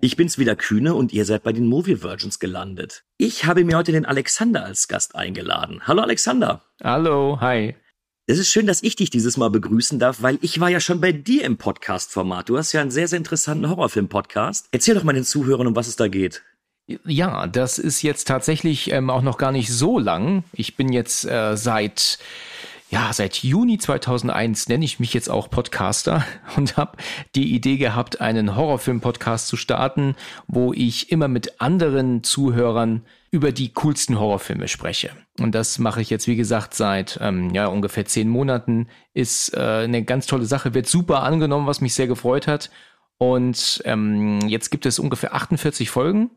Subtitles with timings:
[0.00, 3.04] Ich bin's wieder Kühne und ihr seid bei den Movie Virgins gelandet.
[3.18, 5.86] Ich habe mir heute den Alexander als Gast eingeladen.
[5.86, 6.62] Hallo Alexander.
[6.82, 7.74] Hallo, hi.
[8.26, 11.00] Es ist schön, dass ich dich dieses Mal begrüßen darf, weil ich war ja schon
[11.00, 12.48] bei dir im Podcast-Format.
[12.48, 14.68] Du hast ja einen sehr, sehr interessanten Horrorfilm-Podcast.
[14.70, 16.42] Erzähl doch mal den Zuhörern, um was es da geht.
[17.04, 20.44] Ja, das ist jetzt tatsächlich ähm, auch noch gar nicht so lang.
[20.52, 22.18] Ich bin jetzt äh, seit
[22.92, 26.98] ja, seit Juni 2001 nenne ich mich jetzt auch Podcaster und habe
[27.34, 30.14] die Idee gehabt, einen Horrorfilm-Podcast zu starten,
[30.46, 35.12] wo ich immer mit anderen Zuhörern über die coolsten Horrorfilme spreche.
[35.40, 38.88] Und das mache ich jetzt, wie gesagt, seit ähm, ja, ungefähr zehn Monaten.
[39.14, 42.70] Ist äh, eine ganz tolle Sache, wird super angenommen, was mich sehr gefreut hat.
[43.16, 46.30] Und ähm, jetzt gibt es ungefähr 48 Folgen.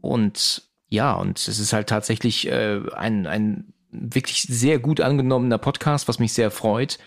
[0.00, 6.08] Und ja, und es ist halt tatsächlich äh, ein, ein wirklich sehr gut angenommener Podcast,
[6.08, 6.98] was mich sehr freut.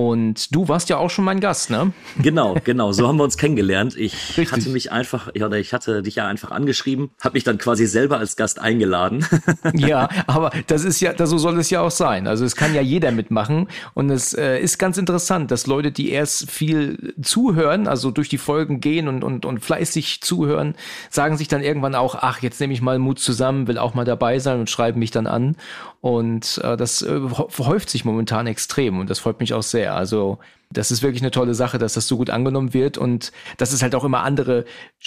[0.00, 1.92] Und du warst ja auch schon mein Gast, ne?
[2.22, 2.92] Genau, genau.
[2.92, 3.96] So haben wir uns kennengelernt.
[3.96, 4.52] Ich Richtig.
[4.52, 7.84] hatte mich einfach, ja, oder ich hatte dich ja einfach angeschrieben, habe mich dann quasi
[7.84, 9.26] selber als Gast eingeladen.
[9.74, 12.26] Ja, aber das ist ja, so soll es ja auch sein.
[12.26, 13.68] Also es kann ja jeder mitmachen.
[13.94, 18.38] Und es äh, ist ganz interessant, dass Leute, die erst viel zuhören, also durch die
[18.38, 20.74] Folgen gehen und, und, und fleißig zuhören,
[21.10, 24.04] sagen sich dann irgendwann auch, ach, jetzt nehme ich mal Mut zusammen, will auch mal
[24.04, 25.56] dabei sein und schreiben mich dann an.
[26.00, 27.20] Und äh, das äh,
[27.58, 29.94] häuft sich momentan extrem und das freut mich auch sehr.
[29.94, 30.38] Also
[30.70, 33.82] das ist wirklich eine tolle Sache, dass das so gut angenommen wird und dass es
[33.82, 34.64] halt auch immer andere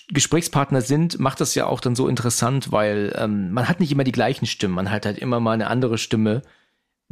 [0.10, 4.04] Gesprächspartner sind, macht das ja auch dann so interessant, weil ähm, man hat nicht immer
[4.04, 6.42] die gleichen Stimmen, man hat halt immer mal eine andere Stimme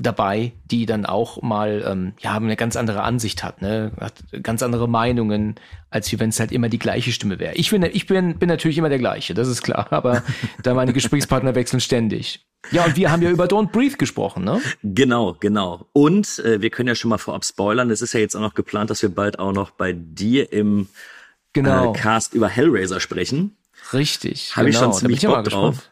[0.01, 4.63] dabei, die dann auch mal ähm, ja eine ganz andere Ansicht hat, ne, hat ganz
[4.63, 5.55] andere Meinungen,
[5.89, 7.53] als wie wenn es halt immer die gleiche Stimme wäre.
[7.55, 10.23] Ich bin ich bin bin natürlich immer der gleiche, das ist klar, aber
[10.63, 12.45] da meine Gesprächspartner wechseln ständig.
[12.71, 14.61] Ja, und wir haben ja über Don't Breathe gesprochen, ne?
[14.83, 15.87] Genau, genau.
[15.93, 17.89] Und äh, wir können ja schon mal vorab spoilern.
[17.89, 20.89] Es ist ja jetzt auch noch geplant, dass wir bald auch noch bei dir im
[21.53, 21.93] Genau.
[21.93, 23.57] äh, Cast über Hellraiser sprechen.
[23.93, 24.55] Richtig.
[24.55, 24.79] Hab ich genau.
[24.79, 25.91] schon Da bin ziemlich ich Bock gespannt.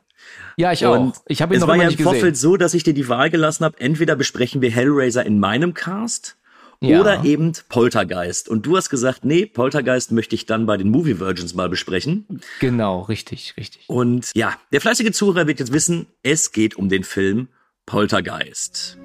[0.57, 1.21] Ja, ich Und auch.
[1.27, 2.11] Ich habe ihn es noch war ja im nicht gesehen.
[2.11, 3.79] Vorfeld so, dass ich dir die Wahl gelassen habe.
[3.79, 6.35] Entweder besprechen wir Hellraiser in meinem Cast
[6.81, 6.99] Ja.
[6.99, 8.49] oder eben Poltergeist.
[8.49, 12.25] Und du hast gesagt, nee, Poltergeist möchte ich dann bei den Movie Virgins mal besprechen.
[12.59, 13.85] Genau, richtig, richtig.
[13.87, 17.49] Und ja, der fleißige Zuhörer wird jetzt wissen, es geht um den Film
[17.85, 18.97] Poltergeist.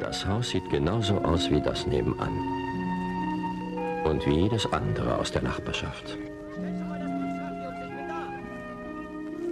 [0.00, 2.32] Das Haus sieht genauso aus wie das nebenan.
[4.04, 6.16] Und wie jedes andere aus der Nachbarschaft.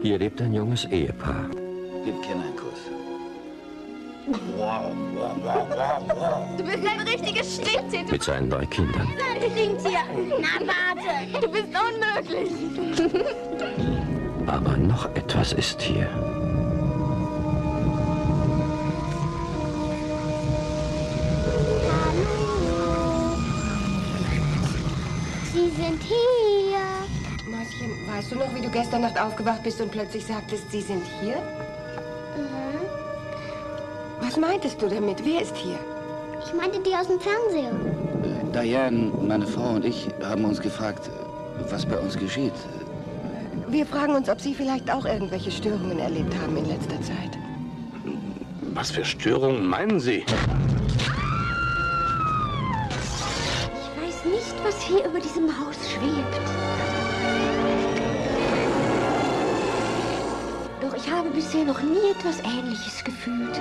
[0.00, 1.50] Hier lebt ein junges Ehepaar.
[2.04, 2.78] Gib Ken einen Kuss.
[6.56, 8.04] Du bist ein richtiges Stinktier.
[8.04, 9.08] Du mit seinen drei Kindern.
[9.50, 10.04] Stinktier.
[10.41, 11.10] Na, warte.
[11.41, 12.53] Du bist unmöglich.
[14.47, 16.08] Aber noch etwas ist hier.
[25.53, 26.67] Sie sind hier.
[28.18, 31.36] Weißt du noch, wie du gestern Nacht aufgewacht bist und plötzlich sagtest, Sie sind hier?
[31.36, 32.80] Mhm.
[34.20, 35.24] Was meintest du damit?
[35.24, 35.78] Wer ist hier?
[36.44, 37.70] Ich meinte die aus dem Fernseher.
[38.52, 41.08] Diane, meine Frau und ich haben uns gefragt,
[41.70, 42.54] was bei uns geschieht.
[43.68, 47.38] Wir fragen uns, ob Sie vielleicht auch irgendwelche Störungen erlebt haben in letzter Zeit.
[48.74, 50.24] Was für Störungen meinen Sie?
[53.76, 56.97] Ich weiß nicht, was hier über diesem Haus schwebt.
[60.98, 63.60] Ich habe bisher noch nie etwas Ähnliches gefühlt.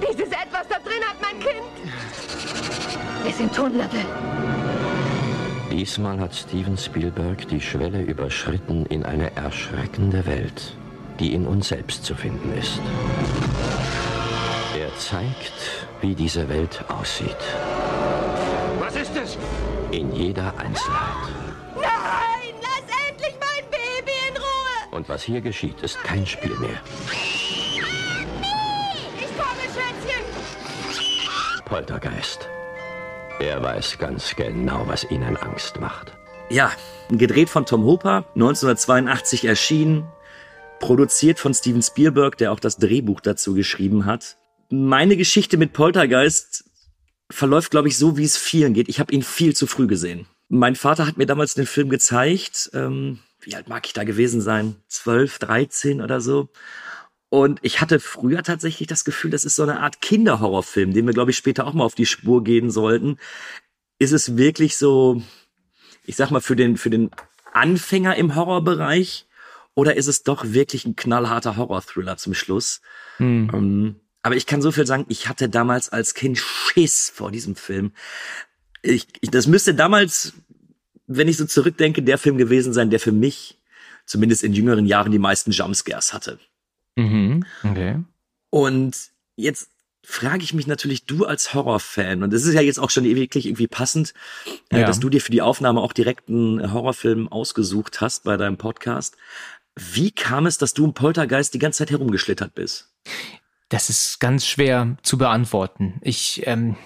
[0.00, 1.92] Dieses Etwas da drin hat mein Kind.
[3.28, 3.96] Es sind Hunderte.
[5.70, 10.76] Diesmal hat Steven Spielberg die Schwelle überschritten in eine erschreckende Welt,
[11.18, 12.80] die in uns selbst zu finden ist.
[14.78, 17.36] Er zeigt, wie diese Welt aussieht.
[18.78, 19.38] Was ist es?
[19.90, 21.37] In jeder Einzelheit.
[24.90, 26.80] Und was hier geschieht, ist kein Spiel mehr.
[29.18, 30.24] Ich komme, Schätzchen.
[31.64, 32.48] Poltergeist.
[33.40, 36.12] Er weiß ganz genau, was ihnen Angst macht.
[36.50, 36.72] Ja,
[37.10, 40.06] gedreht von Tom Hooper, 1982 erschienen,
[40.80, 44.36] produziert von Steven Spielberg, der auch das Drehbuch dazu geschrieben hat.
[44.70, 46.64] Meine Geschichte mit Poltergeist
[47.30, 48.88] verläuft, glaube ich, so, wie es vielen geht.
[48.88, 50.26] Ich habe ihn viel zu früh gesehen.
[50.48, 52.70] Mein Vater hat mir damals den Film gezeigt.
[52.72, 54.76] Ähm, wie alt mag ich da gewesen sein?
[54.88, 56.48] 12, 13 oder so.
[57.30, 61.12] Und ich hatte früher tatsächlich das Gefühl, das ist so eine Art Kinderhorrorfilm, den wir,
[61.12, 63.18] glaube ich, später auch mal auf die Spur gehen sollten.
[63.98, 65.22] Ist es wirklich so,
[66.04, 67.10] ich sag mal, für den, für den
[67.52, 69.26] Anfänger im Horrorbereich?
[69.74, 72.80] Oder ist es doch wirklich ein knallharter Horror-Thriller zum Schluss?
[73.18, 73.50] Hm.
[73.52, 77.56] Ähm, aber ich kann so viel sagen, ich hatte damals als Kind Schiss vor diesem
[77.56, 77.92] Film.
[78.82, 80.32] Ich, ich, das müsste damals,
[81.08, 83.58] wenn ich so zurückdenke, der Film gewesen sein, der für mich,
[84.06, 86.38] zumindest in jüngeren Jahren, die meisten Jumpscares hatte.
[86.96, 87.44] Mhm.
[87.64, 87.96] Okay.
[88.50, 88.96] Und
[89.36, 89.68] jetzt
[90.04, 93.46] frage ich mich natürlich, du als Horrorfan, und es ist ja jetzt auch schon wirklich
[93.46, 94.14] irgendwie passend,
[94.70, 94.86] äh, Ja.
[94.86, 99.16] dass du dir für die Aufnahme auch direkt einen Horrorfilm ausgesucht hast bei deinem Podcast.
[99.76, 102.92] Wie kam es, dass du im Poltergeist die ganze Zeit herumgeschlittert bist?
[103.68, 106.00] Das ist ganz schwer zu beantworten.
[106.02, 106.76] Ich, ähm,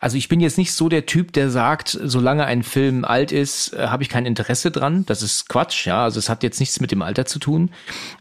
[0.00, 3.72] also ich bin jetzt nicht so der Typ, der sagt, solange ein Film alt ist,
[3.72, 5.04] äh, habe ich kein Interesse dran.
[5.06, 6.04] Das ist Quatsch, ja.
[6.04, 7.70] Also es hat jetzt nichts mit dem Alter zu tun.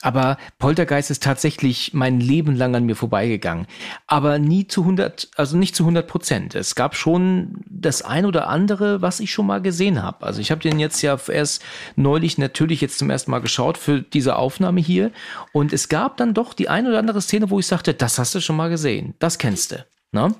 [0.02, 3.68] Aber Poltergeist ist tatsächlich mein Leben lang an mir vorbeigegangen.
[4.08, 6.56] Aber nie zu 100, also nicht zu 100 Prozent.
[6.56, 10.26] Es gab schon das ein oder andere, was ich schon mal gesehen habe.
[10.26, 11.64] Also ich habe den jetzt ja erst
[11.96, 15.12] neulich natürlich jetzt zum ersten Mal geschaut für diese Aufnahme hier.
[15.52, 18.34] Und es gab dann doch die ein oder andere Szene, wo ich sagte, das hast
[18.36, 19.14] du schon mal gesehen.
[19.20, 19.86] Das kennst du.
[20.12, 20.34] Ne?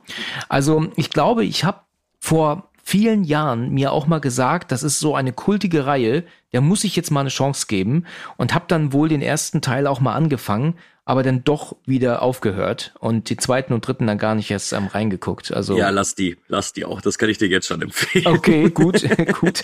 [0.50, 1.82] Also ich glaube, ich habe
[2.20, 6.24] vor vielen Jahren mir auch mal gesagt, das ist so eine kultige Reihe,
[6.54, 8.06] der muss ich jetzt mal eine Chance geben
[8.38, 12.94] und habe dann wohl den ersten Teil auch mal angefangen, aber dann doch wieder aufgehört
[13.00, 15.52] und die zweiten und dritten dann gar nicht erst ähm, reingeguckt.
[15.52, 17.02] Also Ja, lass die, lass die auch.
[17.02, 18.28] Das kann ich dir jetzt schon empfehlen.
[18.28, 19.06] Okay, gut,
[19.40, 19.64] gut.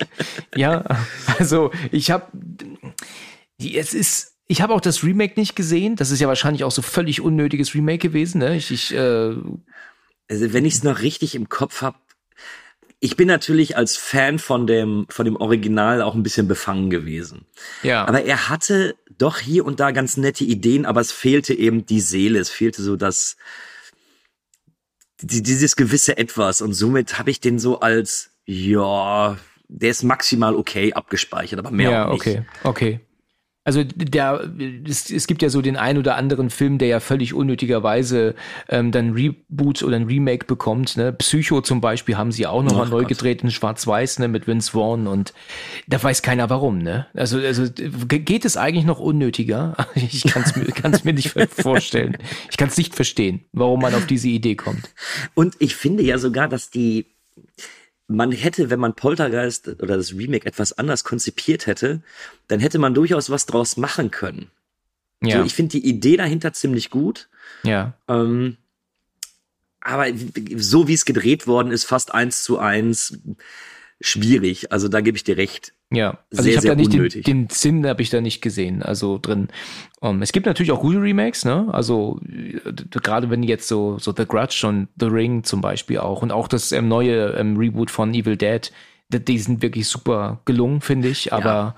[0.55, 0.83] Ja,
[1.37, 2.27] also ich habe,
[3.57, 5.95] es ist, ich habe auch das Remake nicht gesehen.
[5.95, 8.39] Das ist ja wahrscheinlich auch so völlig unnötiges Remake gewesen.
[8.39, 8.57] Ne?
[8.57, 9.33] Ich, ich äh,
[10.29, 11.97] Also wenn ich es noch richtig im Kopf habe,
[12.99, 17.45] ich bin natürlich als Fan von dem von dem Original auch ein bisschen befangen gewesen.
[17.83, 21.85] ja, Aber er hatte doch hier und da ganz nette Ideen, aber es fehlte eben
[21.85, 23.35] die Seele, es fehlte so das
[25.21, 29.37] die- dieses gewisse Etwas und somit habe ich den so als ja,
[29.67, 32.21] der ist maximal okay abgespeichert, aber mehr ja, auch nicht.
[32.21, 32.99] okay, okay.
[33.65, 34.51] Also der,
[34.85, 38.35] es, es gibt ja so den ein oder anderen Film, der ja völlig unnötigerweise
[38.67, 40.97] ähm, dann Reboot oder ein Remake bekommt.
[40.97, 41.13] Ne?
[41.13, 43.07] Psycho zum Beispiel haben sie auch nochmal neu Gott.
[43.09, 44.27] gedreht in Schwarz-Weiß ne?
[44.27, 45.33] mit Vince Vaughn und
[45.87, 46.79] da weiß keiner warum.
[46.79, 47.07] Ne?
[47.13, 49.77] Also, also ge- geht es eigentlich noch unnötiger?
[49.95, 52.17] Ich kann es mir, kann's mir nicht vorstellen.
[52.51, 54.89] Ich kann es nicht verstehen, warum man auf diese Idee kommt.
[55.35, 57.05] Und ich finde ja sogar, dass die,
[58.15, 62.01] man hätte, wenn man Poltergeist oder das Remake etwas anders konzipiert hätte,
[62.47, 64.51] dann hätte man durchaus was draus machen können.
[65.21, 67.29] Ja, So, ich finde die Idee dahinter ziemlich gut.
[67.63, 68.57] ja, Ähm,
[69.81, 70.07] aber
[70.55, 73.19] so wie es gedreht worden ist, fast eins zu eins,
[74.03, 74.71] schwierig.
[74.71, 75.73] Also da gebe ich dir recht.
[75.89, 76.19] ja.
[76.31, 77.25] Also Sehr, ich habe da nicht den, unnötig.
[77.25, 78.83] den Sinn, habe ich da nicht gesehen.
[78.83, 79.47] Also drin.
[80.01, 81.69] Um, es gibt natürlich auch gute Remakes, ne?
[81.71, 82.59] Also äh,
[82.89, 86.49] gerade wenn jetzt so so The Grudge und The Ring zum Beispiel auch und auch
[86.49, 88.71] das ähm, neue ähm, Reboot von Evil Dead,
[89.09, 91.31] die sind wirklich super gelungen, finde ich.
[91.31, 91.75] Aber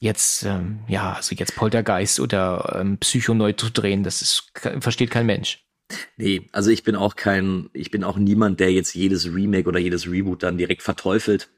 [0.00, 5.10] jetzt ähm, ja, also jetzt Poltergeist oder ähm, Psycho neu zu drehen, das ist versteht
[5.10, 5.67] kein Mensch.
[6.16, 9.78] Nee, also ich bin auch kein, ich bin auch niemand, der jetzt jedes Remake oder
[9.78, 11.48] jedes Reboot dann direkt verteufelt.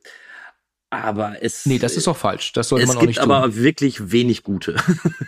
[0.90, 1.66] Aber es.
[1.66, 2.52] Nee, das ist auch falsch.
[2.52, 3.30] Das sollte es man auch gibt nicht tun.
[3.30, 4.76] aber wirklich wenig gute.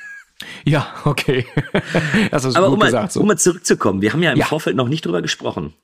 [0.64, 1.46] ja, okay.
[2.30, 3.12] das hast du Aber gut um mal, gesagt.
[3.12, 3.20] So.
[3.20, 4.46] um mal zurückzukommen, wir haben ja im Ja.
[4.46, 5.74] Vorfeld noch nicht drüber gesprochen.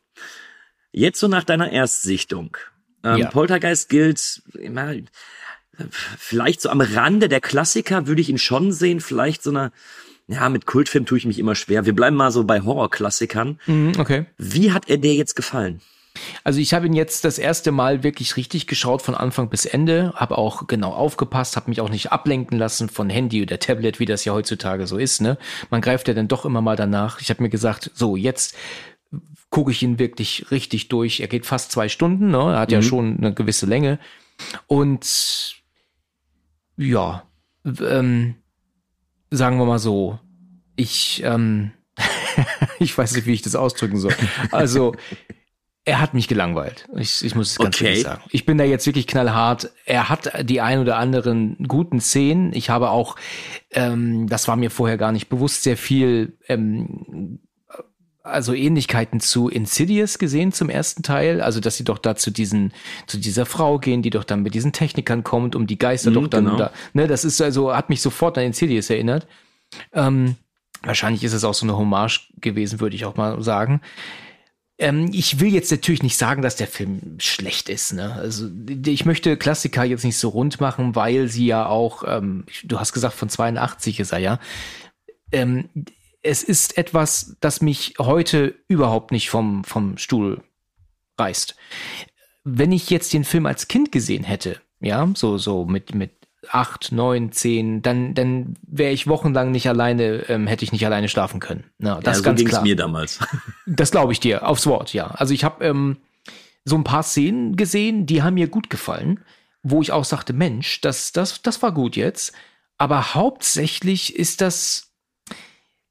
[0.92, 2.56] Jetzt so nach deiner Erstsichtung.
[3.04, 3.30] Ähm, Ja.
[3.30, 4.94] Poltergeist gilt immer,
[6.18, 9.70] vielleicht so am Rande der Klassiker würde ich ihn schon sehen, vielleicht so eine,
[10.28, 11.86] ja, mit Kultfilm tue ich mich immer schwer.
[11.86, 13.58] Wir bleiben mal so bei Horrorklassikern.
[13.66, 14.26] Mhm, okay.
[14.36, 15.80] Wie hat er dir jetzt gefallen?
[16.42, 20.12] Also ich habe ihn jetzt das erste Mal wirklich richtig geschaut von Anfang bis Ende,
[20.16, 24.04] habe auch genau aufgepasst, habe mich auch nicht ablenken lassen von Handy oder Tablet, wie
[24.04, 25.20] das ja heutzutage so ist.
[25.20, 25.38] Ne,
[25.70, 27.20] man greift ja dann doch immer mal danach.
[27.20, 28.56] Ich habe mir gesagt, so jetzt
[29.50, 31.20] gucke ich ihn wirklich richtig durch.
[31.20, 32.38] Er geht fast zwei Stunden, ne?
[32.38, 32.82] er hat ja Mhm.
[32.82, 33.98] schon eine gewisse Länge
[34.66, 35.56] und
[36.76, 37.22] ja,
[37.64, 38.34] ähm,
[39.30, 40.18] sagen wir mal so,
[40.76, 41.72] ich ähm,
[42.78, 44.14] ich weiß nicht, wie ich das ausdrücken soll.
[44.52, 44.94] Also
[45.84, 46.86] er hat mich gelangweilt.
[46.96, 47.86] Ich, ich muss es ganz Okay.
[47.86, 48.22] ehrlich sagen.
[48.30, 49.70] Ich bin da jetzt wirklich knallhart.
[49.86, 52.52] Er hat die ein oder anderen guten Szenen.
[52.52, 53.16] Ich habe auch,
[53.70, 57.40] ähm, das war mir vorher gar nicht bewusst, sehr viel, ähm,
[58.28, 61.40] also Ähnlichkeiten zu Insidious gesehen zum ersten Teil.
[61.40, 62.72] Also, dass sie doch da zu diesen,
[63.06, 66.14] zu dieser Frau gehen, die doch dann mit diesen Technikern kommt, um die Geister Mhm,
[66.14, 66.56] doch dann genau.
[66.56, 69.26] da, ne, das ist also, hat mich sofort an Insidious erinnert.
[69.92, 70.36] Ähm,
[70.82, 73.80] wahrscheinlich ist es auch so eine Hommage gewesen, würde ich auch mal sagen.
[74.78, 77.92] Ähm, ich will jetzt natürlich nicht sagen, dass der Film schlecht ist.
[77.94, 78.12] Ne?
[78.12, 78.48] Also
[78.86, 82.92] ich möchte Klassiker jetzt nicht so rund machen, weil sie ja auch, ähm, du hast
[82.92, 84.40] gesagt, von 82 ist er ja.
[85.32, 85.68] Ähm,
[86.28, 90.42] es ist etwas, das mich heute überhaupt nicht vom, vom Stuhl
[91.18, 91.56] reißt.
[92.44, 96.12] Wenn ich jetzt den Film als Kind gesehen hätte, ja, so, so mit, mit
[96.50, 101.08] acht, neun, zehn, dann, dann wäre ich wochenlang nicht alleine, ähm, hätte ich nicht alleine
[101.08, 101.64] schlafen können.
[101.78, 102.62] Na, das ja, ist so ganz ging's klar.
[102.62, 103.18] mir damals.
[103.66, 105.08] Das glaube ich dir, aufs Wort, ja.
[105.08, 105.96] Also ich habe ähm,
[106.64, 109.20] so ein paar Szenen gesehen, die haben mir gut gefallen,
[109.62, 112.32] wo ich auch sagte, Mensch, das, das, das war gut jetzt.
[112.76, 114.87] Aber hauptsächlich ist das,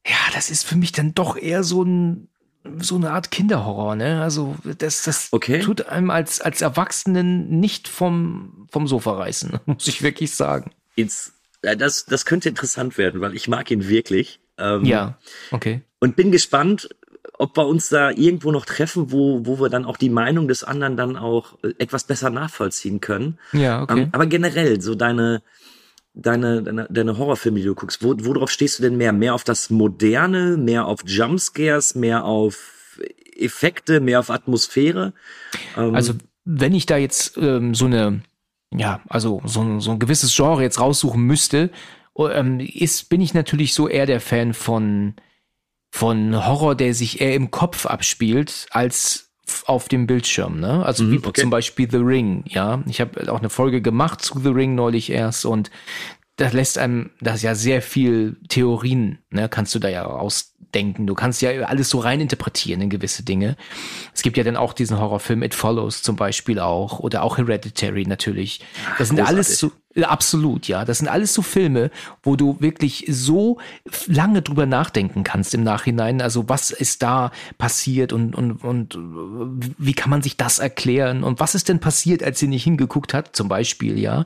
[0.08, 2.28] ja, das ist für mich dann doch eher so ein,
[2.80, 4.22] so eine Art Kinderhorror, ne?
[4.22, 5.60] Also das, das Okay.
[5.60, 10.72] tut einem als, als Erwachsenen nicht vom, vom Sofa reißen, muss ich wirklich sagen.
[10.96, 11.34] Jetzt,
[11.64, 14.40] ja, das, das könnte interessant werden, weil ich mag ihn wirklich.
[14.58, 15.18] Ähm, Ja,
[15.52, 15.82] okay.
[16.00, 16.90] Und bin gespannt,
[17.40, 20.64] ob wir uns da irgendwo noch treffen, wo, wo wir dann auch die Meinung des
[20.64, 23.38] anderen dann auch äh, etwas besser nachvollziehen können.
[23.54, 24.02] Ja, okay.
[24.04, 25.42] Ähm, aber generell, so deine,
[26.22, 29.14] deine, deine, deine Horrorfilme, die du guckst, wo, worauf stehst du denn mehr?
[29.14, 33.00] Mehr auf das Moderne, mehr auf Jumpscares, mehr auf
[33.36, 35.14] Effekte, mehr auf Atmosphäre?
[35.78, 36.14] Ähm, Also,
[36.46, 38.22] wenn ich da jetzt ähm, so eine,
[38.74, 41.70] ja, also so, ein- so ein gewisses Genre jetzt raussuchen müsste,
[42.14, 45.16] oh, ähm, ist, bin ich natürlich so eher der Fan von,
[45.92, 49.27] von Horror, der sich eher im Kopf abspielt, als
[49.66, 50.86] auf dem Bildschirm, ne?
[50.86, 51.42] Also Mhm, wie okay.
[51.42, 52.82] zum Beispiel The Ring, ja.
[52.88, 55.72] Ich habe auch eine Folge gemacht zu The Ring neulich erst und
[56.38, 61.08] das lässt einem, das ist ja sehr viel Theorien, ne, kannst du da ja ausdenken.
[61.08, 63.58] Du kannst ja alles so rein interpretieren in gewisse Dinge.
[64.14, 68.06] Es gibt ja dann auch diesen Horrorfilm It Follows zum Beispiel auch oder auch Hereditary
[68.06, 68.60] natürlich.
[69.00, 69.36] Das sind großartig.
[69.36, 69.72] alles so,
[70.04, 70.86] absolut, ja.
[70.86, 71.92] Das sind alles so Filme,
[72.24, 73.58] wo du wirklich so
[74.08, 76.22] lange drüber nachdenken kannst im Nachhinein.
[76.22, 81.24] Also was ist da passiert und, und, und äh, wie kann man sich das erklären
[81.24, 84.26] und was ist denn passiert, als sie nicht hingeguckt hat, zum Beispiel, ja.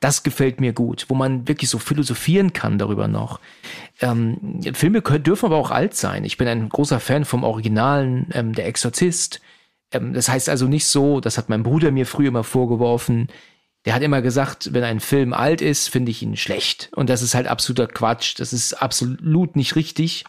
[0.00, 3.40] Das gefällt mir gut, wo man wirklich so philosophieren kann darüber noch.
[4.00, 6.24] Ähm, Filme dürfen aber auch alt sein.
[6.24, 9.40] Ich bin ein großer Fan vom Originalen, ähm, Der Exorzist.
[9.92, 13.28] Ähm, das heißt also nicht so, das hat mein Bruder mir früher immer vorgeworfen,
[13.84, 16.90] der hat immer gesagt, wenn ein Film alt ist, finde ich ihn schlecht.
[16.94, 18.38] Und das ist halt absoluter Quatsch.
[18.38, 20.24] Das ist absolut nicht richtig.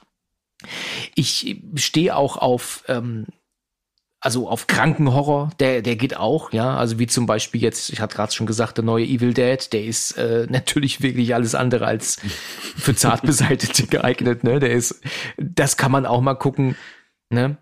[1.15, 3.27] Ich stehe auch auf, ähm,
[4.19, 6.77] also auf Krankenhorror, der, der geht auch, ja.
[6.77, 9.83] Also wie zum Beispiel jetzt, ich hatte gerade schon gesagt, der neue Evil Dead, der
[9.83, 12.19] ist äh, natürlich wirklich alles andere als
[12.77, 14.59] für Zartbeseitete geeignet, ne?
[14.59, 15.01] Der ist,
[15.37, 16.75] das kann man auch mal gucken,
[17.29, 17.57] ne?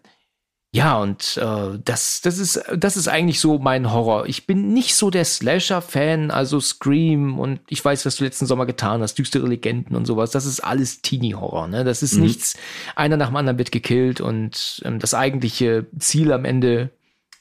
[0.73, 4.25] Ja, und äh, das, das, ist, das ist eigentlich so mein Horror.
[4.27, 8.65] Ich bin nicht so der Slasher-Fan, also Scream und ich weiß, was du letzten Sommer
[8.65, 10.31] getan hast, düstere Legenden und sowas.
[10.31, 11.67] Das ist alles Teenie-Horror.
[11.67, 11.83] Ne?
[11.83, 12.21] Das ist Mhm.
[12.23, 12.55] nichts,
[12.95, 16.91] einer nach dem anderen wird gekillt und ähm, das eigentliche Ziel am Ende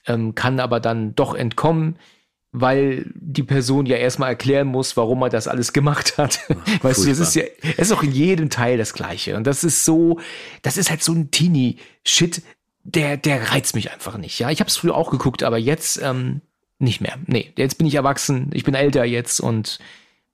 [0.06, 2.00] ähm, kann aber dann doch entkommen,
[2.50, 6.40] weil die Person ja erstmal erklären muss, warum er das alles gemacht hat.
[6.82, 7.44] weißt du, das ist ja,
[7.76, 9.36] es ist auch in jedem Teil das Gleiche.
[9.36, 10.18] Und das ist so,
[10.62, 12.42] das ist halt so ein Teenie-Shit,
[12.84, 14.38] der, der reizt mich einfach nicht.
[14.38, 16.40] Ja, ich habe es früher auch geguckt, aber jetzt ähm,
[16.78, 17.18] nicht mehr.
[17.26, 19.78] Nee, jetzt bin ich erwachsen, ich bin älter jetzt und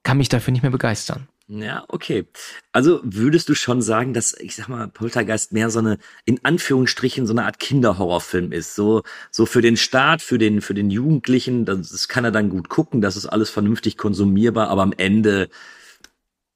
[0.03, 1.29] kann mich dafür nicht mehr begeistern.
[1.49, 2.27] Ja, okay.
[2.73, 7.25] Also würdest du schon sagen, dass, ich sag mal, Poltergeist mehr so eine, in Anführungsstrichen,
[7.25, 8.75] so eine Art Kinderhorrorfilm ist.
[8.75, 12.51] So, so für den Start, für den, für den Jugendlichen, das, das kann er dann
[12.51, 15.49] gut gucken, das ist alles vernünftig konsumierbar, aber am Ende,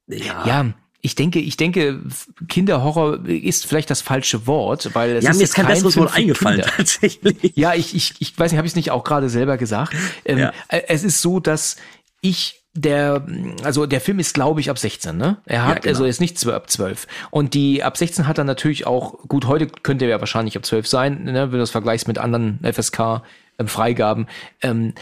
[0.09, 0.45] ja.
[0.45, 2.01] Ja, ich denke, ich denke,
[2.49, 5.95] Kinderhorror ist vielleicht das falsche Wort, weil es Ja, ist mir jetzt ist kein besseres
[5.95, 6.77] Film Wort eingefallen, Kinder.
[6.77, 7.53] tatsächlich.
[7.57, 9.95] Ja, ich, ich, ich weiß nicht, habe ich es nicht auch gerade selber gesagt?
[10.25, 10.53] Ähm, Ja.
[10.69, 11.77] äh, Es ist so, dass
[12.21, 13.27] ich der,
[13.65, 15.39] also der Film ist, glaube ich, ab 16, ne?
[15.45, 15.89] Er hat, Ja, genau.
[15.93, 17.07] also er ist nicht ab 12.
[17.31, 20.65] Und die ab 16 hat er natürlich auch, gut, heute könnte er ja wahrscheinlich ab
[20.65, 23.23] 12 sein, ne, wenn du das vergleichst mit anderen FSK
[23.59, 24.27] ähm, Freigaben.
[24.63, 24.95] Ähm,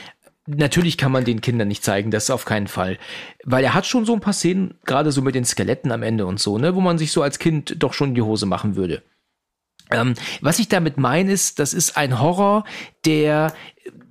[0.48, 2.98] natürlich kann man den Kindern nicht zeigen, das auf keinen Fall.
[3.44, 6.26] Weil er hat schon so ein paar Szenen, gerade so mit den Skeletten am Ende
[6.26, 9.02] und so, ne, wo man sich so als Kind doch schon die Hose machen würde.
[9.90, 12.64] Ähm, was ich damit meine, ist, das ist ein Horror,
[13.04, 13.54] der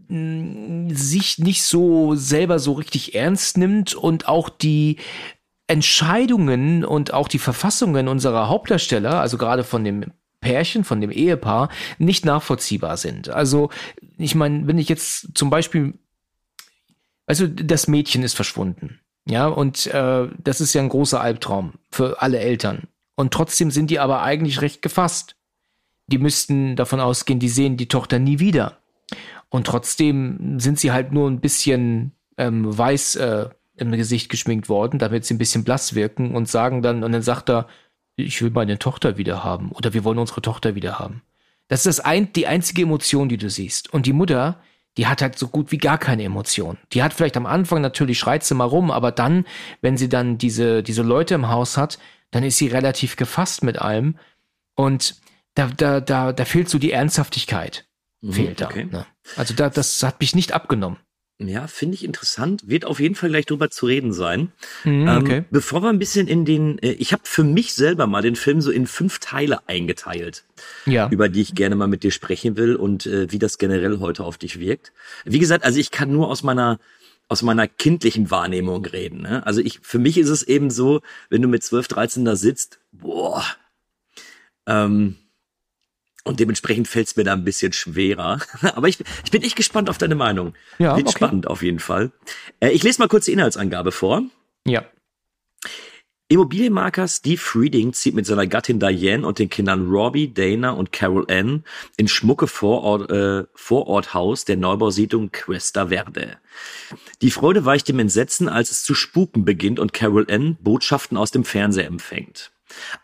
[0.07, 4.97] mh, sich nicht so selber so richtig ernst nimmt und auch die
[5.67, 10.05] Entscheidungen und auch die Verfassungen unserer Hauptdarsteller, also gerade von dem
[10.39, 13.29] Pärchen, von dem Ehepaar, nicht nachvollziehbar sind.
[13.29, 13.69] Also,
[14.17, 15.95] ich meine, wenn ich jetzt zum Beispiel,
[17.27, 22.21] also das Mädchen ist verschwunden, ja, und äh, das ist ja ein großer Albtraum für
[22.21, 22.87] alle Eltern.
[23.15, 25.35] Und trotzdem sind die aber eigentlich recht gefasst.
[26.07, 28.77] Die müssten davon ausgehen, die sehen die Tochter nie wieder.
[29.49, 34.99] Und trotzdem sind sie halt nur ein bisschen ähm, weiß äh, im Gesicht geschminkt worden,
[34.99, 37.67] damit sie ein bisschen blass wirken und sagen dann, und dann sagt er,
[38.15, 41.21] ich will meine Tochter wieder haben oder wir wollen unsere Tochter wieder haben.
[41.67, 43.93] Das ist das ein, die einzige Emotion, die du siehst.
[43.93, 44.61] Und die Mutter,
[44.97, 46.77] die hat halt so gut wie gar keine Emotion.
[46.91, 49.45] Die hat vielleicht am Anfang natürlich schreit sie mal rum, aber dann,
[49.81, 51.99] wenn sie dann diese, diese Leute im Haus hat,
[52.31, 54.17] dann ist sie relativ gefasst mit allem.
[54.75, 55.15] Und
[55.53, 57.85] da, da, da, da fehlt so die Ernsthaftigkeit.
[58.21, 58.65] Mhm, fehlt da.
[58.65, 58.85] okay.
[58.85, 59.05] Ne?
[59.35, 60.97] Also da, das hat mich nicht abgenommen.
[61.39, 62.67] Ja, finde ich interessant.
[62.67, 64.51] Wird auf jeden Fall gleich drüber zu reden sein.
[64.83, 65.43] Mhm, Ähm, okay.
[65.51, 68.59] bevor wir ein bisschen in den, äh, ich habe für mich selber mal den Film
[68.59, 70.45] so in fünf Teile eingeteilt,
[70.87, 71.09] Ja.
[71.11, 74.23] über die ich gerne mal mit dir sprechen will und äh, wie das generell heute
[74.23, 74.93] auf dich wirkt.
[75.25, 76.79] Wie gesagt, also ich kann nur aus meiner
[77.29, 79.23] aus meiner kindlichen Wahrnehmung reden.
[79.23, 79.45] Ne?
[79.45, 82.79] Also ich, für mich ist es eben so, wenn du mit 12, 13 da sitzt,
[82.93, 83.43] boah,
[84.65, 85.17] ähm,
[86.27, 88.39] und dementsprechend fällt es mir da ein bisschen schwerer.
[88.75, 90.53] Aber ich, ich bin echt gespannt auf deine Meinung.
[90.77, 91.17] Ja, Wird okay.
[91.17, 92.11] spannend auf jeden Fall.
[92.59, 94.23] Äh, ich lese mal kurz die Inhaltsangabe vor.
[94.65, 94.85] Ja.
[96.29, 101.25] Immobilienmakler Steve Frieding zieht mit seiner Gattin Diane und den Kindern Robbie, Dana und Carol
[101.31, 101.63] Ann
[101.95, 106.37] in schmucke Vorort, äh, Vororthaus der Neubausiedlung Cuesta Verde.
[107.21, 111.31] Die Freude weicht dem Entsetzen, als es zu spuken beginnt und Carol Ann Botschaften aus
[111.31, 112.51] dem Fernseher empfängt.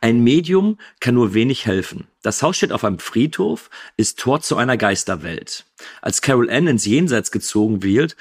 [0.02, 2.08] Ein Medium kann nur wenig helfen.
[2.22, 5.66] Das Haus steht auf einem Friedhof, ist Tor zu einer Geisterwelt.
[6.02, 8.16] Als Carol Ann ins Jenseits gezogen wird,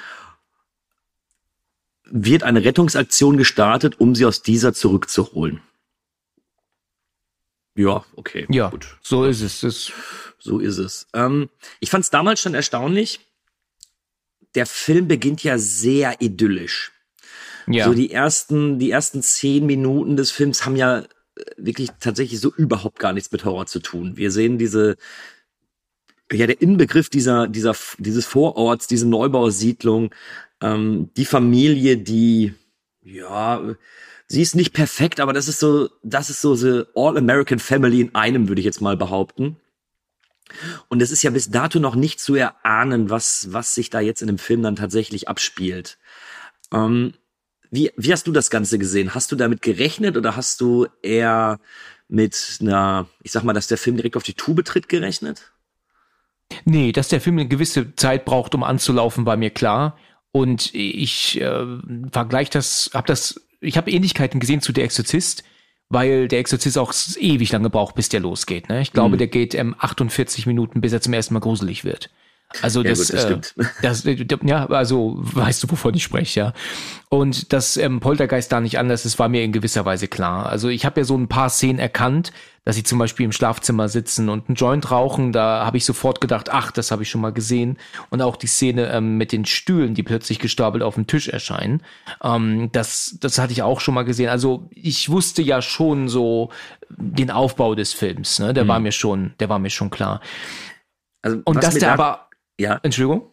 [2.05, 5.61] wird eine Rettungsaktion gestartet, um sie aus dieser zurückzuholen.
[7.75, 8.47] Ja, okay.
[8.51, 8.99] Ja, gut.
[9.03, 9.61] so ist es.
[9.61, 9.93] Das,
[10.39, 11.07] So ist es.
[11.15, 11.49] Ähm,
[11.81, 13.21] ich fand es damals schon erstaunlich.
[14.55, 16.93] Der Film beginnt ja sehr idyllisch.
[17.67, 17.87] ja.
[17.87, 21.05] So die ersten, die ersten zehn Minuten des Films haben ja
[21.57, 24.17] wirklich tatsächlich so überhaupt gar nichts mit Horror zu tun.
[24.17, 24.97] Wir sehen diese,
[26.31, 30.15] ja, der Inbegriff dieser, dieser, dieses Vororts, diese Neubausiedlung,
[30.61, 32.55] ähm, die Familie, die,
[33.03, 33.75] ja,
[34.27, 38.15] sie ist nicht perfekt, aber das ist so, das ist so the All-American Family in
[38.15, 39.57] einem, würde ich jetzt mal behaupten.
[40.89, 44.21] Und es ist ja bis dato noch nicht zu erahnen, was, was sich da jetzt
[44.21, 45.99] in dem Film dann tatsächlich abspielt.
[46.73, 47.15] Ähm,
[47.73, 49.15] wie, wie hast du das Ganze gesehen?
[49.15, 51.59] Hast du damit gerechnet oder hast du eher
[52.07, 55.51] mit einer, ich sag mal, dass der Film direkt auf die Tube tritt gerechnet?
[56.67, 59.97] Nee, dass der Film eine gewisse Zeit braucht, um anzulaufen, war mir klar.
[60.33, 61.65] Und ich äh,
[62.13, 65.43] vergleiche das, habe das, ich habe Ähnlichkeiten gesehen zu Der Exorzist,
[65.89, 68.69] weil der Exorzist auch ewig lange braucht, bis der losgeht.
[68.69, 68.83] Ne?
[68.83, 69.19] Ich glaube, Mhm.
[69.19, 72.11] der geht ähm, 48 Minuten, bis er zum ersten Mal gruselig wird.
[72.61, 73.55] Also Ja, das, gut, das äh, stimmt.
[73.83, 76.53] das, äh, ja, also weißt du, wovon ich spreche, ja.
[77.09, 80.47] Und dass ähm, Poltergeist da nicht anders ist, war mir in gewisser Weise klar.
[80.47, 82.33] Also ich habe ja so ein paar Szenen erkannt,
[82.65, 85.33] dass sie zum Beispiel im Schlafzimmer sitzen und einen Joint rauchen.
[85.33, 87.77] Da habe ich sofort gedacht, ach, das habe ich schon mal gesehen.
[88.11, 91.83] Und auch die Szene ähm, mit den Stühlen, die plötzlich gestapelt auf dem Tisch erscheinen,
[92.23, 94.29] ähm, das, das hatte ich auch schon mal gesehen.
[94.29, 96.51] Also ich wusste ja schon so
[96.89, 98.39] den Aufbau des Films.
[98.39, 98.55] Ne?
[98.55, 98.69] Der Mhm.
[98.69, 100.21] war mir schon, der war mir schon klar.
[101.23, 102.29] Also, Und dass der aber,
[102.63, 103.31] ja, Entschuldigung.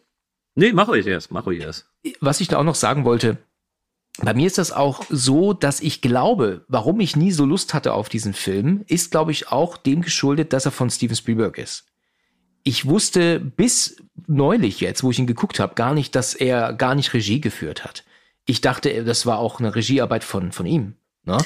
[0.54, 1.86] nee, mach ruhig erst, mach ruhig erst.
[2.20, 3.38] was ich da auch noch sagen wollte,
[4.18, 7.94] bei mir ist das auch so, dass ich glaube, warum ich nie so Lust hatte
[7.94, 11.86] auf diesen Film, ist, glaube ich, auch dem geschuldet, dass er von Steven Spielberg ist.
[12.62, 16.94] Ich wusste bis neulich jetzt, wo ich ihn geguckt habe, gar nicht, dass er gar
[16.94, 18.04] nicht Regie geführt hat.
[18.44, 20.96] Ich dachte, das war auch eine Regiearbeit von, von ihm.
[21.24, 21.36] Ne?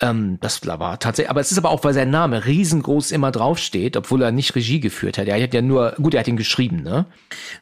[0.00, 3.96] Ähm, das war tatsächlich, aber es ist aber auch, weil sein Name riesengroß immer draufsteht,
[3.96, 5.26] obwohl er nicht Regie geführt hat.
[5.28, 7.06] Er hat ja nur, gut, er hat ihn geschrieben, ne?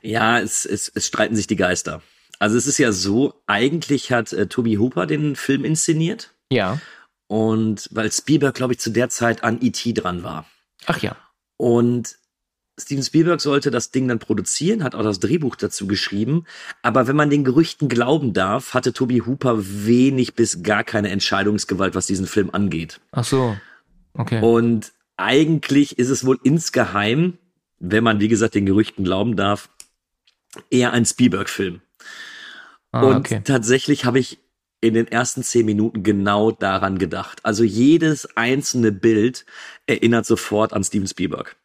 [0.00, 2.02] Ja, es, es, es streiten sich die Geister.
[2.40, 6.80] Also es ist ja so, eigentlich hat äh, Toby Hooper den Film inszeniert Ja.
[7.28, 9.92] und weil Spielberg, glaube ich, zu der Zeit an E.T.
[9.92, 10.46] dran war.
[10.86, 11.16] Ach ja.
[11.56, 12.16] Und
[12.82, 16.44] Steven Spielberg sollte das Ding dann produzieren, hat auch das Drehbuch dazu geschrieben.
[16.82, 21.94] Aber wenn man den Gerüchten glauben darf, hatte Toby Hooper wenig bis gar keine Entscheidungsgewalt,
[21.94, 23.00] was diesen Film angeht.
[23.12, 23.56] Ach so.
[24.14, 24.40] Okay.
[24.42, 27.38] Und eigentlich ist es wohl insgeheim,
[27.78, 29.68] wenn man, wie gesagt, den Gerüchten glauben darf,
[30.70, 31.80] eher ein Spielberg-Film.
[32.92, 33.40] Ah, Und okay.
[33.44, 34.38] tatsächlich habe ich
[34.82, 37.40] in den ersten zehn Minuten genau daran gedacht.
[37.44, 39.46] Also jedes einzelne Bild
[39.86, 41.56] erinnert sofort an Steven Spielberg.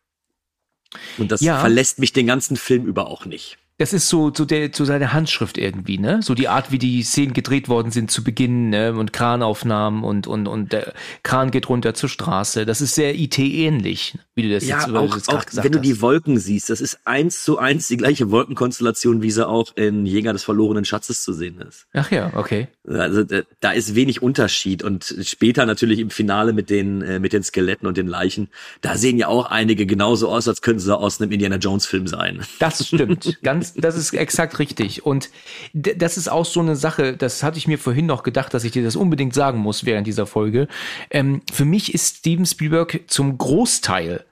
[1.18, 1.60] Und das Ja.
[1.60, 3.58] verlässt mich den ganzen Film über auch nicht.
[3.80, 6.22] Das ist so, so, der, so seine Handschrift irgendwie, ne?
[6.24, 8.94] So die Art, wie die Szenen gedreht worden sind zu Beginn, ne?
[8.94, 12.66] Und Kranaufnahmen und, und, und der Kran geht runter zur Straße.
[12.66, 15.78] Das ist sehr IT-ähnlich, wie du das Ja, jetzt, auch, das auch gesagt wenn du
[15.80, 15.86] hast.
[15.86, 20.08] die Wolken siehst, das ist eins zu eins die gleiche Wolkenkonstellation, wie sie auch in
[20.08, 21.86] Jäger des verlorenen Schatzes zu sehen ist.
[21.94, 22.70] Ach ja, okay.
[22.88, 27.34] Also da, da ist wenig Unterschied und später natürlich im Finale mit den äh, mit
[27.34, 28.50] den Skeletten und den Leichen,
[28.82, 32.08] da sehen ja auch einige genauso aus, als könnten sie aus einem Indiana Jones Film
[32.08, 32.42] sein.
[32.60, 33.38] Das stimmt.
[33.44, 35.06] Ganz, das ist exakt richtig.
[35.06, 35.30] Und
[35.74, 38.72] das ist auch so eine Sache, das hatte ich mir vorhin noch gedacht, dass ich
[38.72, 40.68] dir das unbedingt sagen muss während dieser Folge.
[41.10, 44.26] Ähm, für mich ist Steven Spielberg zum Großteil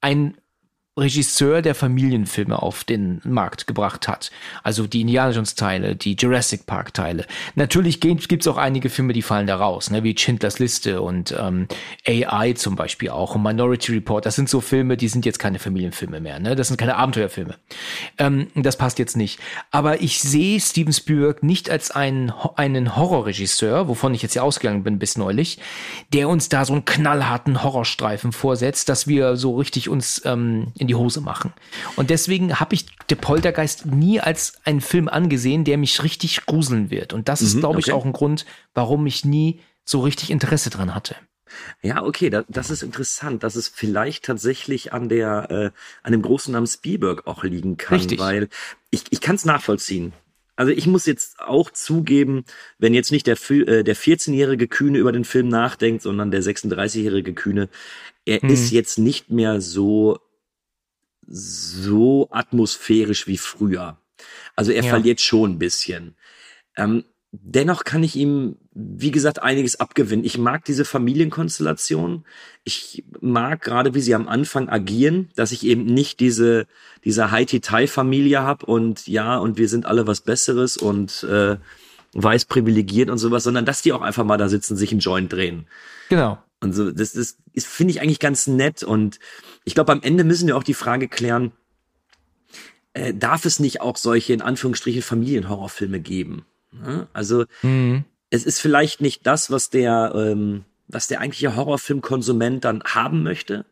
[0.00, 0.36] ein
[0.98, 4.32] Regisseur, der Familienfilme auf den Markt gebracht hat.
[4.64, 7.26] Also die Indiana Jones Teile, die Jurassic Park Teile.
[7.54, 11.34] Natürlich gibt es auch einige Filme, die fallen da raus, ne, wie Schindlers Liste und
[11.38, 11.68] ähm,
[12.06, 14.26] AI zum Beispiel auch und Minority Report.
[14.26, 16.40] Das sind so Filme, die sind jetzt keine Familienfilme mehr.
[16.40, 16.56] Ne?
[16.56, 17.54] Das sind keine Abenteuerfilme.
[18.18, 19.38] Ähm, das passt jetzt nicht.
[19.70, 24.82] Aber ich sehe Steven Spielberg nicht als einen, einen Horrorregisseur, wovon ich jetzt ja ausgegangen
[24.82, 25.60] bin bis neulich,
[26.12, 30.86] der uns da so einen knallharten Horrorstreifen vorsetzt, dass wir so richtig uns ähm, in
[30.88, 31.52] die Hose machen.
[31.96, 36.90] Und deswegen habe ich The Poltergeist nie als einen Film angesehen, der mich richtig gruseln
[36.90, 37.12] wird.
[37.12, 37.92] Und das ist, Mhm, glaube ich, okay.
[37.92, 41.16] auch ein Grund, warum ich nie so richtig Interesse dran hatte.
[41.82, 45.70] Ja, okay, da, das ist interessant, dass es vielleicht tatsächlich an der, äh,
[46.04, 48.20] an dem großen Namen Spielberg auch liegen kann, Richtig.
[48.20, 48.48] weil
[48.90, 50.12] ich, ich kann es nachvollziehen.
[50.54, 52.44] Also ich muss jetzt auch zugeben,
[52.78, 57.32] wenn jetzt nicht der, äh, der 14-jährige Kühne über den Film nachdenkt, sondern der 36-jährige
[57.34, 57.68] Kühne,
[58.26, 58.50] er Mhm.
[58.50, 60.20] ist jetzt nicht mehr so
[61.30, 63.96] so atmosphärisch wie früher.
[64.56, 64.90] Also er Ja.
[64.90, 66.16] verliert schon ein bisschen.
[66.76, 70.24] Ähm, dennoch kann ich ihm, wie gesagt, einiges abgewinnen.
[70.24, 72.24] Ich mag diese Familienkonstellation.
[72.64, 76.66] Ich mag gerade, wie sie am Anfang agieren, dass ich eben nicht diese,
[77.04, 81.56] diese Haiti-Tai-Familie habe und ja, und wir sind alle was Besseres und äh,
[82.14, 85.32] weiß privilegiert und sowas, sondern dass die auch einfach mal da sitzen, sich einen Joint
[85.32, 85.68] drehen.
[86.08, 86.38] Genau.
[86.60, 88.82] Und so, das, das ist, finde ich eigentlich ganz nett.
[88.82, 89.18] Und
[89.64, 91.52] ich glaube, am Ende müssen wir auch die Frage klären,
[92.92, 96.44] äh, darf es nicht auch solche, in Anführungsstrichen, Familienhorrorfilme geben?
[96.72, 97.08] Ne?
[97.12, 98.04] Also, Mhm.
[98.30, 103.64] es ist vielleicht nicht das, was der, ähm, was der eigentliche Horrorfilmkonsument dann haben möchte.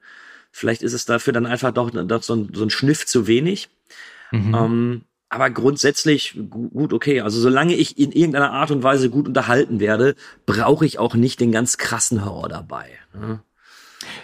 [0.51, 3.68] Vielleicht ist es dafür dann einfach doch, doch so, ein, so ein Schniff zu wenig.
[4.31, 4.55] Mhm.
[4.55, 7.21] Ähm, aber grundsätzlich gu- gut, okay.
[7.21, 10.14] Also solange ich in irgendeiner Art und Weise gut unterhalten werde,
[10.47, 12.91] brauche ich auch nicht den ganz krassen Horror dabei.
[13.12, 13.41] ne?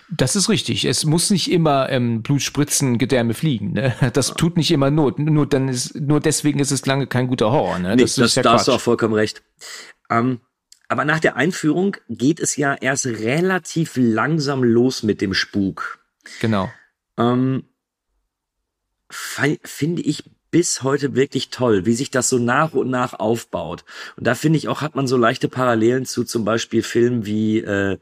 [0.08, 0.84] Das ist richtig.
[0.84, 3.72] Es muss nicht immer ähm, Blut spritzen, Gedärme fliegen.
[3.72, 3.94] Ne?
[4.12, 5.18] Das tut nicht immer Not.
[5.18, 7.78] Nur dann ist, nur deswegen ist es lange kein guter Horror.
[7.78, 7.96] Ne?
[7.96, 9.42] Das, das, ist ja da hast du auch vollkommen recht.
[10.10, 10.40] Ähm,
[10.88, 15.98] aber nach der Einführung geht es ja erst relativ langsam los mit dem Spuk.
[16.40, 16.70] Genau.
[17.18, 17.64] Ähm,
[19.10, 23.84] finde ich bis heute wirklich toll, wie sich das so nach und nach aufbaut.
[24.16, 27.58] Und da finde ich auch, hat man so leichte Parallelen zu zum Beispiel Filmen wie,
[27.58, 27.98] äh,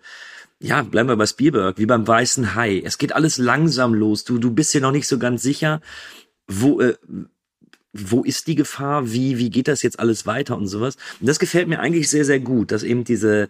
[0.61, 2.83] ja, bleiben wir bei Spielberg, wie beim Weißen Hai.
[2.85, 4.25] Es geht alles langsam los.
[4.25, 5.81] Du, du bist dir noch nicht so ganz sicher,
[6.47, 6.95] wo, äh,
[7.95, 10.99] wo ist die Gefahr, wie, wie geht das jetzt alles weiter und sowas.
[11.21, 13.49] Und das gefällt mir eigentlich sehr, sehr gut, dass eben diese,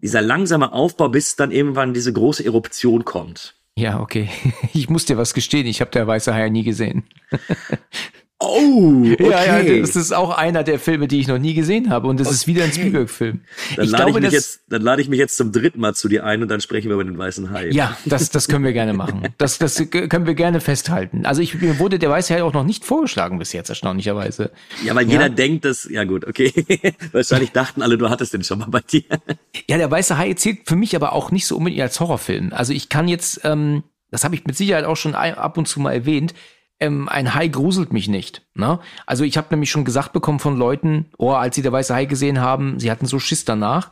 [0.00, 3.56] dieser langsame Aufbau, bis dann irgendwann diese große Eruption kommt.
[3.76, 4.28] Ja, okay.
[4.74, 5.66] Ich muss dir was gestehen.
[5.66, 7.02] Ich habe der Weiße Hai nie gesehen.
[8.40, 9.30] Oh, okay.
[9.30, 12.06] Ja, ja, das ist auch einer der Filme, die ich noch nie gesehen habe.
[12.06, 13.40] Und das ist wieder ein Spielberg-Film.
[13.74, 15.80] Dann Ich lade ich, glaube, mich das, jetzt, dann lade ich mich jetzt zum dritten
[15.80, 17.70] Mal zu dir ein und dann sprechen wir über den weißen Hai.
[17.70, 19.26] ja, das, das können wir gerne machen.
[19.38, 21.26] Das, das können wir gerne festhalten.
[21.26, 24.52] Also ich, mir wurde der Weiße Hai auch noch nicht vorgeschlagen bis jetzt, erstaunlicherweise.
[24.84, 25.12] Ja, weil Ja.
[25.14, 26.52] jeder denkt, dass, ja gut, okay.
[27.10, 29.02] Wahrscheinlich dachten alle, du hattest den schon mal bei dir.
[29.68, 32.52] Ja, der Weiße Hai zählt für mich aber auch nicht so unbedingt als Horrorfilm.
[32.52, 35.80] Also ich kann jetzt, ähm, das habe ich mit Sicherheit auch schon ab und zu
[35.80, 36.34] mal erwähnt,
[36.80, 38.42] ähm, ein Hai gruselt mich nicht.
[38.54, 38.78] Ne?
[39.06, 42.04] Also ich habe nämlich schon gesagt bekommen von Leuten, oh, als sie der Weiße Hai
[42.04, 43.90] gesehen haben, sie hatten so Schiss danach.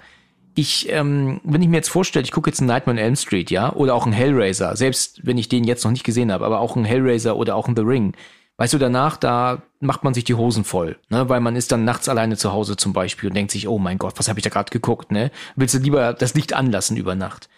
[0.54, 3.50] Ich, ähm, wenn ich mir jetzt vorstelle, ich gucke jetzt einen Nightmare on Elm Street,
[3.50, 6.60] ja, oder auch einen Hellraiser, selbst wenn ich den jetzt noch nicht gesehen habe, aber
[6.60, 8.14] auch einen Hellraiser oder auch einen The Ring.
[8.56, 11.28] Weißt du, danach, da macht man sich die Hosen voll, ne?
[11.28, 13.98] weil man ist dann nachts alleine zu Hause zum Beispiel und denkt sich, oh mein
[13.98, 15.30] Gott, was habe ich da gerade geguckt, ne?
[15.56, 17.50] Willst du lieber das Licht anlassen über Nacht?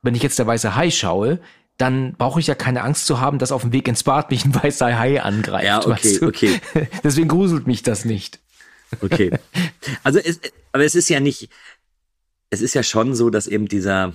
[0.00, 1.40] Wenn ich jetzt der weiße Hai schaue,
[1.78, 4.44] dann brauche ich ja keine Angst zu haben, dass auf dem Weg ins Bad mich
[4.44, 5.64] ein weißer Hai angreift.
[5.64, 6.26] Ja, okay, weißt du?
[6.26, 6.60] okay.
[7.04, 8.40] Deswegen gruselt mich das nicht.
[9.00, 9.30] Okay.
[10.02, 10.40] Also es,
[10.72, 11.50] aber es ist ja nicht,
[12.50, 14.14] es ist ja schon so, dass eben dieser,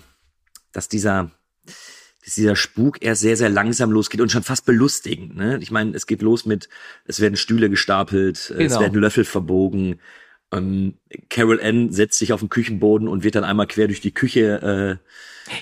[0.71, 1.31] dass dieser,
[2.23, 5.35] dass dieser Spuk erst sehr, sehr langsam losgeht und schon fast belustigend.
[5.35, 5.59] Ne?
[5.61, 6.69] Ich meine, es geht los mit,
[7.05, 8.79] es werden Stühle gestapelt, es Genau.
[8.79, 9.99] werden Löffel verbogen.
[10.51, 10.95] Ähm,
[11.29, 14.99] Carol Ann setzt sich auf den Küchenboden und wird dann einmal quer durch die Küche
[15.01, 15.07] äh,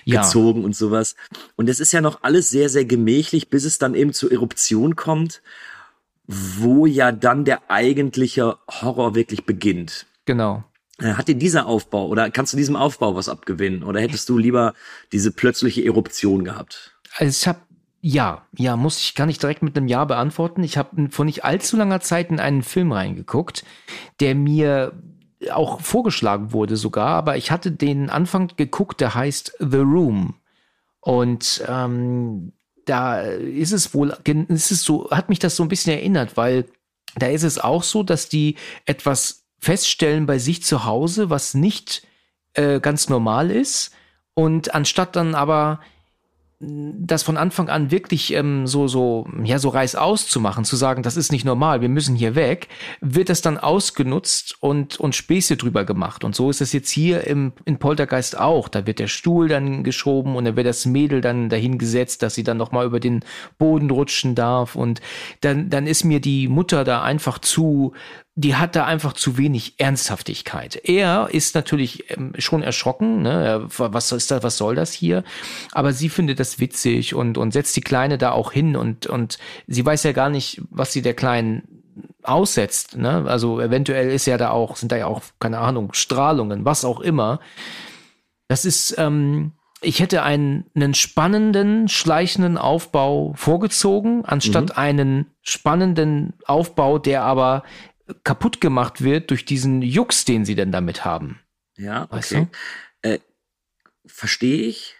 [0.06, 0.22] Ja.
[0.22, 1.16] gezogen und sowas.
[1.56, 4.96] Und es ist ja noch alles sehr, sehr gemächlich, bis es dann eben zur Eruption
[4.96, 5.42] kommt,
[6.28, 10.06] wo ja dann der eigentliche Horror wirklich beginnt.
[10.26, 10.64] Genau.
[11.00, 13.84] Äh, Hat dir dieser Aufbau oder kannst du diesem Aufbau was abgewinnen?
[13.84, 14.74] Oder hättest du lieber
[15.12, 16.96] diese plötzliche Eruption gehabt?
[17.18, 17.60] Also ich habe
[18.02, 20.64] ja, ja, muss ich gar nicht direkt mit einem Ja beantworten.
[20.64, 23.66] Ich habe vor nicht allzu langer Zeit in einen Film reingeguckt,
[24.22, 24.94] der mir
[25.52, 30.36] auch vorgeschlagen wurde sogar, aber ich hatte den Anfang geguckt, der heißt The Room.
[31.00, 32.52] Und ähm,
[32.86, 34.18] da ist es wohl,
[34.50, 36.66] ist es so, hat mich das so ein bisschen erinnert, weil
[37.16, 42.04] da ist es auch so, dass die etwas feststellen bei sich zu Hause, was nicht
[42.54, 43.92] äh, ganz normal ist.
[44.34, 45.80] Und anstatt dann aber
[46.62, 51.16] das von Anfang an wirklich ähm, so so ja so reißaus zu zu sagen, das
[51.16, 52.68] ist nicht normal, wir müssen hier weg,
[53.00, 57.26] wird das dann ausgenutzt und und Späße drüber gemacht und so ist es jetzt hier
[57.26, 58.68] im in Poltergeist auch.
[58.68, 62.36] Da wird der Stuhl dann geschoben und dann wird das Mädel dann dahin gesetzt, dass
[62.36, 63.24] sie dann noch mal über den
[63.58, 65.00] Boden rutschen darf und
[65.40, 67.94] dann dann ist mir die Mutter da einfach zu
[68.40, 70.80] die hat da einfach zu wenig Ernsthaftigkeit.
[70.86, 73.68] Er ist natürlich ähm, schon erschrocken, ne?
[73.68, 75.26] was ist das, was soll das hier?
[75.74, 79.40] Aber sie findet das witzig und und setzt die Kleine da auch hin und und
[79.68, 81.64] sie weiß ja gar nicht, was sie der Kleinen
[82.24, 83.26] aussetzt, ne?
[83.28, 87.02] Also eventuell ist ja da auch sind da ja auch keine Ahnung Strahlungen, was auch
[87.02, 87.42] immer.
[88.48, 94.76] Das ist ähm, ich hätte einen, einen spannenden, schleichenden Aufbau vorgezogen, anstatt mhm.
[94.76, 97.64] einen spannenden Aufbau, der aber
[98.24, 101.40] kaputt gemacht wird durch diesen Jux, den sie denn damit haben.
[101.78, 102.16] Ja, okay.
[102.16, 102.50] Weißt du?
[103.02, 103.20] äh,
[104.06, 104.96] Verstehe ich.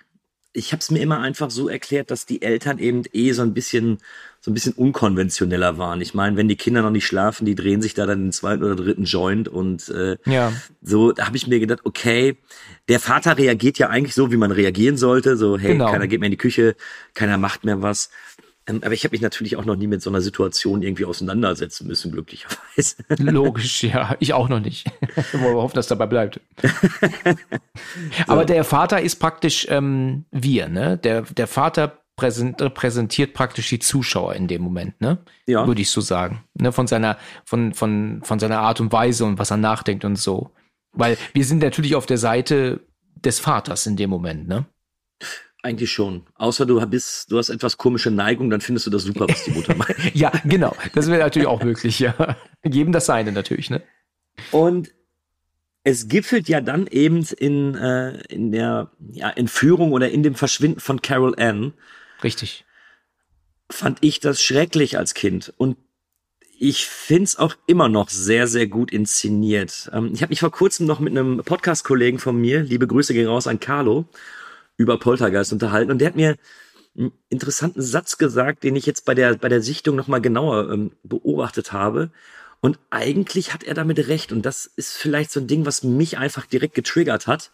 [0.52, 3.54] Ich habe es mir immer einfach so erklärt, dass die Eltern eben eh so ein
[3.54, 4.00] bisschen
[4.42, 6.00] so ein bisschen unkonventioneller waren.
[6.00, 8.64] Ich meine, wenn die Kinder noch nicht schlafen, die drehen sich da dann den zweiten
[8.64, 10.54] oder dritten Joint und äh, ja.
[10.82, 12.38] so, da habe ich mir gedacht, okay,
[12.88, 15.36] der Vater reagiert ja eigentlich so, wie man reagieren sollte.
[15.36, 15.92] So, hey, genau.
[15.92, 16.78] keiner geht mehr in die Küche,
[17.16, 18.12] keiner macht mehr was.
[18.70, 21.88] Ähm, aber ich habe mich natürlich auch noch nie mit so einer Situation irgendwie auseinandersetzen
[21.88, 22.96] müssen, glücklicherweise.
[23.18, 24.16] Logisch, ja.
[24.20, 24.86] Ich auch noch nicht.
[25.34, 26.40] Wollen wir hoffen, dass dabei bleibt.
[28.28, 30.98] aber der Vater ist praktisch ähm, wir, ne?
[30.98, 35.20] Der, der Vater repräsentiert praktisch die Zuschauer in dem Moment, ne?
[35.48, 35.66] Ja.
[35.66, 36.44] Würde ich so sagen.
[36.54, 36.72] Ne?
[36.72, 40.52] Von seiner, von, von, von seiner Art und Weise und was er nachdenkt und so.
[40.92, 42.82] Weil wir sind natürlich auf der Seite
[43.16, 44.66] des Vaters in dem Moment, ne?
[45.62, 46.26] Eigentlich schon.
[46.36, 49.52] Außer du bist, du hast etwas komische Neigung, dann findest du das super, was die
[49.52, 49.94] Mutter macht.
[50.14, 50.76] ja, genau.
[50.94, 52.38] Das wäre natürlich auch möglich, ja.
[52.64, 53.82] Geben das seine natürlich, ne?
[54.52, 54.94] Und
[55.84, 60.80] es gipfelt ja dann eben in, äh, in der ja, Entführung oder in dem Verschwinden
[60.80, 61.74] von Carol Ann.
[62.24, 62.66] Richtig.
[63.70, 65.54] Fand ich das schrecklich als Kind.
[65.58, 65.78] Und
[66.58, 69.90] ich find's auch immer noch sehr, sehr gut inszeniert.
[69.94, 73.28] Ähm, ich habe mich vor kurzem noch mit einem Podcast-Kollegen von mir, liebe Grüße gehen
[73.28, 74.06] raus an Carlo,
[74.80, 76.38] über Poltergeist unterhalten und der hat mir
[76.98, 80.92] einen interessanten Satz gesagt, den ich jetzt bei der, bei der Sichtung nochmal genauer ähm,
[81.04, 82.12] beobachtet habe.
[82.62, 84.32] Und eigentlich hat er damit recht.
[84.32, 87.52] Und das ist vielleicht so ein Ding, was mich einfach direkt getriggert hat.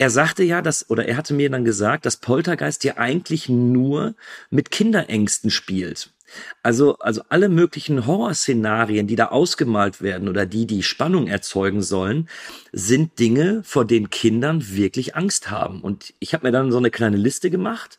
[0.00, 4.14] Er sagte ja, dass, oder er hatte mir dann gesagt, dass Poltergeist ja eigentlich nur
[4.48, 6.14] mit Kinderängsten spielt.
[6.62, 12.30] Also, also alle möglichen Horrorszenarien, die da ausgemalt werden oder die die Spannung erzeugen sollen,
[12.72, 15.82] sind Dinge, vor denen Kindern wirklich Angst haben.
[15.82, 17.98] Und ich habe mir dann so eine kleine Liste gemacht.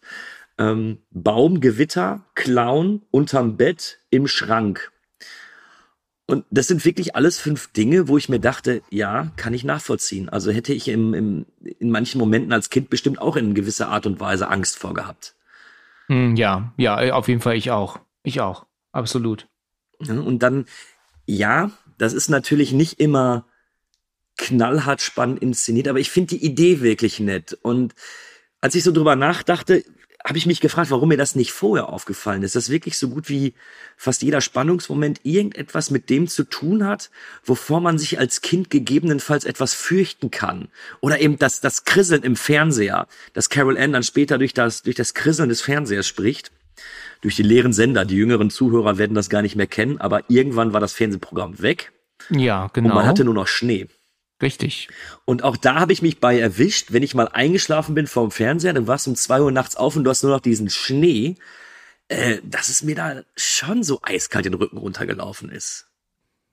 [0.58, 4.92] Ähm, Baum, Gewitter, Clown, unterm Bett, im Schrank.
[6.28, 10.30] Und das sind wirklich alles fünf Dinge, wo ich mir dachte, ja, kann ich nachvollziehen.
[10.30, 11.46] Also hätte ich im, im,
[11.80, 15.36] in manchen Momenten als Kind bestimmt auch in gewisser Art und Weise Angst vorgehabt.
[16.08, 18.00] Hm, ja, ja, auf jeden Fall ich auch.
[18.24, 19.48] Ich auch, absolut.
[20.00, 20.66] und dann,
[21.26, 23.46] ja, das ist natürlich nicht immer
[24.38, 27.58] knallhart spannend inszeniert, aber ich finde die Idee wirklich nett.
[27.62, 27.94] Und
[28.60, 29.84] als ich so drüber nachdachte,
[30.26, 32.56] habe ich mich gefragt, warum mir das nicht vorher aufgefallen ist.
[32.56, 33.54] Das wirklich so gut wie
[33.98, 37.10] fast jeder Spannungsmoment irgendetwas mit dem zu tun hat,
[37.44, 40.70] wovor man sich als Kind gegebenenfalls etwas fürchten kann.
[41.00, 44.96] Oder eben das, das Krisseln im Fernseher, dass Carol Ann dann später durch das, durch
[44.96, 46.52] das Krisseln des Fernsehers spricht
[47.22, 48.06] durch die leeren Sender.
[48.06, 51.92] Die jüngeren Zuhörer werden das gar nicht mehr kennen, aber irgendwann war das Fernsehprogramm weg.
[52.30, 52.90] Ja, genau.
[52.90, 53.88] Und man hatte nur noch Schnee.
[54.42, 54.90] Richtig.
[55.26, 58.74] Und auch da habe ich mich bei erwischt, wenn ich mal eingeschlafen bin vorm Fernseher,
[58.74, 61.36] dann warst du um zwei Uhr nachts auf und du hast nur noch diesen Schnee,
[62.08, 65.91] äh, dass es mir da schon so eiskalt den Rücken runtergelaufen ist.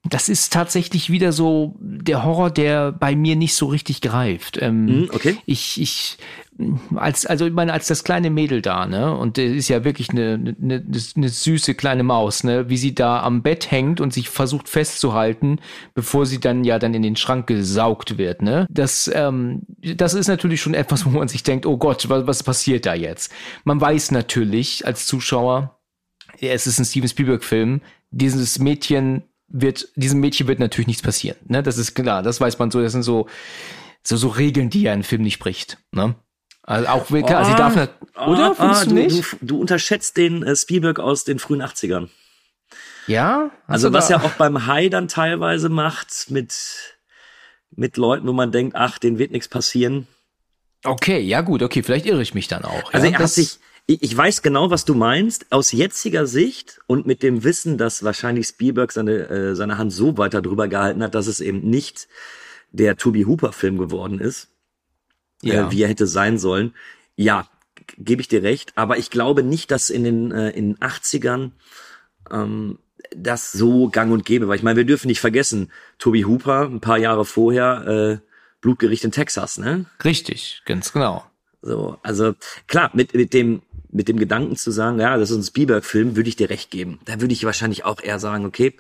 [0.04, 4.60] Das ist tatsächlich wieder so der Horror, der bei mir nicht so richtig greift.
[4.62, 5.36] Ähm, mm, okay.
[5.44, 6.18] Ich, ich
[6.96, 10.10] als, also ich meine, als das kleine Mädel da, ne, und der ist ja wirklich
[10.10, 10.84] eine, eine,
[11.16, 15.60] eine süße kleine Maus, ne, wie sie da am Bett hängt und sich versucht festzuhalten,
[15.94, 18.66] bevor sie dann ja dann in den Schrank gesaugt wird, ne.
[18.70, 22.42] Das, ähm, das ist natürlich schon etwas, wo man sich denkt, oh Gott, was, was
[22.42, 23.32] passiert da jetzt?
[23.64, 25.78] Man weiß natürlich als Zuschauer,
[26.40, 27.80] es ist ein Steven Spielberg-Film,
[28.10, 32.58] dieses Mädchen wird, diesem Mädchen wird natürlich nichts passieren, ne, das ist klar, das weiß
[32.58, 33.28] man so, das sind so,
[34.02, 36.14] so, so Regeln, die ja ein Film nicht bricht, ne.
[36.62, 37.90] Also auch klar, oh, sie darf nicht,
[38.26, 38.54] oder?
[38.58, 39.32] Oh, oh, du, nicht?
[39.40, 42.10] Du, du, unterschätzt den äh, Spielberg aus den frühen 80ern.
[43.06, 43.50] Ja?
[43.66, 46.98] Also was er auch beim High dann teilweise macht mit,
[47.70, 50.06] mit Leuten, wo man denkt, ach, denen wird nichts passieren.
[50.84, 52.92] Okay, ja gut, okay, vielleicht irre ich mich dann auch.
[52.92, 55.50] Also ja, er hat sich, ich, ich weiß genau, was du meinst.
[55.50, 60.16] Aus jetziger Sicht und mit dem Wissen, dass wahrscheinlich Spielberg seine, äh, seine Hand so
[60.18, 62.06] weiter drüber gehalten hat, dass es eben nicht
[62.70, 64.48] der Toby Hooper Film geworden ist,
[65.42, 65.68] ja.
[65.68, 66.74] äh, wie er hätte sein sollen.
[67.16, 67.48] Ja,
[67.96, 71.52] gebe ich dir recht, aber ich glaube nicht, dass in den, äh, in den 80ern
[72.30, 72.78] ähm,
[73.16, 76.80] das so gang und gäbe, weil ich meine, wir dürfen nicht vergessen, Toby Hooper, ein
[76.80, 78.28] paar Jahre vorher, äh,
[78.60, 79.86] Blutgericht in Texas, ne?
[80.04, 81.24] Richtig, ganz genau.
[81.62, 82.34] So, also
[82.66, 86.28] klar, mit, mit dem mit dem Gedanken zu sagen, ja, das ist ein Spielberg-Film, würde
[86.28, 87.00] ich dir recht geben.
[87.04, 88.74] Da würde ich wahrscheinlich auch eher sagen, okay,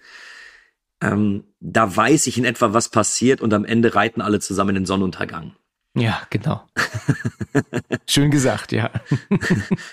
[1.00, 4.74] ähm, da weiß ich in etwa, was passiert und am Ende reiten alle zusammen in
[4.76, 5.52] den Sonnenuntergang.
[5.94, 6.62] Ja, genau.
[8.06, 8.90] Schön gesagt, ja.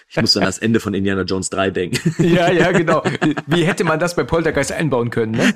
[0.08, 2.16] Ich muss an das Ende von Indiana Jones 3 denken.
[2.24, 3.04] Ja, ja, genau.
[3.48, 5.54] Wie hätte man das bei Poltergeist einbauen können, ne?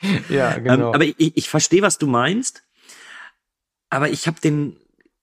[0.28, 0.88] ja, genau.
[0.88, 2.64] Ähm, aber ich, ich verstehe, was du meinst.
[3.90, 4.76] Aber ich habe den,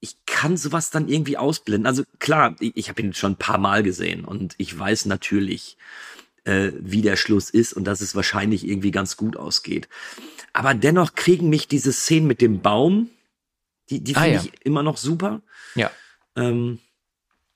[0.03, 1.87] ich kann sowas dann irgendwie ausblenden.
[1.87, 5.77] Also klar, ich, ich habe ihn schon ein paar Mal gesehen und ich weiß natürlich,
[6.43, 9.87] äh, wie der Schluss ist und dass es wahrscheinlich irgendwie ganz gut ausgeht.
[10.51, 13.11] Aber dennoch kriegen mich diese Szenen mit dem Baum,
[13.89, 14.43] die, die Ah, finde ja.
[14.43, 15.41] ich immer noch super.
[15.75, 15.89] Ja.
[16.35, 16.79] Ähm,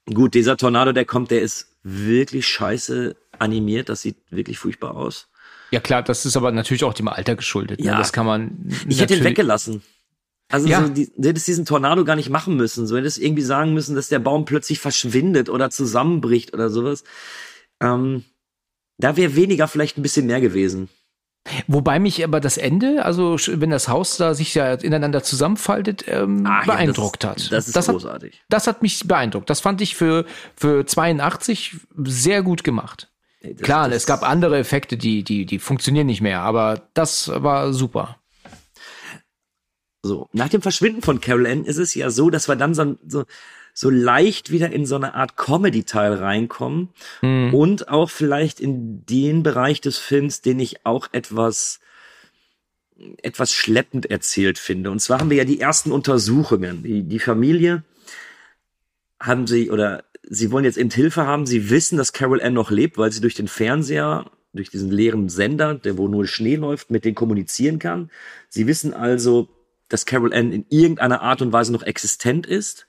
[0.05, 3.89] gut, dieser Tornado, der kommt, der ist wirklich scheiße animiert.
[3.89, 5.27] Das sieht wirklich furchtbar aus.
[5.71, 7.81] Ja, klar, das ist aber natürlich auch dem Alter geschuldet.
[7.81, 7.87] Ne?
[7.87, 7.97] Ja.
[7.97, 8.73] Das kann man.
[8.87, 9.83] Ich hätte ihn weggelassen.
[10.49, 10.81] Also Ja.
[10.81, 12.87] so, die, du hättest diesen Tornado gar nicht machen müssen.
[12.87, 17.03] So hättest irgendwie sagen müssen, dass der Baum plötzlich verschwindet oder zusammenbricht oder sowas.
[17.81, 18.23] Ähm,
[18.97, 20.89] da wäre weniger vielleicht ein bisschen mehr gewesen.
[21.67, 26.43] Wobei mich aber das Ende, also wenn das Haus da sich ja ineinander zusammenfaltet, ähm,
[26.45, 27.51] ja, beeindruckt das, hat.
[27.53, 28.41] Das ist das hat, großartig.
[28.49, 29.49] das hat mich beeindruckt.
[29.49, 30.25] Das fand ich für,
[30.57, 33.09] für 82 sehr gut gemacht.
[33.39, 36.81] Ey, das- Klar, das- es gab andere Effekte, die, die, die funktionieren nicht mehr, aber
[36.93, 38.17] das war super.
[40.07, 42.97] So, nach dem Verschwinden von Carol Ann ist es ja so, dass wir dann so,
[43.07, 43.25] so,
[43.73, 46.89] so leicht wieder in so eine Art Comedy-Teil reinkommen
[47.19, 47.53] Hm.
[47.53, 51.79] und auch vielleicht in den Bereich des Films, den ich auch etwas
[53.21, 54.89] etwas schleppend erzählt finde.
[54.89, 56.81] Und zwar haben wir ja die ersten Untersuchungen.
[56.81, 57.83] Die, die Familie
[59.19, 61.45] haben sie oder sie wollen jetzt eben Hilfe haben.
[61.45, 65.29] Sie wissen, dass Carol Ann noch lebt, weil sie durch den Fernseher, durch diesen leeren
[65.29, 68.09] Sender, der wo nur Schnee läuft, mit denen kommunizieren kann.
[68.49, 69.47] Sie wissen also,
[69.89, 72.87] dass Carol Ann in irgendeiner Art und Weise noch existent ist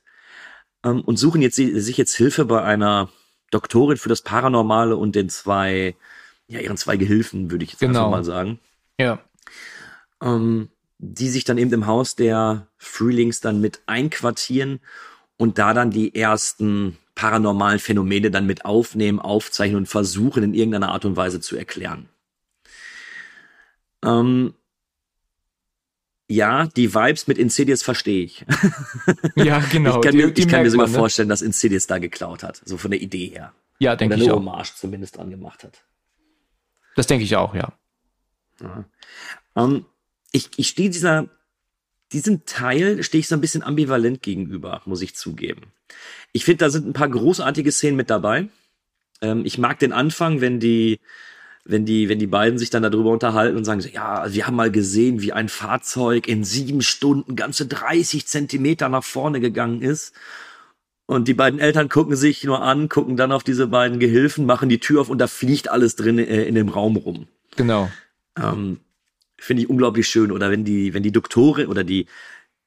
[0.85, 3.09] ähm, und suchen jetzt sich jetzt Hilfe bei einer
[3.51, 5.97] Doktorin für das Paranormale und den zwei,
[6.49, 8.01] ja, ihren zwei Gehilfen, würde ich jetzt Genau.
[8.01, 8.59] einfach mal sagen
[9.01, 9.21] Ja.
[10.23, 14.81] ähm, die sich dann eben im Haus der Freelings dann mit einquartieren
[15.37, 20.91] und da dann die ersten paranormalen Phänomene dann mit aufnehmen, aufzeichnen und versuchen in irgendeiner
[20.91, 22.09] Art und Weise zu erklären.
[24.05, 24.55] Ähm,
[26.29, 28.45] ja, die Vibes mit Insidious verstehe ich.
[29.35, 29.97] Ja, genau.
[29.97, 30.99] ich kann, Die- mir, ich kann mir sogar man, ne?
[30.99, 33.53] vorstellen, dass Insidious da geklaut hat, so von der Idee her.
[33.79, 34.37] Ja, denke ich eine auch.
[34.39, 35.85] Hommage zumindest dran gemacht hat.
[36.97, 37.73] Das denke ich auch, ja.
[39.57, 39.87] Ähm,
[40.33, 41.29] ich, ich stehe dieser,
[42.13, 45.73] diesem Teil stehe ich so ein bisschen ambivalent gegenüber, muss ich zugeben.
[46.33, 48.49] Ich finde, da sind ein paar großartige Szenen mit dabei.
[49.23, 50.99] Ähm, ich mag den Anfang, wenn die,
[51.69, 54.73] wenn die, wenn die beiden sich dann darüber unterhalten und sagen ja, wir haben mal
[54.73, 60.15] gesehen, wie ein Fahrzeug in sieben Stunden ganze 30 Zentimeter nach vorne gegangen ist.
[61.05, 64.71] Und die beiden Eltern gucken sich nur an, gucken dann auf diese beiden Gehilfen, machen
[64.71, 67.29] die Tür auf und da fliegt alles drin äh, in dem Raum rum.
[67.57, 67.91] Genau.
[68.37, 68.81] Ähm,
[69.37, 70.33] Finde ich unglaublich schön.
[70.33, 72.07] Oder wenn die, wenn die Doktorin oder die,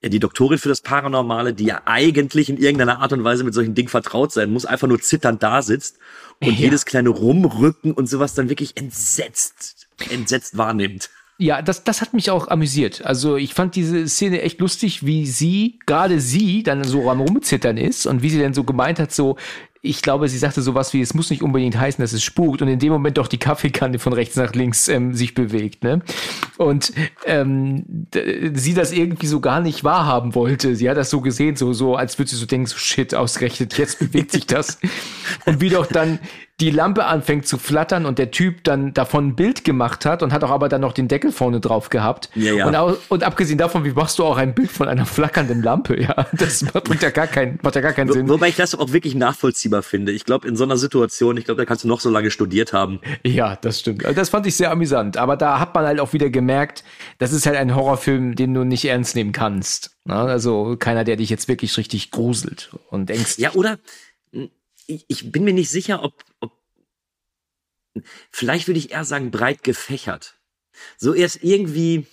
[0.09, 3.75] die Doktorin für das Paranormale, die ja eigentlich in irgendeiner Art und Weise mit solchen
[3.75, 5.97] Dingen vertraut sein muss, einfach nur zitternd da sitzt
[6.39, 6.53] und Ja.
[6.53, 11.09] jedes kleine Rumrücken und sowas dann wirklich entsetzt, entsetzt wahrnimmt.
[11.37, 13.03] Ja, das, das hat mich auch amüsiert.
[13.03, 17.77] Also ich fand diese Szene echt lustig, wie sie, gerade sie, dann so am Rumzittern
[17.77, 19.37] ist und wie sie dann so gemeint hat, so,
[19.83, 22.67] ich glaube, sie sagte sowas wie, es muss nicht unbedingt heißen, dass es spukt und
[22.67, 26.01] in dem Moment doch die Kaffeekanne von rechts nach links ähm, sich bewegt, ne?
[26.57, 26.93] Und
[27.25, 28.07] ähm,
[28.53, 30.75] sie das irgendwie so gar nicht wahrhaben wollte.
[30.75, 33.75] Sie hat das so gesehen, so, so, als würde sie so denken, so shit, ausgerechnet,
[33.79, 34.77] jetzt bewegt sich das.
[35.45, 36.19] Und wie doch dann
[36.61, 40.31] die Lampe anfängt zu flattern und der Typ dann davon ein Bild gemacht hat und
[40.31, 42.29] hat auch aber dann noch den Deckel vorne drauf gehabt.
[42.35, 42.67] Ja, ja.
[42.67, 45.91] Und, au- und abgesehen davon, wie machst du auch ein Bild von einer flackernden Lampe?
[46.01, 48.29] Ja, das macht ja gar keinen, macht ja gar keinen Wo, Sinn.
[48.29, 50.11] wobei ich das auch wirklich nachvollziehbar finde.
[50.11, 52.73] Ich glaube, in so einer Situation, ich glaube, da kannst du noch so lange studiert
[52.73, 52.99] haben.
[53.23, 54.05] Ja, das stimmt.
[54.05, 55.17] Also Das fand ich sehr amüsant.
[55.17, 56.83] Aber da hat man halt auch wieder gemerkt,
[57.17, 59.95] das ist halt ein Horrorfilm, den du nicht ernst nehmen kannst.
[60.07, 63.37] Also keiner, der dich jetzt wirklich richtig gruselt und denkst.
[63.37, 63.77] Ja, oder
[65.07, 66.51] ich, bin mir nicht sicher, ob, ob
[68.31, 70.35] vielleicht würde ich eher sagen, breit gefächert.
[70.97, 72.07] So erst irgendwie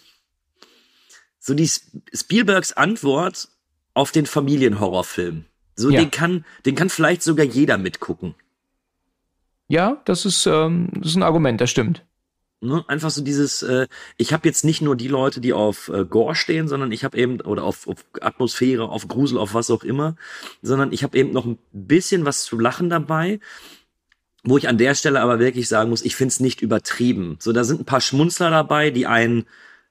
[1.39, 3.49] so die Sp- Spielbergs Antwort
[3.95, 5.45] auf den Familienhorrorfilm.
[5.77, 6.01] So Ja.
[6.01, 8.35] den kann, den kann vielleicht sogar jeder mitgucken.
[9.69, 12.05] Ja, das ist, ähm, das ist ein Argument, das stimmt.
[12.61, 12.85] Ne?
[12.89, 13.87] Einfach so dieses, äh,
[14.17, 17.17] ich habe jetzt nicht nur die Leute, die auf äh, Gore stehen, sondern ich habe
[17.17, 20.17] eben, oder auf, auf Atmosphäre, auf Grusel, auf was auch immer,
[20.61, 23.39] sondern ich habe eben noch ein bisschen was zu lachen dabei.
[24.45, 27.37] Wo ich an der Stelle aber wirklich sagen muss, ich find's nicht übertrieben.
[27.41, 29.47] So, da sind ein paar Schmunzler dabei, die einen,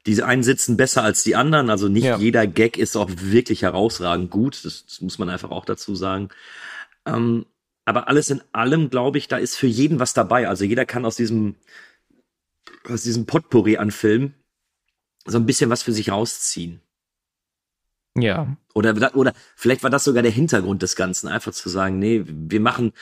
[0.05, 1.69] diese einen sitzen besser als die anderen.
[1.69, 2.17] Also nicht Ja.
[2.17, 4.63] jeder Gag ist auch wirklich herausragend gut.
[4.63, 6.29] Das, das muss man einfach auch dazu sagen.
[7.05, 7.45] Ähm,
[7.85, 10.47] aber alles in allem, glaube ich, da ist für jeden was dabei.
[10.47, 11.55] Also jeder kann aus diesem,
[12.89, 14.33] aus diesem Potpourri an Filmen
[15.25, 16.81] so ein bisschen was für sich rausziehen.
[18.17, 18.57] Ja.
[18.73, 22.59] Oder, oder vielleicht war das sogar der Hintergrund des Ganzen, einfach zu sagen, nee, wir
[22.59, 22.93] machen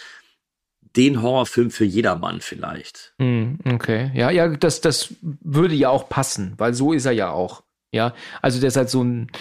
[0.81, 3.13] den Horrorfilm für jedermann vielleicht.
[3.19, 7.31] Hm, Okay, ja, ja, das, das würde ja auch passen, weil so ist er ja
[7.31, 7.63] auch.
[7.91, 9.31] Ja, also der ist halt so ein,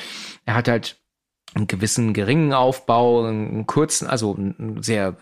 [0.45, 0.97] er hat halt
[1.55, 5.17] einen gewissen geringen Aufbau, einen kurzen, also einen sehr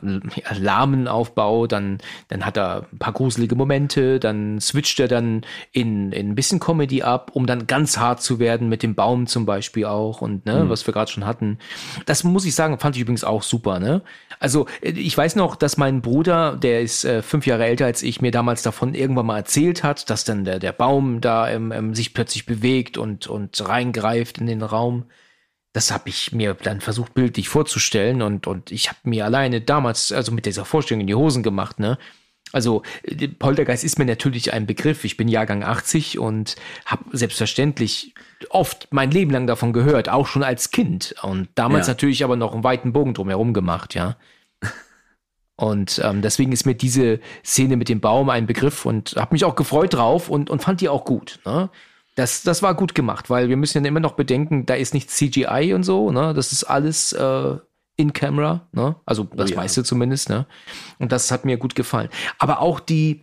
[0.59, 6.13] lahmen Aufbau, dann, dann hat er ein paar gruselige Momente, dann switcht er dann in,
[6.13, 9.45] in ein bisschen Comedy ab, um dann ganz hart zu werden mit dem Baum zum
[9.47, 10.69] Beispiel auch und ne, Mhm.
[10.69, 11.59] was wir gerade schon hatten.
[12.07, 14.03] Das muss ich sagen, fand ich übrigens auch super, ne?
[14.39, 18.03] Also äh, ich weiß noch, dass mein Bruder, der ist äh, fünf Jahre älter als
[18.03, 21.73] ich, mir damals davon irgendwann mal erzählt hat, dass dann der, der Baum da ähm,
[21.73, 25.05] ähm, sich plötzlich bewegt und, und reingreift in den Raum.
[25.73, 30.13] Das habe ich mir dann versucht, bildlich vorzustellen und, und ich habe mir alleine damals,
[30.13, 31.99] also mit dieser Vorstellung in die Hosen gemacht, ne?
[32.53, 35.05] Also äh, Poltergeist ist mir natürlich ein Begriff.
[35.05, 38.15] Ich bin Jahrgang 80 und habe selbstverständlich
[38.51, 41.15] oft mein Leben lang davon gehört, auch schon als Kind.
[41.23, 41.95] Und damals Ja.
[41.95, 44.17] natürlich aber noch einen weiten Bogen drumherum gemacht, ja.
[45.57, 49.45] Und ähm, deswegen ist mir diese Szene mit dem Baum ein Begriff und habe mich
[49.45, 51.39] auch gefreut drauf und, und fand die auch gut.
[51.45, 51.71] Ne?
[52.15, 55.11] Das, das war gut gemacht, weil wir müssen ja immer noch bedenken, da ist nicht
[55.11, 56.35] CGI und so, ne?
[56.35, 57.57] Das ist alles äh,
[57.97, 58.97] in Camera, ne?
[59.07, 59.57] Also das ja.
[59.57, 60.47] meiste zumindest, ne?
[60.99, 62.11] Und das hat mir gut gefallen.
[62.39, 63.23] Aber auch die,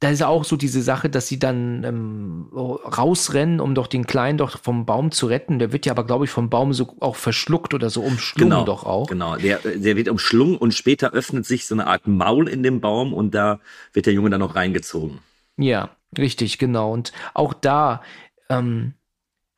[0.00, 4.38] da ist auch so diese Sache, dass sie dann ähm, rausrennen, um doch den Kleinen
[4.38, 5.58] doch vom Baum zu retten.
[5.58, 8.64] Der wird ja aber, glaube ich, vom Baum so auch verschluckt oder so umschlungen Genau,
[8.64, 9.08] doch auch.
[9.08, 12.80] Genau, der, der wird umschlungen und später öffnet sich so eine Art Maul in dem
[12.80, 13.60] Baum und da
[13.92, 15.18] wird der Junge dann noch reingezogen.
[15.56, 16.92] Ja, richtig, genau.
[16.92, 18.02] Und auch da
[18.48, 18.94] ähm,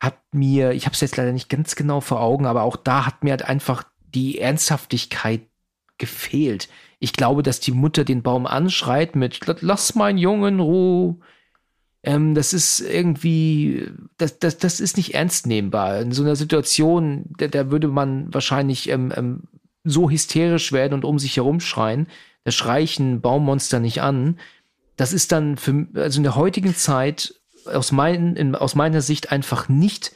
[0.01, 3.07] hat mir, ich habe es jetzt leider nicht ganz genau vor Augen, aber auch da
[3.07, 3.85] hat mir halt einfach
[4.15, 5.43] die Ernsthaftigkeit
[5.99, 6.69] gefehlt.
[6.99, 11.17] Ich glaube, dass die Mutter den Baum anschreit mit Lass meinen Jungen Ruhe.
[12.03, 16.01] Ähm, das ist irgendwie, das, das, das ist nicht ernst nehmbar.
[16.01, 19.43] In so einer Situation, da, da würde man wahrscheinlich ähm, ähm,
[19.85, 22.09] so hysterisch werden und um sich herumschreien.
[22.45, 24.39] Da schrei ich ein Baummonster nicht an.
[24.97, 27.40] Das ist dann für, also in der heutigen Zeit
[27.71, 30.13] aus, mein, in, aus meiner Sicht einfach nicht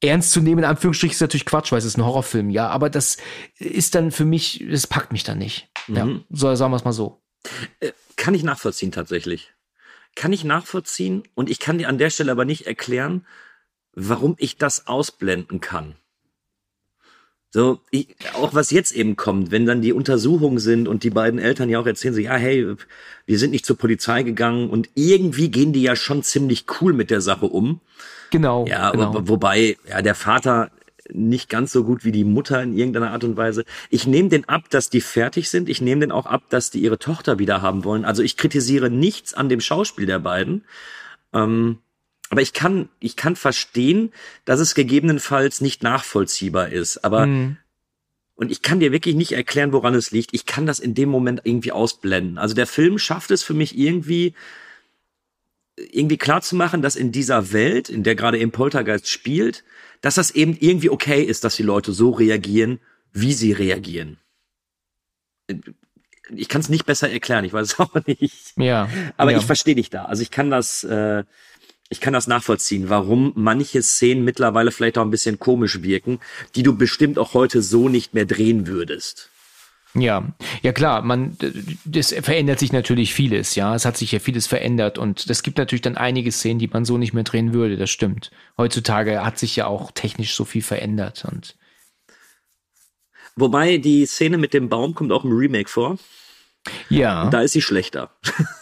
[0.00, 0.60] ernst zu nehmen.
[0.60, 2.68] In Anführungsstrichen ist natürlich Quatsch, weil es ist ein Horrorfilm, ja.
[2.68, 3.18] Aber das
[3.58, 5.68] ist dann für mich, das packt mich dann nicht.
[5.88, 6.24] Ja, Mhm.
[6.30, 7.20] so, sagen wir es mal so.
[7.80, 9.52] Äh, Kann ich nachvollziehen tatsächlich.
[10.14, 13.26] Kann ich nachvollziehen und ich kann dir an der Stelle aber nicht erklären,
[13.94, 15.96] warum ich das ausblenden kann.
[17.54, 21.38] So, ich, auch was jetzt eben kommt, wenn dann die Untersuchungen sind und die beiden
[21.38, 22.74] Eltern ja auch erzählen so, ja, hey,
[23.26, 27.10] wir sind nicht zur Polizei gegangen und irgendwie gehen die ja schon ziemlich cool mit
[27.10, 27.80] der Sache um.
[28.30, 28.66] Genau.
[28.66, 29.12] Ja, genau.
[29.12, 30.70] wo- wobei, ja, der Vater
[31.12, 33.64] nicht ganz so gut wie die Mutter in irgendeiner Art und Weise.
[33.90, 35.68] Ich nehme den ab, dass die fertig sind.
[35.68, 38.06] Ich nehme den auch ab, dass die ihre Tochter wieder haben wollen.
[38.06, 40.64] Also ich kritisiere nichts an dem Schauspiel der beiden.
[41.34, 41.78] Ähm,
[42.32, 44.10] aber ich kann, ich kann verstehen,
[44.46, 47.04] dass es gegebenenfalls nicht nachvollziehbar ist.
[47.04, 47.58] Aber Mhm.
[48.36, 50.32] und ich kann dir wirklich nicht erklären, woran es liegt.
[50.32, 52.38] Ich kann das in dem Moment irgendwie ausblenden.
[52.38, 54.32] Also der Film schafft es für mich irgendwie,
[55.76, 59.62] irgendwie klar zu machen, dass in dieser Welt, in der gerade eben Poltergeist spielt,
[60.00, 62.80] dass das eben irgendwie okay ist, dass die Leute so reagieren,
[63.12, 64.16] wie sie reagieren.
[66.34, 68.54] Ich kann es nicht besser erklären, ich weiß es auch nicht.
[68.56, 68.88] Ja.
[69.18, 69.38] Aber ja.
[69.38, 70.06] ich verstehe dich da.
[70.06, 71.24] Also ich kann das, äh,
[71.92, 76.20] ich kann das nachvollziehen, warum manche Szenen mittlerweile vielleicht auch ein bisschen komisch wirken,
[76.54, 79.28] die du bestimmt auch heute so nicht mehr drehen würdest.
[79.94, 80.32] Ja,
[80.62, 81.36] ja klar, man,
[81.84, 83.74] das verändert sich natürlich vieles, ja.
[83.74, 86.86] Es hat sich ja vieles verändert und es gibt natürlich dann einige Szenen, die man
[86.86, 88.30] so nicht mehr drehen würde, das stimmt.
[88.56, 91.56] Heutzutage hat sich ja auch technisch so viel verändert und
[93.36, 95.98] Wobei die Szene mit dem Baum kommt auch im Remake vor.
[96.88, 98.10] ja, Da ist sie schlechter.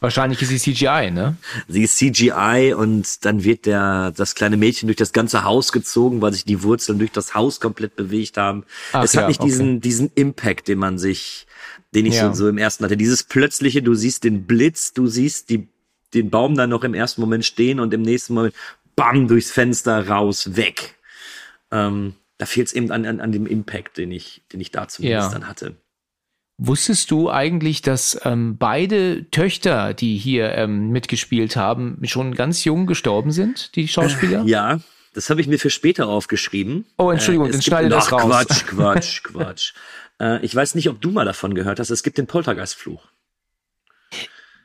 [0.00, 1.36] wahrscheinlich ist sie CGI, ne?
[1.68, 6.20] Sie ist CGI und dann wird der, das kleine Mädchen durch das ganze Haus gezogen,
[6.20, 8.64] weil sich die Wurzeln durch das Haus komplett bewegt haben.
[8.92, 9.48] Ach es hat ja, nicht okay.
[9.50, 11.46] diesen, diesen Impact, den man sich,
[11.94, 12.28] den ich Ja.
[12.28, 12.96] so, so im ersten hatte.
[12.96, 15.68] Dieses plötzliche, du siehst den Blitz, du siehst die,
[16.14, 18.54] den Baum dann noch im ersten Moment stehen und im nächsten Moment
[18.96, 20.96] bam, durchs Fenster raus, weg.
[21.70, 24.88] Ähm, da fehlt es eben an, an, an dem Impact, den ich, den ich da
[24.88, 25.32] zumindest Ja.
[25.38, 25.76] dann hatte.
[26.62, 32.86] Wusstest du eigentlich, dass ähm, beide Töchter, die hier ähm, mitgespielt haben, schon ganz jung
[32.86, 34.44] gestorben sind, die Schauspieler?
[34.44, 34.80] Äh, ja,
[35.14, 36.84] das habe ich mir für später aufgeschrieben.
[36.98, 38.24] Oh, Entschuldigung, äh, dann schneide das raus.
[38.24, 39.72] Quatsch, Quatsch, Quatsch.
[40.20, 41.88] äh, ich weiß nicht, ob du mal davon gehört hast.
[41.88, 43.06] Es gibt den Poltergeistfluch.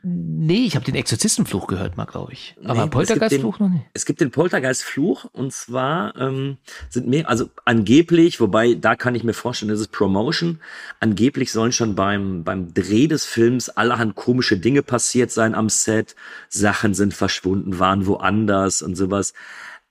[0.08, 2.56] Nee, ich habe den Exorzistenfluch gehört mal, glaube ich.
[2.64, 3.86] Aber Nee, Poltergeistfluch noch nicht.
[3.93, 6.58] Es gibt den Poltergeistfluch und zwar ähm,
[6.89, 10.60] sind mehr, also angeblich, wobei da kann ich mir vorstellen, das ist Promotion.
[10.99, 16.16] Angeblich sollen schon beim beim Dreh des Films allerhand komische Dinge passiert sein am Set.
[16.49, 19.34] Sachen sind verschwunden, waren woanders und sowas.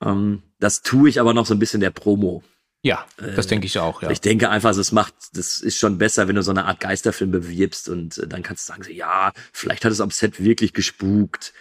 [0.01, 2.45] Ähm, das tue ich aber noch so ein bisschen der Promo.
[2.85, 4.11] Ja, das denke ich auch, ja.
[4.11, 7.31] Ich denke einfach, es macht, das ist schon besser, wenn du so eine Art Geisterfilm
[7.31, 10.75] bewirbst und äh, dann kannst du sagen, so, ja, vielleicht hat es am Set wirklich
[10.75, 11.55] gespukt.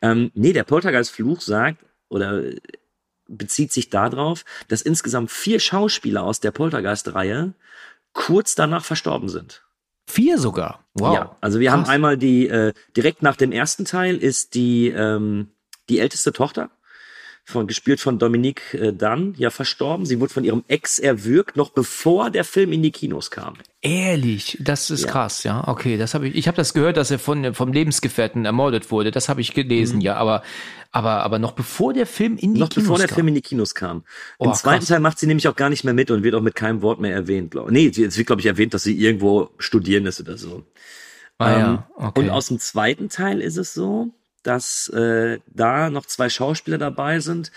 [0.00, 2.56] Ähm, nee, der Poltergeist-Fluch sagt oder äh,
[3.28, 7.52] bezieht sich darauf, dass insgesamt vier Schauspieler aus der Poltergeist-Reihe
[8.14, 9.62] kurz danach verstorben sind.
[10.06, 10.86] Vier sogar.
[10.94, 11.14] Wow.
[11.14, 11.92] Ja, also wir haben Krass.
[11.92, 15.48] einmal die, äh, direkt nach dem ersten Teil ist die, ähm,
[15.90, 16.70] die älteste Tochter,
[17.44, 20.06] von, gespielt von Dominique äh, Dunn, ja verstorben.
[20.06, 23.54] Sie wurde von ihrem Ex erwürgt, noch bevor der Film in die Kinos kam.
[23.82, 25.10] Ehrlich, das ist Ja.
[25.10, 25.66] krass, ja.
[25.66, 26.34] Okay, das habe ich.
[26.36, 29.10] Ich habe das gehört, dass er von vom Lebensgefährten ermordet wurde.
[29.10, 30.16] Das habe ich gelesen, ja.
[30.16, 30.42] Aber
[30.92, 33.14] aber aber noch bevor der Film in die noch Kinos bevor der kam.
[33.16, 34.04] Film in die Kinos kam.
[34.38, 34.88] Oh, Im zweiten krass.
[34.88, 37.00] Teil macht sie nämlich auch gar nicht mehr mit und wird auch mit keinem Wort
[37.00, 37.52] mehr erwähnt.
[37.52, 37.70] Glaub.
[37.70, 40.64] Nee, es wird, glaube ich, erwähnt, dass sie irgendwo studieren ist oder so.
[41.38, 42.20] Ah, Ähm, ja, okay.
[42.20, 44.08] Und aus dem zweiten Teil ist es so,
[44.42, 47.52] dass äh, da noch zwei Schauspieler dabei sind.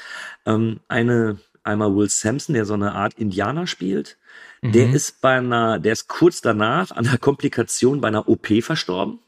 [0.46, 4.18] Ähm, eine, einmal Will Sampson, der so eine Art Indianer spielt.
[4.62, 4.94] Der Mhm.
[4.96, 9.20] ist bei einer, der ist kurz danach an einer Komplikation bei einer OP verstorben.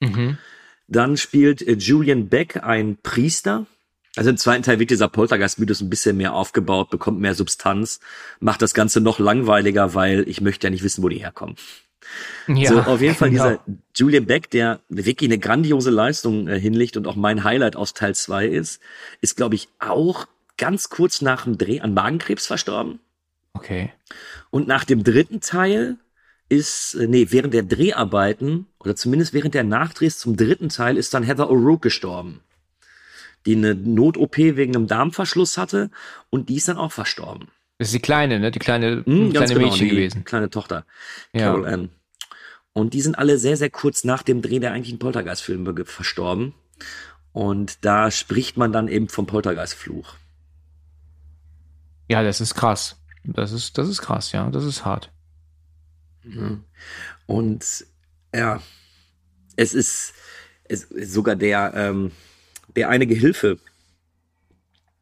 [0.00, 0.38] Mhm.
[0.86, 3.66] Dann spielt äh, Julian Beck ein Priester.
[4.16, 7.98] Also im zweiten Teil wird dieser Poltergeist-Mythos ein bisschen mehr aufgebaut, bekommt mehr Substanz,
[8.38, 11.56] macht das Ganze noch langweiliger, weil ich möchte ja nicht wissen, wo die herkommen.
[12.46, 13.44] Ja, so, auf jeden Fall genau.
[13.44, 13.60] dieser
[13.94, 18.14] Julian Beck, der wirklich eine grandiose Leistung äh, hinlegt und auch mein Highlight aus Teil
[18.14, 18.80] 2 ist,
[19.20, 20.26] ist, glaube ich, auch
[20.56, 23.00] ganz kurz nach dem Dreh an Magenkrebs verstorben.
[23.54, 23.92] Okay.
[24.50, 25.96] Und nach dem dritten Teil
[26.48, 31.14] ist, äh, nee, während der Dreharbeiten oder zumindest während der Nachdrehs zum dritten Teil ist
[31.14, 32.40] dann Heather O'Rourke gestorben,
[33.46, 35.90] die eine Not-OP wegen einem Darmverschluss hatte
[36.30, 37.48] und die ist dann auch verstorben.
[37.78, 38.50] Das ist die kleine, ne?
[38.50, 40.24] Die kleine, Hm, kleine Mädchen die gewesen.
[40.24, 40.86] Kleine Tochter,
[41.32, 41.46] Ja.
[41.46, 41.88] Carol Ann.
[42.72, 46.54] Und die sind alle sehr, sehr kurz nach dem Dreh der eigentlichen Poltergeist-Filme ge- verstorben.
[47.32, 50.14] Und da spricht man dann eben vom Poltergeist-Fluch.
[52.08, 52.96] Ja, das ist krass.
[53.24, 54.48] Das ist, das ist krass, ja.
[54.50, 55.10] Das ist hart.
[56.24, 56.58] Ja.
[57.26, 57.86] Und
[58.34, 58.60] ja,
[59.56, 60.14] es ist,
[60.64, 62.10] es ist sogar der, ähm,
[62.76, 63.58] der eine Gehilfe,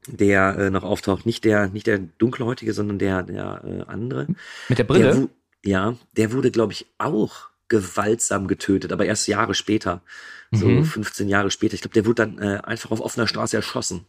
[0.06, 4.26] der äh, noch auftaucht, nicht der, nicht der dunkelhäutige, sondern der, der äh, andere.
[4.68, 5.28] Mit der Brille?
[5.62, 10.02] Der, ja, der wurde, glaube ich, auch gewaltsam getötet, aber erst Jahre später,
[10.50, 10.84] so Mhm.
[10.84, 11.74] 15 Jahre später.
[11.74, 14.04] Ich glaube, der wurde dann äh, einfach auf offener Straße erschossen.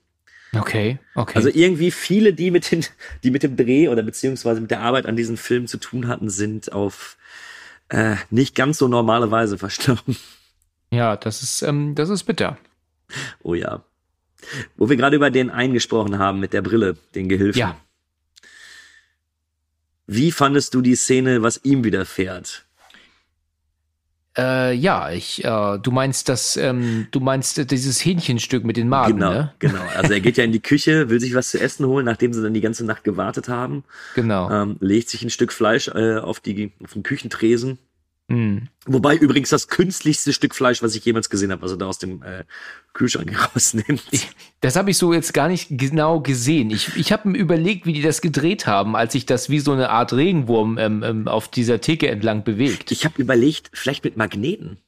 [0.55, 1.33] Okay, okay.
[1.35, 2.85] Also irgendwie viele, die mit, den,
[3.23, 6.29] die mit dem Dreh oder beziehungsweise mit der Arbeit an diesem Film zu tun hatten,
[6.29, 7.17] sind auf
[7.89, 10.17] äh, nicht ganz so normale Weise verstorben.
[10.91, 12.57] ja, das ist, ähm, das ist bitter.
[13.41, 13.83] Oh ja.
[14.77, 17.59] Wo wir gerade über den eingesprochen haben mit der Brille, den Gehilfen.
[17.59, 17.77] Ja.
[20.07, 22.65] Wie fandest du die Szene, was ihm widerfährt?
[24.35, 29.17] Äh, ja, ich, äh, du meinst das, ähm, du meinst dieses Hähnchenstück mit den Magen,
[29.17, 29.53] genau, ne?
[29.59, 29.81] genau.
[29.95, 32.41] Also er geht ja in die Küche, will sich was zu essen holen, nachdem sie
[32.41, 33.83] dann die ganze Nacht gewartet haben.
[34.15, 34.49] Genau.
[34.49, 37.77] Ähm, legt sich ein Stück Fleisch äh, auf, die, auf den Küchentresen.
[38.33, 38.67] Hm.
[38.87, 41.99] Wobei übrigens das künstlichste Stück Fleisch, was ich jemals gesehen habe, was er da aus
[41.99, 42.45] dem äh,
[42.93, 44.01] Kühlschrank rausnimmt.
[44.59, 46.71] Das habe ich so jetzt gar nicht genau gesehen.
[46.71, 49.71] Ich, ich habe mir überlegt, wie die das gedreht haben, als sich das wie so
[49.71, 52.91] eine Art Regenwurm ähm, ähm, auf dieser Theke entlang bewegt.
[52.91, 54.79] Ich habe überlegt, vielleicht mit Magneten.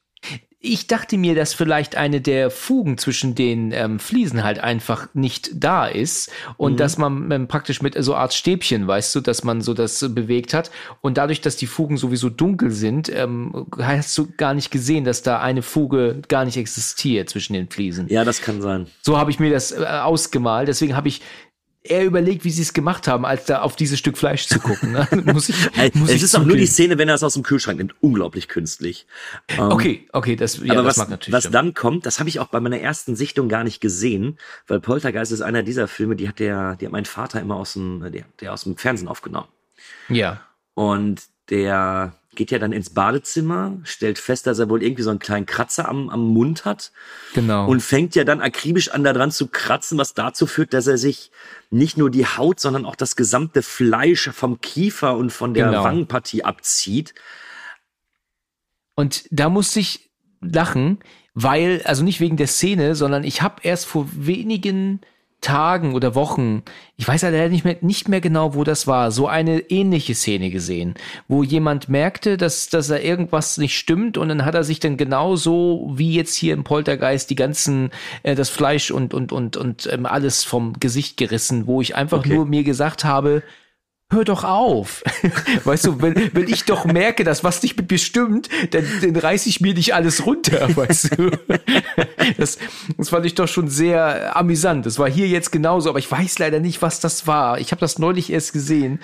[0.58, 5.50] Ich dachte mir, dass vielleicht eine der Fugen zwischen den ähm, Fliesen halt einfach nicht
[5.52, 6.76] da ist und Mhm.
[6.78, 10.08] dass man ähm, praktisch mit so Art Stäbchen, weißt du, dass man so das äh,
[10.08, 10.70] bewegt hat
[11.02, 15.22] und dadurch, dass die Fugen sowieso dunkel sind, ähm, hast du gar nicht gesehen, dass
[15.22, 18.08] da eine Fuge gar nicht existiert zwischen den Fliesen.
[18.08, 18.86] Ja, das kann sein.
[19.02, 20.68] So habe ich mir das äh, ausgemalt.
[20.68, 21.20] Deswegen habe ich
[21.90, 24.92] eher überlegt, wie sie es gemacht haben, als da auf dieses Stück Fleisch zu gucken.
[24.92, 25.08] Ne?
[25.32, 25.56] muss ich,
[25.94, 26.72] muss es ich ist auch nur die zugeben.
[26.72, 27.94] Szene, wenn er es aus dem Kühlschrank nimmt.
[28.00, 29.06] Unglaublich künstlich.
[29.48, 31.52] Ähm, Okay, okay, das, ja, aber das was, mag natürlich was stimmen.
[31.52, 35.32] dann kommt, das habe ich auch bei meiner ersten Sichtung gar nicht gesehen, weil Poltergeist
[35.32, 38.24] ist einer dieser Filme, die hat der, die hat mein Vater immer aus dem, der,
[38.40, 39.48] der aus dem Fernsehen aufgenommen.
[40.08, 40.40] Ja.
[40.74, 45.18] Und der geht ja dann ins Badezimmer, stellt fest, dass er wohl irgendwie so einen
[45.18, 46.92] kleinen Kratzer am, am Mund hat
[47.34, 47.66] Genau.
[47.66, 51.30] und fängt ja dann akribisch an, daran zu kratzen, was dazu führt, dass er sich
[51.70, 55.82] nicht nur die Haut, sondern auch das gesamte Fleisch vom Kiefer und von der Genau.
[55.84, 57.14] Wangenpartie abzieht.
[58.94, 60.10] Und da musste ich
[60.40, 60.98] lachen,
[61.34, 65.00] weil, also nicht wegen der Szene, sondern ich habe erst vor wenigen
[65.40, 66.62] Tagen oder Wochen,
[66.96, 70.50] ich weiß leider nicht mehr, nicht mehr genau, wo das war, so eine ähnliche Szene
[70.50, 70.94] gesehen,
[71.28, 74.96] wo jemand merkte, dass, dass er irgendwas nicht stimmt und dann hat er sich dann
[74.96, 77.90] genauso wie jetzt hier im Poltergeist die ganzen,
[78.22, 82.18] äh, das Fleisch und, und, und, und ähm, alles vom Gesicht gerissen, wo ich einfach
[82.18, 82.34] Okay.
[82.34, 83.42] nur mir gesagt habe,
[84.10, 85.02] hör doch auf.
[85.64, 89.16] Weißt du, wenn, wenn ich doch merke, dass was nicht mit mir stimmt, dann, dann
[89.16, 91.30] reiß ich mir nicht alles runter, weißt du.
[92.36, 92.58] Das,
[92.96, 94.86] das fand ich doch schon sehr amüsant.
[94.86, 97.58] Das war hier jetzt genauso, aber ich weiß leider nicht, was das war.
[97.58, 99.00] Ich habe das neulich erst gesehen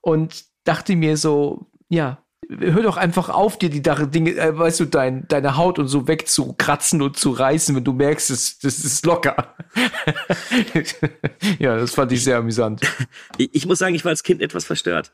[0.00, 4.84] und dachte mir so, ja, hör doch einfach auf, dir die Dinge, äh, weißt du,
[4.84, 9.04] dein, deine Haut und so wegzukratzen und zu reißen, wenn du merkst, das, das ist
[9.04, 9.54] locker.
[11.58, 12.80] ja, das fand ich sehr amüsant.
[13.36, 15.12] Ich, ich muss sagen, ich war als Kind etwas verstört.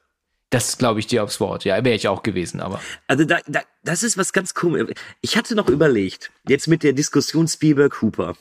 [0.50, 1.64] Das glaube ich dir aufs Wort.
[1.64, 2.80] Ja, wäre ich auch gewesen, aber.
[3.06, 4.84] Also da, da, das ist was ganz komisch.
[5.22, 8.34] Ich hatte noch überlegt, jetzt mit der Diskussion Spielberg Hooper,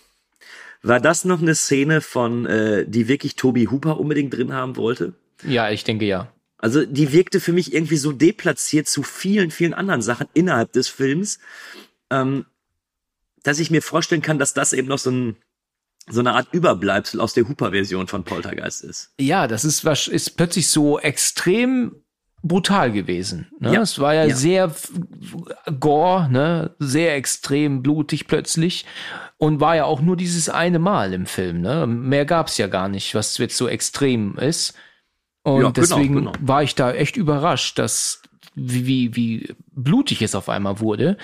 [0.84, 5.14] war das noch eine Szene von, äh, die wirklich Toby Hooper unbedingt drin haben wollte?
[5.44, 6.32] Ja, ich denke ja.
[6.62, 10.88] Also die wirkte für mich irgendwie so deplatziert zu vielen, vielen anderen Sachen innerhalb des
[10.88, 11.40] Films,
[12.10, 12.46] ähm,
[13.44, 15.36] dass ich mir vorstellen kann, dass das eben noch so, ein,
[16.08, 19.12] so eine Art Überbleibsel aus der Hooper-Version von Poltergeist ist.
[19.20, 21.96] Ja, das ist, was ist plötzlich so extrem
[22.44, 23.52] brutal gewesen.
[23.60, 23.74] Ne?
[23.74, 23.82] Ja.
[23.82, 24.36] Es war ja, Ja.
[24.36, 24.76] sehr
[25.80, 26.76] gore, ne?
[26.80, 28.86] sehr extrem blutig plötzlich
[29.38, 31.62] und war ja auch nur dieses eine Mal im Film.
[31.62, 31.88] Ne?
[31.88, 34.74] Mehr gab's ja gar nicht, was jetzt so extrem ist.
[35.44, 36.34] Und Ja, genau, deswegen genau.
[36.40, 38.22] war ich da echt überrascht, dass
[38.54, 41.18] wie, wie, wie blutig es auf einmal wurde.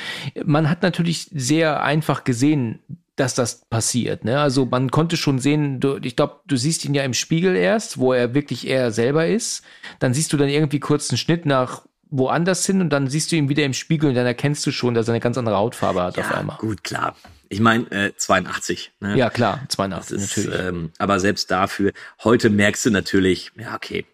[0.46, 2.80] Man hat natürlich sehr einfach gesehen,
[3.18, 4.24] dass das passiert.
[4.24, 4.40] Ne?
[4.40, 7.98] Also man konnte schon sehen, du, ich glaube, du siehst ihn ja im Spiegel erst,
[7.98, 9.64] wo er wirklich er selber ist.
[10.00, 13.36] Dann siehst du dann irgendwie kurz einen Schnitt nach woanders hin und dann siehst du
[13.36, 16.02] ihn wieder im Spiegel und dann erkennst du schon, dass er eine ganz andere Hautfarbe
[16.02, 16.58] hat auf einmal.
[16.58, 17.16] Gut, klar.
[17.50, 18.92] Ich meine, äh, 82.
[19.00, 19.18] Ne?
[19.18, 20.68] Ja, klar, 82 Das ist, natürlich.
[20.68, 21.94] ähm, aber selbst dafür,
[22.24, 24.06] heute merkst du natürlich, ja, okay.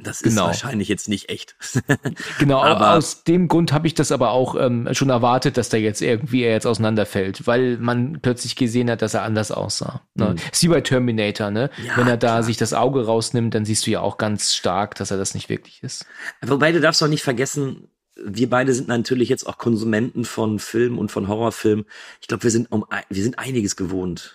[0.00, 0.46] Das ist Genau.
[0.46, 1.56] wahrscheinlich jetzt nicht echt.
[2.38, 5.80] Genau, aber- aus dem Grund habe ich das aber auch ähm, schon erwartet, dass der
[5.80, 10.02] jetzt irgendwie er jetzt auseinanderfällt, weil man plötzlich gesehen hat, dass er anders aussah.
[10.14, 10.30] Ne?
[10.30, 10.36] Mhm.
[10.52, 11.70] Ist wie bei Terminator, ne?
[11.84, 12.42] Ja, Wenn er da klar.
[12.44, 15.48] sich das Auge rausnimmt, dann siehst du ja auch ganz stark, dass er das nicht
[15.48, 16.06] wirklich ist.
[16.42, 17.88] Wobei du darfst auch nicht vergessen,
[18.24, 21.84] wir beide sind natürlich jetzt auch Konsumenten von Film und von Horrorfilm.
[22.20, 24.34] Ich glaube, wir sind um, ein- wir sind einiges gewohnt.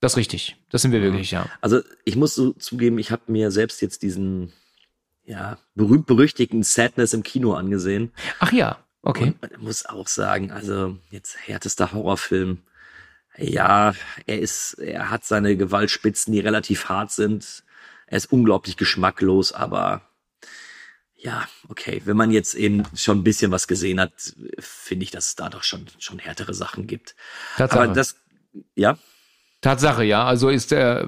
[0.00, 0.56] Das ist richtig.
[0.70, 1.46] Das sind wir wirklich, ja.
[1.60, 4.52] Also ich muss so zugeben, ich habe mir selbst jetzt diesen
[5.24, 8.10] ja berühmt berüchtigten Sadness im Kino angesehen.
[8.40, 9.34] Ach ja, okay.
[9.40, 12.58] Und man muss auch sagen, also jetzt härtester Horrorfilm.
[13.38, 13.94] Ja,
[14.26, 17.62] er ist, er hat seine Gewaltspitzen, die relativ hart sind.
[18.06, 20.02] Er ist unglaublich geschmacklos, aber
[21.22, 22.02] ja, okay.
[22.04, 24.12] Wenn man jetzt eben schon ein bisschen was gesehen hat,
[24.58, 27.14] finde ich, dass es da doch schon, schon härtere Sachen gibt.
[27.56, 27.84] Tatsache.
[27.84, 28.16] Aber das,
[28.74, 28.98] ja,
[29.60, 30.24] Tatsache, ja.
[30.24, 31.06] Also ist der,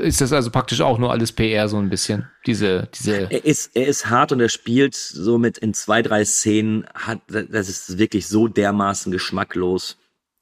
[0.00, 2.30] ist das also praktisch auch nur alles PR so ein bisschen.
[2.46, 3.30] Diese, diese.
[3.30, 7.68] Er ist, er ist hart und er spielt somit in zwei, drei Szenen, hat, das
[7.68, 9.98] ist wirklich so dermaßen geschmacklos,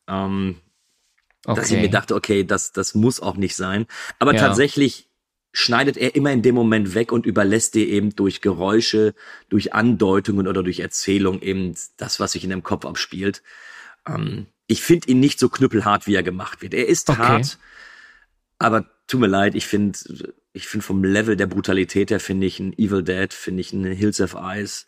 [0.08, 0.60] ähm,
[1.44, 1.80] dass ich Okay.
[1.82, 3.86] mir dachte, okay, das, das muss auch nicht sein.
[4.20, 4.38] Aber Ja.
[4.38, 5.07] tatsächlich
[5.58, 9.12] schneidet er immer in dem Moment weg und überlässt dir eben durch Geräusche,
[9.48, 13.42] durch Andeutungen oder durch Erzählung eben das, was sich in dem Kopf abspielt.
[14.06, 16.74] Ähm, ich finde ihn nicht so knüppelhart, wie er gemacht wird.
[16.74, 17.18] Er ist Okay.
[17.18, 17.58] hart,
[18.60, 19.98] aber tut mir leid, ich finde,
[20.52, 23.84] ich finde vom Level der Brutalität her finde ich ein Evil Dead, finde ich ein
[23.84, 24.86] Hills of Ice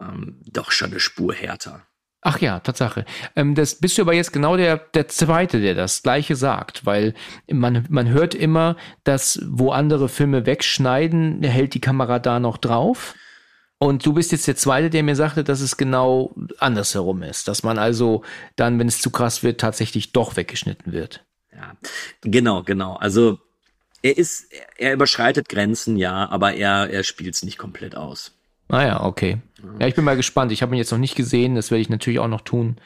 [0.00, 1.86] ähm, doch schon eine Spur härter.
[2.22, 3.06] Ach ja, Tatsache.
[3.34, 7.14] Ähm, das bist du aber jetzt genau der, der Zweite, der das Gleiche sagt, weil
[7.50, 13.14] man, man hört immer, dass wo andere Filme wegschneiden, hält die Kamera da noch drauf.
[13.78, 17.48] Und du bist jetzt der Zweite, der mir sagte, dass es genau andersherum ist.
[17.48, 18.22] Dass man also
[18.54, 21.24] dann, wenn es zu krass wird, tatsächlich doch weggeschnitten wird.
[21.50, 21.72] Ja,
[22.20, 22.96] genau, genau.
[22.96, 23.38] Also
[24.02, 28.32] er ist, er überschreitet Grenzen, ja, aber er, er spielt es nicht komplett aus.
[28.68, 29.38] Ah ja, okay.
[29.78, 30.52] Ja, ich bin mal gespannt.
[30.52, 31.54] Ich habe ihn jetzt noch nicht gesehen.
[31.54, 32.76] Das werde ich natürlich auch noch tun,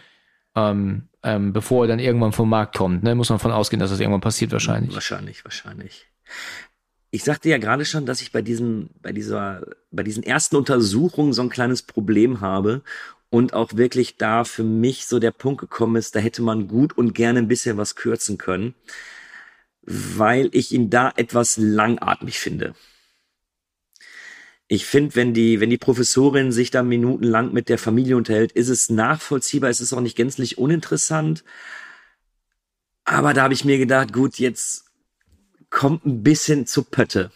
[0.55, 3.03] ähm, ähm, bevor er dann irgendwann vom Markt kommt.
[3.03, 3.15] Ne?
[3.15, 4.95] Muss man von ausgehen, dass das irgendwann passiert wahrscheinlich.
[4.95, 6.07] Wahrscheinlich, wahrscheinlich.
[7.11, 9.63] Ich sagte ja gerade schon, dass ich bei diesem, bei dieser,
[9.93, 12.83] bei diesen ersten Untersuchungen so ein kleines Problem habe
[13.31, 16.97] und auch wirklich da für mich so der Punkt gekommen ist, da hätte man gut
[16.97, 18.75] und gerne ein bisschen was kürzen können,
[19.83, 22.75] weil ich ihn da etwas langatmig finde.
[24.67, 28.69] Ich finde, wenn die, wenn die Professorin sich da minutenlang mit der Familie unterhält, ist
[28.69, 31.45] es nachvollziehbar, ist es auch nicht gänzlich uninteressant.
[33.05, 34.87] Aber da habe ich mir gedacht, gut, jetzt
[35.69, 37.31] kommt ein bisschen zu Pötte.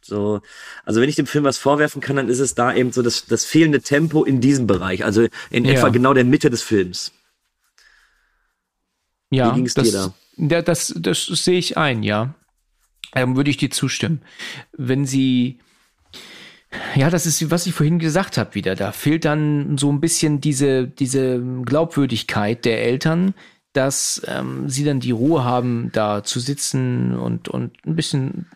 [0.00, 0.40] So,
[0.84, 3.26] also wenn ich dem Film was vorwerfen kann, dann ist es da eben so das,
[3.26, 5.72] das fehlende Tempo in diesem Bereich, also in Ja.
[5.72, 7.12] etwa genau der Mitte des Films.
[9.30, 10.14] Ja, Wie ging's das, dir da?
[10.36, 12.34] Ja, das, das sehe ich ein, ja.
[13.14, 14.22] Ähm, würde ich dir zustimmen.
[14.72, 15.58] Wenn sie,
[16.94, 18.74] ja, das ist, was ich vorhin gesagt habe, wieder.
[18.74, 23.34] Da fehlt dann so ein bisschen diese, diese Glaubwürdigkeit der Eltern,
[23.72, 28.46] dass ähm, sie dann die Ruhe haben, da zu sitzen und, und ein bisschen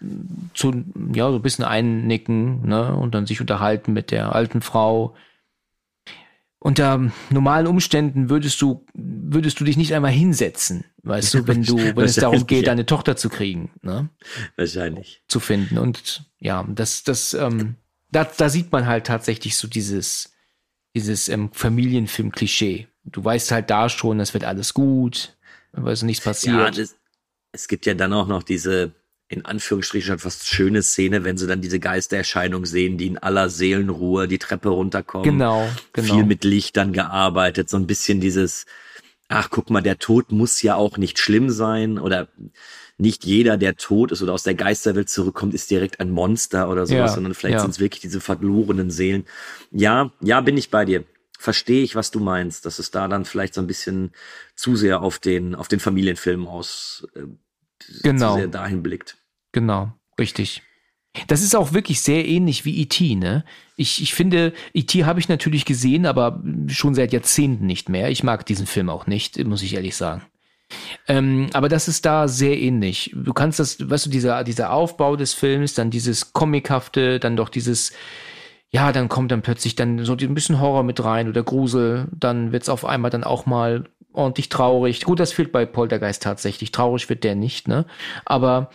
[0.54, 5.16] zu, ja, so ein bisschen einnicken, ne, und dann sich unterhalten mit der alten Frau.
[6.60, 11.76] Unter normalen Umständen würdest du, würdest du dich nicht einmal hinsetzen, weißt du, wenn du,
[11.96, 12.70] wenn es darum geht, Ja.
[12.72, 14.08] deine Tochter zu kriegen, ne?
[14.56, 15.22] Wahrscheinlich.
[15.28, 15.78] zu finden.
[15.78, 17.76] Und ja, das, das, ähm,
[18.10, 20.32] da, da sieht man halt tatsächlich so dieses,
[20.94, 22.88] dieses ähm, Familienfilm-Klischee.
[23.04, 25.36] Du weißt halt da schon, es wird alles gut,
[25.72, 26.78] weil so nichts Ja, passiert.
[26.78, 26.96] das,
[27.52, 28.92] es gibt ja dann auch noch diese,
[29.28, 33.48] in Anführungsstrichen schon fast schöne Szene, wenn sie dann diese Geistererscheinung sehen, die in aller
[33.50, 35.24] Seelenruhe die Treppe runterkommen.
[35.24, 36.14] genau, genau.
[36.14, 38.66] Viel mit Lichtern gearbeitet, so ein bisschen dieses,
[39.28, 42.28] ach guck mal, der Tod muss ja auch nicht schlimm sein oder
[42.98, 46.84] nicht jeder, der tot ist oder aus der Geisterwelt zurückkommt, ist direkt ein Monster oder
[46.86, 47.60] sowas, Ja, sondern vielleicht ja.
[47.60, 49.24] sind es wirklich diese verlorenen Seelen.
[49.70, 51.04] Ja, ja, bin ich bei dir.
[51.38, 54.10] Verstehe ich, was du meinst, dass es da dann vielleicht so ein bisschen
[54.56, 57.20] zu sehr auf den, auf den Familienfilm aus, äh,
[58.02, 58.32] Genau.
[58.32, 59.16] zu sehr dahin blickt.
[59.52, 60.62] Genau, richtig.
[61.28, 63.44] Das ist auch wirklich sehr ähnlich wie E.T., ne?
[63.76, 65.04] Ich, ich finde, E.T.
[65.04, 68.10] habe ich natürlich gesehen, aber schon seit Jahrzehnten nicht mehr.
[68.10, 70.22] Ich mag diesen Film auch nicht, muss ich ehrlich sagen.
[71.06, 73.12] Ähm, aber das ist da sehr ähnlich.
[73.14, 77.48] Du kannst das, weißt du, dieser, dieser Aufbau des Films, dann dieses Comichafte, dann doch
[77.48, 77.92] dieses,
[78.70, 82.52] ja, dann kommt dann plötzlich dann so ein bisschen Horror mit rein oder Grusel, dann
[82.52, 85.02] wird's auf einmal dann auch mal ordentlich traurig.
[85.04, 86.72] Gut, das fehlt bei Poltergeist tatsächlich.
[86.72, 87.86] Traurig wird der nicht, ne?
[88.26, 88.70] Aber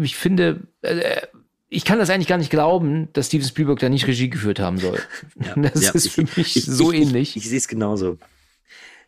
[0.00, 1.20] ich finde, äh,
[1.68, 4.78] ich kann das eigentlich gar nicht glauben, dass Steven Spielberg da nicht Regie geführt haben
[4.78, 4.98] soll.
[5.56, 7.30] das Ja, ist ich- für mich ich- so ich, ähnlich.
[7.36, 8.18] Ich, ich sehe es genauso.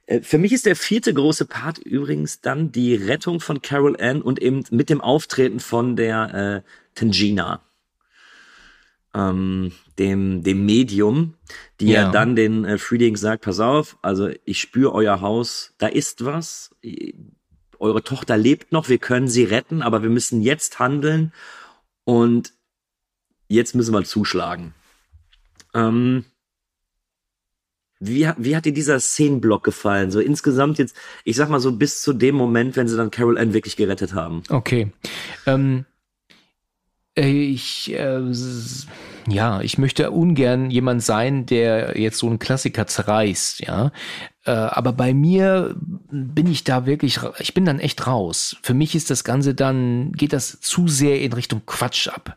[0.06, 4.22] Äh, Für mich ist der vierte große Part übrigens dann die Rettung von Carol Ann
[4.22, 7.60] und eben mit dem Auftreten von der äh, Tangina,
[9.14, 11.34] ähm, dem, dem Medium,
[11.80, 12.10] die ja, Ja.
[12.10, 16.74] dann den äh, Frieding sagt, pass auf, also ich spüre euer Haus, da ist was,
[17.78, 21.32] eure Tochter lebt noch, wir können sie retten, aber wir müssen jetzt handeln
[22.04, 22.52] und
[23.48, 24.74] jetzt müssen wir zuschlagen.
[25.74, 26.24] Ähm,
[28.00, 30.10] wie, hat- wie hat dir dieser Szenenblock gefallen?
[30.10, 33.38] So insgesamt jetzt, ich sag mal so bis zu dem Moment, wenn sie dann Carol
[33.38, 34.42] Ann wirklich gerettet haben.
[34.48, 34.92] Okay.
[35.46, 35.84] Ähm,
[37.16, 38.20] äh, ich, äh,
[39.28, 43.92] ja, ich möchte ungern jemand sein, der jetzt so einen Klassiker zerreißt, ja.
[44.44, 45.74] Äh, aber bei mir
[46.10, 48.56] bin ich da wirklich, ich bin dann echt raus.
[48.62, 52.36] Für mich ist das Ganze dann, geht das zu sehr in Richtung Quatsch ab.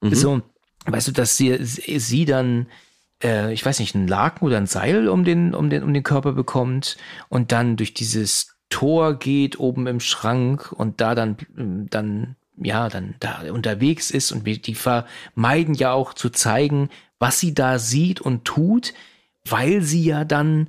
[0.00, 0.14] Mhm.
[0.14, 0.42] So,
[0.86, 2.66] weißt du, dass sie, sie dann,
[3.22, 6.02] äh, ich weiß nicht, ein Laken oder ein Seil um den, um den, um den
[6.02, 6.96] Körper bekommt
[7.28, 13.14] und dann durch dieses Tor geht oben im Schrank und da dann, dann, ja, dann
[13.20, 16.88] da unterwegs ist und die vermeiden ja auch zu zeigen,
[17.18, 18.94] was sie da sieht und tut,
[19.44, 20.68] weil sie ja dann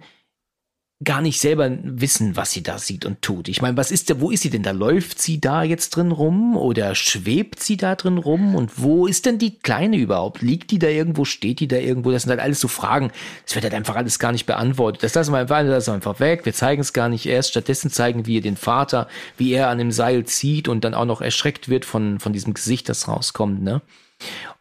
[1.04, 3.50] gar nicht selber wissen, was sie da sieht und tut.
[3.50, 4.72] Ich meine, was ist da, wo ist sie denn da?
[4.72, 8.56] Läuft sie da jetzt drin rum oder schwebt sie da drin rum?
[8.56, 10.42] Und wo ist denn die Kleine überhaupt?
[10.42, 11.26] Liegt die da irgendwo?
[11.26, 12.12] Steht die da irgendwo?
[12.12, 13.12] Das sind halt alles so Fragen.
[13.46, 15.04] Das wird halt einfach alles gar nicht beantwortet.
[15.04, 16.46] Das lassen wir einfach, lassen wir einfach weg.
[16.46, 17.50] Wir zeigen es gar nicht erst.
[17.50, 21.22] Stattdessen zeigen wir den Vater, wie er an dem Seil zieht und dann auch noch
[21.22, 23.82] erschreckt wird von, von diesem Gesicht, das rauskommt, ne?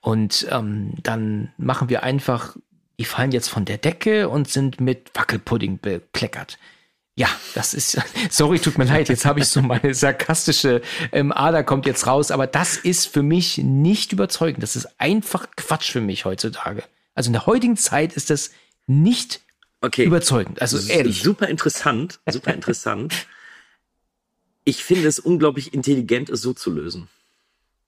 [0.01, 2.57] Und ähm, dann machen wir einfach,
[2.99, 6.59] die fallen jetzt von der Decke und sind mit Wackelpudding bekleckert.
[7.17, 7.97] Ja, das ist,
[8.31, 10.83] sorry, tut mir leid, jetzt habe ich so meine sarkastische
[11.13, 14.63] ähm, Ader kommt jetzt raus, aber das ist für mich nicht überzeugend.
[14.63, 16.83] Das ist einfach Quatsch für mich heutzutage.
[17.15, 18.51] Also in der heutigen Zeit ist das
[18.87, 19.41] nicht
[19.81, 20.05] Okay.
[20.05, 20.63] überzeugend.
[20.63, 21.23] Also ehrlich.
[21.23, 23.27] Super interessant, super interessant.
[24.65, 27.09] ich finde es unglaublich intelligent, es so zu lösen.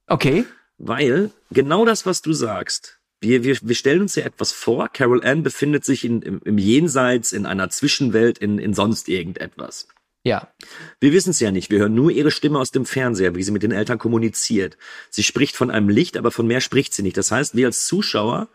[0.07, 0.45] Okay.
[0.79, 2.99] Weil genau das, was du sagst,
[3.29, 6.59] wir, wir, wir stellen uns ja etwas vor, Carol Ann befindet sich in, im, im
[6.59, 9.89] Jenseits, in einer Zwischenwelt, in, in sonst irgendetwas.
[10.25, 10.53] Ja.
[10.99, 11.71] Wir wissen es ja nicht.
[11.71, 14.77] Wir hören nur ihre Stimme aus dem Fernseher, wie sie mit den Eltern kommuniziert.
[15.09, 17.17] Sie spricht von einem Licht, aber von mehr spricht sie nicht.
[17.17, 18.49] Das heißt, wir als Zuschauer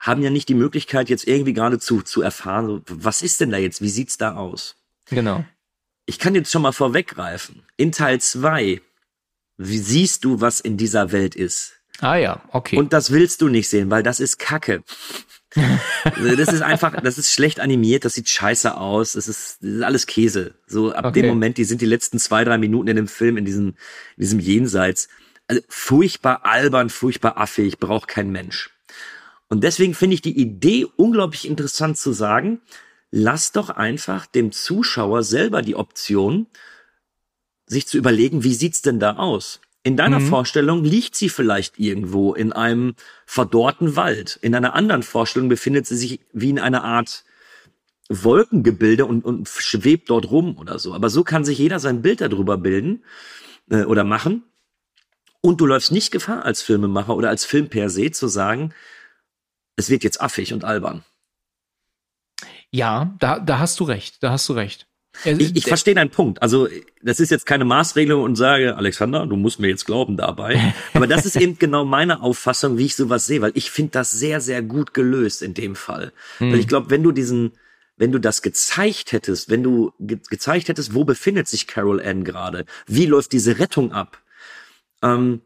[0.00, 3.58] haben ja nicht die Möglichkeit, jetzt irgendwie gerade zu, zu erfahren, was ist denn da
[3.58, 3.80] jetzt?
[3.80, 4.76] Wie sieht's da aus?
[5.08, 5.44] Genau.
[6.06, 7.62] Ich kann jetzt schon mal vorweggreifen.
[7.76, 8.80] In Teil zwei
[9.56, 11.74] wie siehst du, was in dieser Welt ist?
[12.00, 12.76] Ah ja, okay.
[12.76, 14.82] Und das willst du nicht sehen, weil das ist Kacke.
[16.04, 19.70] Also das ist einfach, das ist schlecht animiert, das sieht scheiße aus, das ist, das
[19.70, 20.54] ist alles Käse.
[20.66, 21.22] So ab Okay.
[21.22, 23.68] dem Moment, die sind die letzten zwei, drei Minuten in dem Film, in diesem,
[24.16, 25.08] in diesem Jenseits,
[25.46, 28.70] Also furchtbar albern, furchtbar affig, braucht kein Mensch.
[29.48, 32.60] Und deswegen finde ich die Idee unglaublich interessant zu sagen,
[33.12, 36.48] lass doch einfach dem Zuschauer selber die Option,
[37.66, 39.60] sich zu überlegen, wie sieht's denn da aus?
[39.84, 40.28] In deiner mhm.
[40.28, 42.94] Vorstellung liegt sie vielleicht irgendwo in einem
[43.26, 44.38] verdorrten Wald.
[44.40, 47.24] In einer anderen Vorstellung befindet sie sich wie in einer Art
[48.08, 50.94] Wolkengebilde und, und schwebt dort rum oder so.
[50.94, 53.04] Aber so kann sich jeder sein Bild darüber bilden
[53.70, 54.44] äh, oder machen.
[55.42, 58.72] Und du läufst nicht Gefahr als Filmemacher oder als Film per se zu sagen,
[59.76, 61.04] es wird jetzt affig und albern.
[62.70, 64.86] Ja, da, da hast du recht, da hast du recht.
[65.24, 66.42] Ich, ich verstehe deinen Punkt.
[66.42, 66.68] Also
[67.02, 70.74] das ist jetzt keine Maßregelung und sage, Alexander, du musst mir jetzt glauben dabei.
[70.94, 74.10] Aber das ist eben genau meine Auffassung, wie ich sowas sehe, weil ich finde das
[74.10, 76.12] sehr, sehr gut gelöst in dem Fall.
[76.38, 76.52] Hm.
[76.52, 77.52] Weil ich glaube, wenn du diesen,
[77.96, 82.24] wenn du das gezeigt hättest, wenn du ge gezeigt hättest, wo befindet sich Carol Ann
[82.24, 84.20] gerade, wie läuft diese Rettung ab,
[85.02, 85.42] ähm,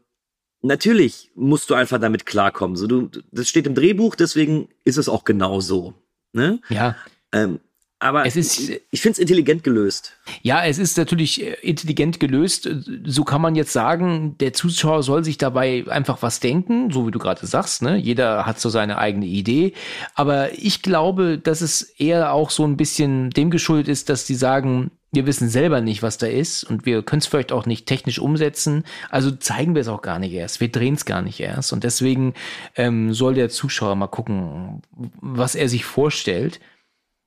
[0.61, 2.75] natürlich musst du einfach damit klarkommen.
[2.75, 5.93] So, du, das steht im Drehbuch, deswegen ist es auch genau so.
[6.33, 6.59] Ne?
[6.69, 6.95] Ja.
[7.31, 7.59] Ähm,
[7.99, 10.13] aber es ist, ich, finde es intelligent gelöst.
[10.41, 12.69] Ja, es ist natürlich äh, intelligent gelöst.
[13.05, 17.11] So kann man jetzt sagen, der Zuschauer soll sich dabei einfach was denken, so wie
[17.11, 17.81] du gerade sagst.
[17.81, 17.97] Ne?
[17.97, 19.73] Jeder hat so seine eigene Idee.
[20.15, 24.35] Aber ich glaube, dass es eher auch so ein bisschen dem geschuldet ist, dass die
[24.35, 27.85] sagen, wir wissen selber nicht, was da ist und wir können es vielleicht auch nicht
[27.85, 28.83] technisch umsetzen.
[29.09, 30.61] Also zeigen wir es auch gar nicht erst.
[30.61, 31.73] Wir drehen es gar nicht erst.
[31.73, 32.33] Und deswegen
[32.75, 34.83] ähm, soll der Zuschauer mal gucken,
[35.19, 36.59] was er sich vorstellt.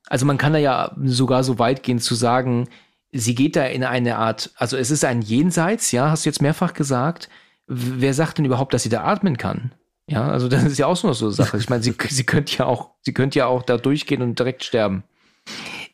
[0.07, 2.69] Also man kann da ja sogar so weit gehen zu sagen,
[3.11, 6.41] sie geht da in eine Art, also es ist ein Jenseits, ja, hast du jetzt
[6.41, 7.29] mehrfach gesagt.
[7.67, 9.73] Wer sagt denn überhaupt, dass sie da atmen kann?
[10.07, 11.57] Ja, also das ist ja auch so eine Sache.
[11.57, 14.63] Ich meine, sie, sie könnte ja auch, sie könnte ja auch da durchgehen und direkt
[14.63, 15.03] sterben.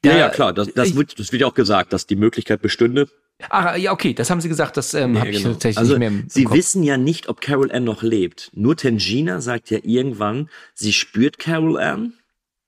[0.03, 3.09] Ja, ja, klar, das, das, wird, das wird ja auch gesagt, dass die Möglichkeit bestünde.
[3.49, 5.53] Ah, ja, okay, das haben sie gesagt, das ähm, nee, habe ich genau.
[5.53, 6.57] tatsächlich also, nicht mehr im, Sie Kopf.
[6.57, 8.51] wissen ja nicht, ob Carol Ann noch lebt.
[8.53, 12.13] Nur Tangina sagt ja irgendwann, sie spürt Carol Ann.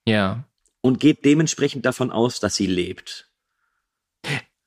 [0.06, 0.46] Ja.
[0.82, 3.30] Und geht dementsprechend davon aus, dass sie lebt.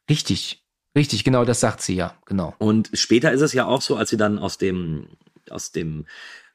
[0.08, 0.64] Richtig,
[0.96, 2.54] richtig, genau, das sagt sie ja, genau.
[2.58, 5.08] Und später ist es ja auch so, als sie dann aus dem,
[5.50, 6.06] aus dem,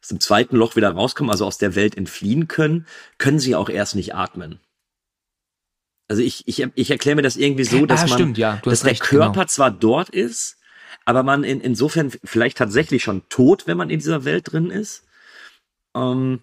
[0.02, 2.86] aus dem zweiten Loch wieder rauskommen, also aus der Welt entfliehen können,
[3.18, 4.60] können sie auch erst nicht atmen.
[6.08, 8.86] Also ich, ich, ich erkläre mir das irgendwie so, dass ah, man, stimmt, ja, dass
[8.86, 9.46] recht, der Körper genau.
[9.46, 10.58] zwar dort ist,
[11.06, 15.06] aber man in, insofern vielleicht tatsächlich schon tot, wenn man in dieser Welt drin ist.
[15.96, 16.42] Ähm,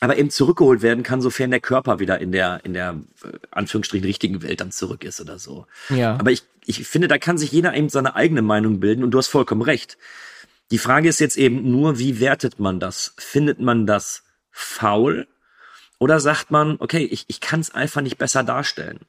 [0.00, 4.06] aber eben zurückgeholt werden kann, sofern der Körper wieder in der, in der, äh, Anführungsstrichen,
[4.06, 5.66] richtigen Welt dann zurück ist oder so.
[5.90, 6.14] Ja.
[6.18, 9.18] Aber ich, ich finde, da kann sich jeder eben seine eigene Meinung bilden und du
[9.18, 9.98] hast vollkommen recht.
[10.70, 13.14] Die Frage ist jetzt eben nur, wie wertet man das?
[13.18, 15.26] Findet man das faul?
[15.98, 19.00] Oder sagt man, okay, ich, ich kann es einfach nicht besser darstellen.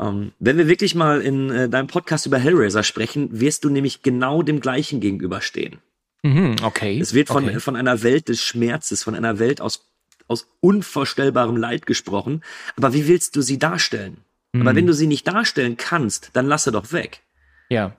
[0.00, 4.02] Ähm, wenn wir wirklich mal in äh, deinem Podcast über Hellraiser sprechen, wirst du nämlich
[4.02, 5.78] genau dem gleichen gegenüberstehen.
[6.22, 6.98] Mhm, okay.
[6.98, 7.60] Es wird von, okay.
[7.60, 9.86] von einer Welt des Schmerzes, von einer Welt aus,
[10.28, 12.42] aus unvorstellbarem Leid gesprochen.
[12.76, 14.18] Aber wie willst du sie darstellen?
[14.52, 14.62] Mhm.
[14.62, 17.20] Aber wenn du sie nicht darstellen kannst, dann lasse doch weg.
[17.68, 17.96] Ja.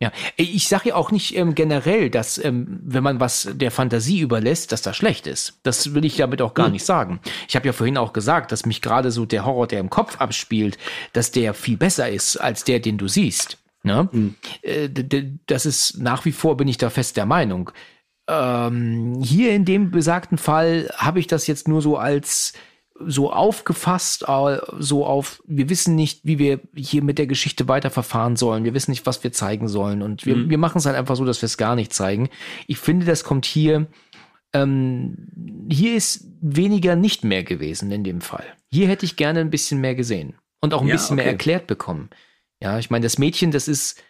[0.00, 4.20] Ja, ich sage ja auch nicht ähm, generell, dass ähm, wenn man was der Fantasie
[4.20, 5.58] überlässt, dass das schlecht ist.
[5.64, 6.74] Das will ich damit auch gar hm.
[6.74, 7.18] nicht sagen.
[7.48, 10.20] Ich habe ja vorhin auch gesagt, dass mich gerade so der Horror, der im Kopf
[10.20, 10.78] abspielt,
[11.14, 13.58] dass der viel besser ist als der, den du siehst.
[13.82, 14.08] Ne?
[14.12, 14.36] Hm.
[14.62, 14.88] Äh,
[15.46, 17.72] das ist nach wie vor bin ich da fest der Meinung.
[18.28, 22.52] Ähm, hier in dem besagten Fall habe ich das jetzt nur so als
[23.06, 24.24] so aufgefasst,
[24.78, 28.64] so auf, wir wissen nicht, wie wir hier mit der Geschichte weiterverfahren sollen.
[28.64, 30.02] Wir wissen nicht, was wir zeigen sollen.
[30.02, 30.50] Und wir, mhm.
[30.50, 32.28] wir machen es halt einfach so, dass wir es gar nicht zeigen.
[32.66, 33.86] Ich finde, das kommt hier,
[34.52, 38.44] ähm, hier ist weniger nicht mehr gewesen in dem Fall.
[38.70, 41.24] Hier hätte ich gerne ein bisschen mehr gesehen und auch ein ja, bisschen okay.
[41.24, 42.10] mehr erklärt bekommen.
[42.60, 44.02] Ja, ich meine, das Mädchen, das ist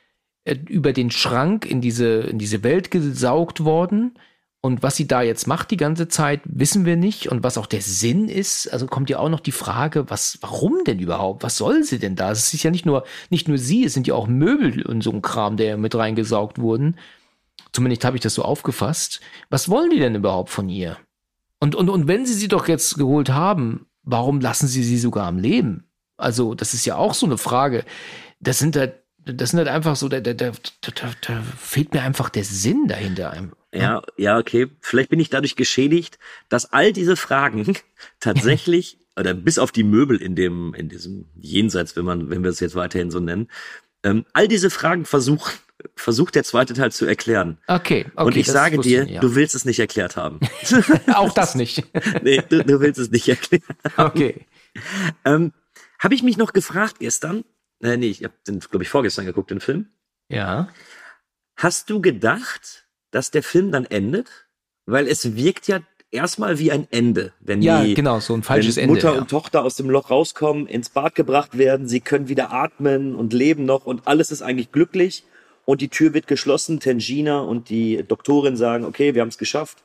[0.68, 4.12] über den Schrank in diese, in diese Welt gesaugt worden
[4.61, 7.28] und was sie da jetzt macht die ganze Zeit, wissen wir nicht.
[7.28, 10.82] Und was auch der Sinn ist, also kommt ja auch noch die Frage, was, warum
[10.84, 11.44] denn überhaupt?
[11.44, 12.32] Was soll sie denn da?
[12.32, 15.12] Es ist ja nicht nur, nicht nur sie, es sind ja auch Möbel und so
[15.12, 16.96] ein Kram, der mit reingesaugt wurden.
[17.72, 19.20] Zumindest habe ich das so aufgefasst.
[19.49, 20.96] Was wollen die denn überhaupt von ihr?
[21.61, 25.28] Und, und, und wenn sie sie doch jetzt geholt haben, warum lassen sie sie sogar
[25.28, 25.84] am Leben?
[26.16, 27.84] Also, das ist ja auch so eine Frage.
[28.40, 28.94] Das sind halt,
[29.35, 33.49] das sind halt einfach so, da, da, da, da fehlt mir einfach der Sinn dahinter.
[33.72, 34.68] Ja, ja, okay.
[34.81, 36.18] Vielleicht bin ich dadurch geschädigt,
[36.49, 37.76] dass all diese Fragen
[38.20, 42.51] tatsächlich, oder bis auf die Möbel in dem, in diesem Jenseits, wenn man, wenn wir
[42.51, 43.49] es jetzt weiterhin so nennen,
[44.05, 45.53] ähm, all diese Fragen versuchen,
[45.97, 47.59] versucht der zweite Teil zu erklären.
[47.66, 48.24] Okay, okay.
[48.24, 49.20] Und ich sage dir, ja.
[49.20, 50.41] du willst es nicht erklärt haben.
[51.14, 51.85] Auch das nicht.
[52.22, 53.64] nee, du, du, willst es nicht erklären.
[53.97, 54.47] Okay.
[55.24, 55.53] Ähm,
[55.99, 57.45] habe ich mich noch gefragt gestern,
[57.83, 59.87] äh, nee, ich habe den, glaube ich, vorgestern geguckt, den Film.
[60.29, 60.68] Ja.
[61.57, 64.47] Hast du gedacht, dass der Film dann endet?
[64.87, 68.76] Weil es wirkt ja erstmal wie ein Ende, wenn Ja, die genau, so ein falsches
[68.76, 69.20] wenn Ende, Mutter ja.
[69.20, 73.33] und Tochter aus dem Loch rauskommen, ins Bad gebracht werden, sie können wieder atmen und
[73.33, 75.24] leben noch und alles ist eigentlich glücklich
[75.64, 76.81] und die Tür wird geschlossen.
[76.81, 79.85] Tangina und die Doktorin sagen, okay, wir haben es geschafft.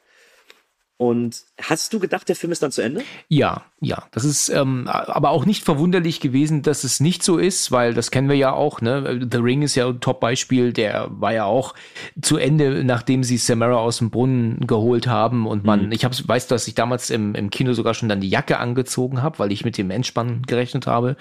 [1.03, 3.01] Und hast du gedacht, der Film ist dann zu Ende?
[3.27, 4.03] Ja, ja.
[4.11, 8.09] Das ist ähm, aber auch nicht verwunderlich gewesen, dass es nicht so ist, weil das
[8.09, 8.79] kennen wir ja auch.
[8.79, 9.27] Ne?
[9.29, 10.71] The Ring ist ja ein Top-Beispiel.
[10.71, 11.75] Der war ja auch
[12.21, 15.45] zu Ende, nachdem sie Samara aus dem Brunnen geholt haben.
[15.45, 18.29] Und man, ich hab, weiß, dass ich damals im, im Kino sogar schon dann die
[18.29, 21.17] Jacke angezogen habe, weil ich mit dem Endspann gerechnet habe.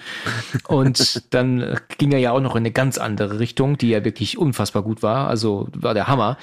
[0.69, 4.37] Und dann ging er ja auch noch in eine ganz andere Richtung, die ja wirklich
[4.37, 5.27] unfassbar gut war.
[5.27, 6.37] Also war der Hammer.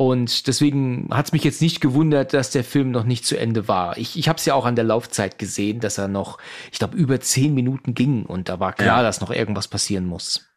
[0.00, 3.68] Und deswegen hat es mich jetzt nicht gewundert, dass der Film noch nicht zu Ende
[3.68, 3.98] war.
[3.98, 6.38] Ich, ich habe es ja auch an der Laufzeit gesehen, dass er noch,
[6.72, 9.02] ich glaube, über zehn Minuten ging und da war klar, Ja.
[9.02, 10.48] dass noch irgendwas passieren muss.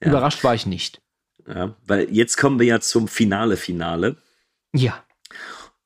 [0.00, 0.10] Ja.
[0.10, 1.02] Überrascht war ich nicht.
[1.44, 4.16] Ja, weil jetzt kommen wir ja zum Finale, Finale.
[4.72, 5.02] Ja.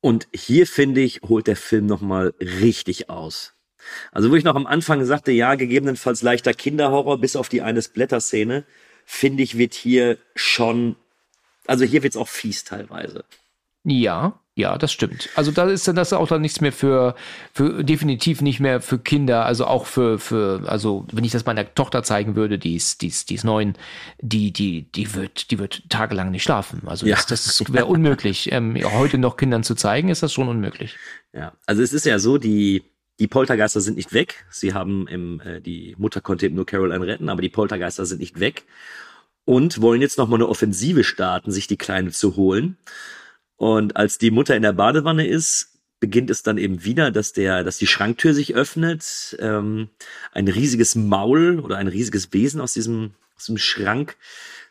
[0.02, 3.54] Und hier finde ich, holt der Film nochmal richtig aus.
[4.10, 7.80] Also wo ich noch am Anfang sagte, ja, gegebenenfalls leichter Kinderhorror, bis auf die eine
[7.80, 8.66] Splatter-Szene,
[9.06, 10.96] finde ich, wird hier schon,
[11.66, 13.24] also hier wird's auch fies teilweise.
[13.84, 15.30] Ja, ja, das stimmt.
[15.34, 17.14] Also da ist dann das auch dann nichts mehr für,
[17.54, 21.74] für definitiv nicht mehr für Kinder, also auch für, für, also wenn ich das meiner
[21.74, 23.74] Tochter zeigen würde, die ist, die ist, die ist neun,
[24.20, 26.82] die, die, die wird, die wird tagelang nicht schlafen.
[26.86, 27.16] Also Ja.
[27.16, 28.52] das, das wäre unmöglich.
[28.52, 30.96] Ähm, heute noch Kindern zu zeigen, ist das schon unmöglich.
[31.32, 32.84] Ja, also es ist ja so, die,
[33.18, 34.44] die Poltergeister sind nicht weg.
[34.50, 38.20] Sie haben im, äh, die Mutter konnte eben nur Caroline retten, aber die Poltergeister sind
[38.20, 38.64] nicht weg
[39.44, 42.76] und wollen jetzt nochmal eine Offensive starten, sich die Kleine zu holen.
[43.56, 47.62] Und als die Mutter in der Badewanne ist, beginnt es dann eben wieder, dass der,
[47.62, 49.88] dass die Schranktür sich öffnet, ähm,
[50.32, 54.16] ein riesiges Maul oder ein riesiges Wesen aus diesem, aus dem Schrank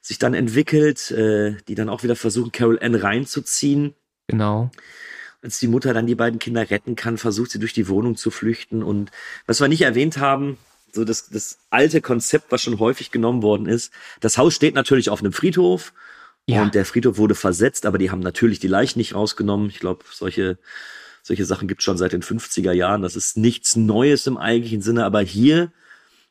[0.01, 3.93] sich dann entwickelt, äh, die dann auch wieder versuchen, Carol Ann reinzuziehen.
[4.27, 4.71] Genau.
[5.41, 8.29] Als die Mutter dann die beiden Kinder retten kann, versucht sie durch die Wohnung zu
[8.29, 8.83] flüchten.
[8.83, 9.09] Und
[9.45, 10.57] was wir nicht erwähnt haben,
[10.93, 13.91] so das, das alte Konzept, was schon häufig genommen worden ist.
[14.19, 15.93] Das Haus steht natürlich auf einem Friedhof.
[16.47, 16.63] Ja.
[16.63, 19.69] Und der Friedhof wurde versetzt, aber die haben natürlich die Leichen nicht rausgenommen.
[19.69, 20.57] Ich glaube, solche,
[21.21, 23.03] solche Sachen gibt es schon seit den 50er Jahren.
[23.03, 25.71] Das ist nichts Neues im eigentlichen Sinne, aber hier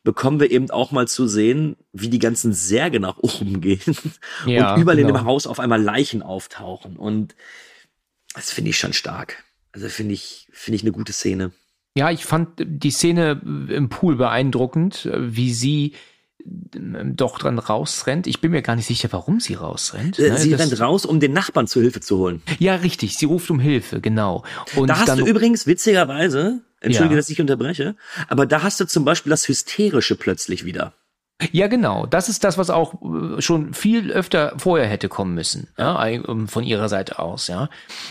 [0.03, 3.97] bekommen wir eben auch mal zu sehen, wie die ganzen Särge nach oben gehen
[4.47, 5.21] Ja, und überall in genau.
[5.21, 6.97] dem Haus auf einmal Leichen auftauchen.
[6.97, 7.35] Und
[8.35, 9.45] das finde ich schon stark.
[9.73, 11.53] Also finde ich, finde ich eine gute Szene.
[11.97, 15.95] Ja, ich fand die Szene im Pool beeindruckend, wie sie
[16.74, 18.26] ähm, doch dran rausrennt.
[18.28, 20.18] Ich bin mir gar nicht sicher, warum sie rausrennt.
[20.18, 20.38] Äh, ne?
[20.38, 22.43] Sie Das- rennt raus, um den Nachbarn zu Hilfe zu holen.
[22.59, 23.16] Ja, richtig.
[23.18, 24.45] Sie ruft um Hilfe, genau.
[24.76, 27.18] Und da hast du übrigens witzigerweise, entschuldige, Ja.
[27.20, 27.97] dass ich unterbreche,
[28.28, 30.95] aber da hast du zum Beispiel das Hysterische plötzlich wieder.
[31.53, 32.07] Ja, genau.
[32.07, 36.49] Das ist das, was auch äh, schon viel öfter vorher hätte kommen müssen, ja, ähm,
[36.49, 37.68] von ihrer Seite aus, ja.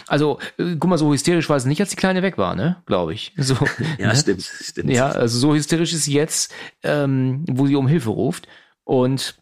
[0.07, 2.77] Also, äh, guck mal, so hysterisch war es nicht, als die Kleine weg war, ne,
[2.85, 3.33] glaube ich.
[3.37, 3.55] So,
[3.97, 4.15] Ja, ne?
[4.15, 4.89] stimmt, stimmt.
[4.89, 6.53] Ja, also so hysterisch ist sie jetzt,
[6.83, 8.47] ähm, wo sie um Hilfe ruft
[8.83, 9.35] und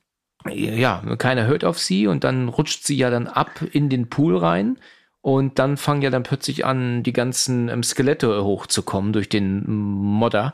[0.49, 4.37] ja, keiner hört auf sie und dann rutscht sie ja dann ab in den Pool
[4.37, 4.77] rein
[5.21, 10.53] und dann fangen ja dann plötzlich an, die ganzen ähm, Skelette hochzukommen durch den Modder.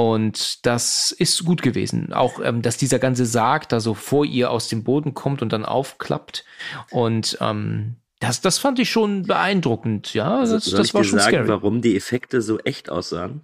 [0.00, 2.14] Und das ist gut gewesen.
[2.14, 5.52] Auch, ähm, dass dieser ganze Sarg da so vor ihr aus dem Boden kommt und
[5.52, 6.46] dann aufklappt.
[6.90, 10.14] Und ähm, das, das fand ich schon beeindruckend.
[10.14, 11.48] Ja, Also, das, das ich war dir schon sagen, scary.
[11.48, 13.42] warum die Effekte so echt aussahen?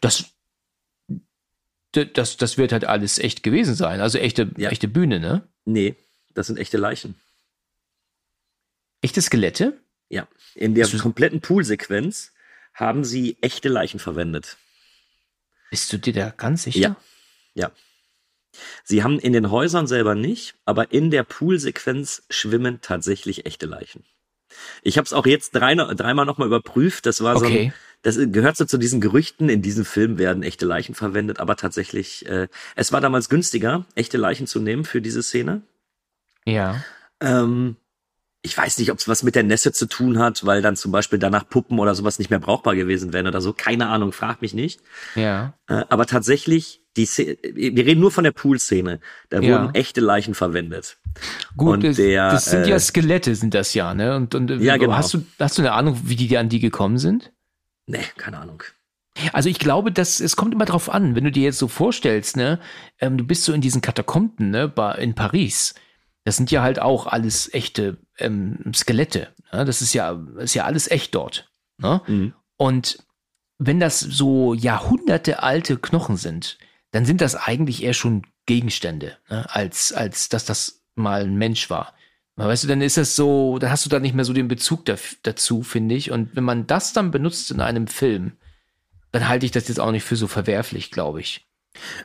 [0.00, 0.32] Das,
[1.92, 4.00] das, das wird halt alles echt gewesen sein.
[4.00, 4.70] Also echte, Ja.
[4.70, 5.46] echte Bühne, ne?
[5.66, 5.94] Nee,
[6.32, 7.16] das sind echte Leichen.
[9.02, 9.78] Echte Skelette?
[10.08, 12.32] Ja, in der kompletten Poolsequenz
[12.72, 14.56] haben sie echte Leichen verwendet.
[15.70, 16.80] Bist du dir da ganz sicher?
[16.80, 16.96] Ja.
[17.54, 17.70] Ja.
[18.84, 24.04] Sie haben in den Häusern selber nicht, aber in der Poolsequenz schwimmen tatsächlich echte Leichen.
[24.82, 27.06] Ich habe es auch jetzt drei, dreimal nochmal überprüft.
[27.06, 27.66] Das war so Okay.
[27.66, 29.48] ein, das gehört so zu diesen Gerüchten.
[29.48, 34.18] In diesem Film werden echte Leichen verwendet, aber tatsächlich, äh, es war damals günstiger, echte
[34.18, 35.62] Leichen zu nehmen für diese Szene.
[36.44, 36.82] Ja.
[37.20, 37.76] Ähm,
[38.42, 40.92] ich weiß nicht, ob es was mit der Nässe zu tun hat, weil dann zum
[40.92, 43.52] Beispiel danach Puppen oder sowas nicht mehr brauchbar gewesen wären oder so.
[43.52, 44.80] Keine Ahnung, frag mich nicht.
[45.14, 45.52] Ja.
[45.68, 49.00] Äh, aber tatsächlich, die Szene, wir reden nur von der Pool-Szene.
[49.28, 49.60] Da Ja.
[49.62, 50.96] wurden echte Leichen verwendet.
[51.56, 54.16] Gut, Und das, der, das sind äh, ja Skelette, sind das ja, ne?
[54.16, 54.94] Und, und Ja, genau.
[54.94, 57.32] hast du, hast du eine Ahnung, wie die an die gekommen sind?
[57.86, 58.62] Nee, keine Ahnung.
[59.34, 62.36] Also ich glaube, dass es kommt immer drauf an, wenn du dir jetzt so vorstellst,
[62.36, 62.58] ne,
[63.00, 65.74] ähm, du bist so in diesen Katakomben, ne, in Paris.
[66.24, 69.28] Das sind ja halt auch alles echte ähm, Skelette.
[69.52, 69.64] Ne?
[69.64, 71.50] Das ist ja, ist ja alles echt dort.
[71.78, 72.02] Ne?
[72.06, 72.34] Mhm.
[72.56, 73.04] Und
[73.58, 76.58] wenn das so Jahrhunderte alte Knochen sind,
[76.92, 79.46] dann sind das eigentlich eher schon Gegenstände, ne?
[79.54, 81.94] als, als dass das mal ein Mensch war.
[82.46, 84.86] Weißt du, dann ist das so, da hast du da nicht mehr so den Bezug
[84.86, 86.10] da, dazu, finde ich.
[86.10, 88.32] Und wenn man das dann benutzt in einem Film,
[89.12, 91.46] dann halte ich das jetzt auch nicht für so verwerflich, glaube ich.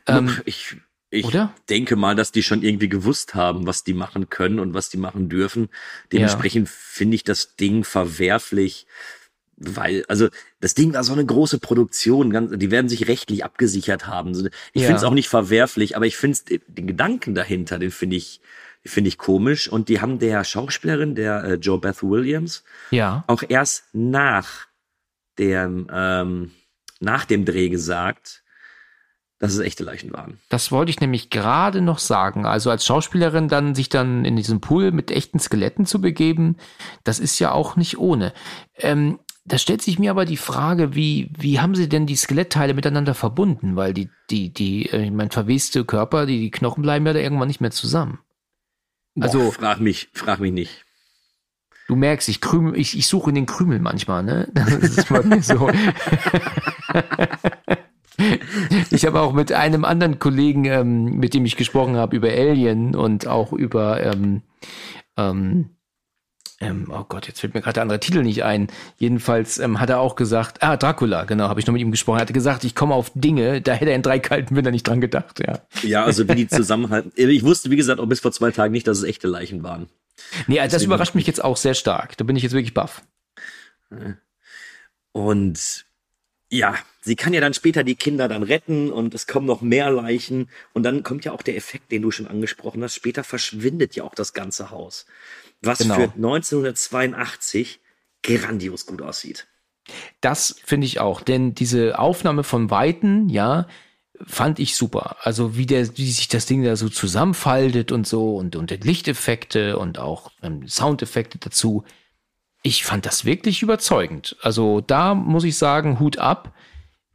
[0.07, 0.75] Ähm, ich
[1.09, 1.53] ich oder?
[1.69, 4.97] denke mal, dass die schon irgendwie gewusst haben, was die machen können und was die
[4.97, 5.69] machen dürfen.
[6.11, 6.73] Dementsprechend ja.
[6.75, 8.87] finde ich das Ding verwerflich,
[9.57, 10.27] weil, also
[10.59, 14.31] das Ding war so eine große Produktion, ganz, die werden sich rechtlich abgesichert haben.
[14.73, 14.87] Ich ja.
[14.87, 18.41] finde es auch nicht verwerflich, aber ich finde den Gedanken dahinter, den finde ich,
[18.83, 19.69] finde ich komisch.
[19.69, 23.23] Und die haben der Schauspielerin, der äh, Joe Beth Williams, ja.
[23.27, 24.67] auch erst nach
[25.39, 26.51] dem, ähm,
[26.99, 28.43] nach dem Dreh gesagt,
[29.39, 30.39] dass es echte Leichen waren.
[30.49, 32.45] Das wollte ich nämlich gerade noch sagen.
[32.45, 36.57] Also als Schauspielerin dann sich dann in diesem Pool mit echten Skeletten zu begeben,
[37.03, 38.33] das ist ja auch nicht ohne.
[38.77, 42.73] Ähm, da stellt sich mir aber die Frage, wie, wie haben sie denn die Skelettteile
[42.73, 43.75] miteinander verbunden?
[43.75, 47.19] Weil die, die, die, äh, ich meine, verweste Körper, die, die Knochen bleiben ja da
[47.19, 48.19] irgendwann nicht mehr zusammen.
[49.19, 50.85] Also Boah, frag mich, frag mich nicht.
[51.87, 54.49] Du merkst, ich krümel, ich, ich suche in den Krümel manchmal, ne?
[54.53, 55.69] Das ist bei mir so.
[58.91, 62.95] ich habe auch mit einem anderen Kollegen, ähm, mit dem ich gesprochen habe, über Alien
[62.95, 64.41] und auch über ähm,
[65.17, 65.75] ähm,
[66.61, 68.67] ähm, oh Gott, jetzt fällt mir gerade der andere Titel nicht ein.
[68.97, 72.17] Jedenfalls ähm, hat er auch gesagt, ah, Dracula, genau, habe ich noch mit ihm gesprochen.
[72.17, 74.87] Er hatte gesagt, ich komme auf Dinge, da hätte er in drei kalten Wintern nicht
[74.87, 75.59] dran gedacht, ja.
[75.83, 77.11] Ja, also wie die zusammenhalten.
[77.15, 79.89] Ich wusste, wie gesagt, auch bis vor zwei Tagen nicht, dass es echte Leichen waren.
[80.47, 82.15] Nee, also das Deswegen überrascht mich jetzt auch sehr stark.
[82.17, 83.03] Da bin ich jetzt wirklich baff.
[85.11, 85.85] Und
[86.49, 86.75] ja,
[87.05, 90.49] sie kann ja dann später die Kinder dann retten und es kommen noch mehr Leichen
[90.73, 92.95] und dann kommt ja auch der Effekt, den du schon angesprochen hast.
[92.95, 95.05] Später verschwindet ja auch das ganze Haus
[95.61, 95.95] was genau.
[95.95, 97.79] für 1982
[98.23, 99.47] grandios gut aussieht.
[100.21, 103.67] Das finde ich auch, denn diese Aufnahme von Weiten, ja,
[104.25, 105.17] fand ich super.
[105.21, 109.77] Also wie der, wie sich das Ding da so zusammenfaltet und so und, und Lichteffekte
[109.77, 111.83] und auch ähm, Soundeffekte dazu.
[112.63, 114.37] Ich fand das wirklich überzeugend.
[114.41, 116.53] Also da muss ich sagen, Hut ab.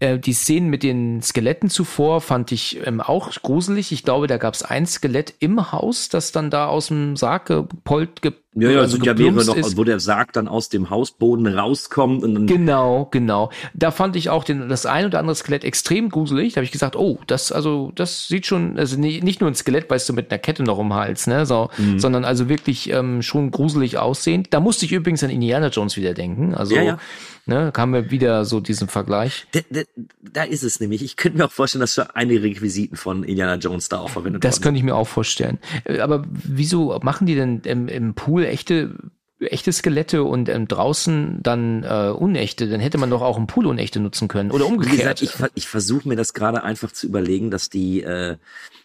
[0.01, 3.93] Äh, die Szenen mit den Skeletten zuvor fand ich ähm, auch gruselig.
[3.93, 7.47] Ich glaube, da gab es ein Skelett im Haus, das dann da aus dem Sarg
[7.47, 9.77] gepollt, ge ja, ja, also sind ja mehrere noch, ist.
[9.77, 12.25] wo der Sarg dann aus dem Hausboden rauskommt.
[12.25, 13.51] Und dann genau, genau.
[13.75, 16.55] Da fand ich auch den, das ein oder andere Skelett extrem gruselig.
[16.55, 19.89] Da habe ich gesagt, oh, das, also, das sieht schon, also nicht nur ein Skelett,
[19.89, 22.01] weißt du, mit einer Kette noch um Hals, ne, so, mhm.
[22.01, 24.49] sondern also wirklich ähm, schon gruselig aussehend.
[24.51, 26.53] Da musste ich übrigens an Indiana Jones wieder denken.
[26.53, 26.99] Also, ja, ja.
[27.47, 29.47] ne, kam mir wieder so diesen Vergleich.
[29.53, 29.83] Da, da,
[30.21, 31.05] da ist es nämlich.
[31.05, 34.43] Ich könnte mir auch vorstellen, dass für einige Requisiten von Indiana Jones da auch verwendet
[34.43, 35.59] Das könnte ich mir auch vorstellen.
[35.85, 38.95] Äh, aber wieso machen die denn im, im Pool Pool echte
[39.41, 43.67] echte Skelette und ähm, draußen dann äh, unechte, dann hätte man doch auch im Pool
[43.67, 44.93] unechte nutzen können oder umgekehrt.
[44.93, 48.37] Wie gesagt, ich, ich versuche mir das gerade einfach zu überlegen, dass die, äh,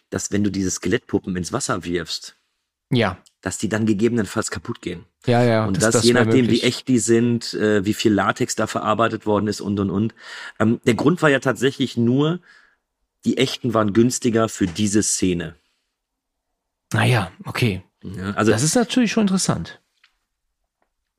[0.08, 2.36] dass wenn du diese Skelettpuppen ins Wasser wirfst,
[2.90, 5.04] ja, dass die dann gegebenenfalls kaputt gehen.
[5.26, 5.66] Ja, ja.
[5.66, 6.62] Und das, das je nachdem, möglich.
[6.62, 10.14] wie echt die sind, äh, wie viel Latex da verarbeitet worden ist und und und.
[10.58, 12.40] Ähm, der Grund war ja tatsächlich nur,
[13.26, 15.54] die echten waren günstiger für diese Szene.
[16.94, 17.82] Naja, okay.
[18.14, 19.80] Ja, also das ist natürlich schon interessant.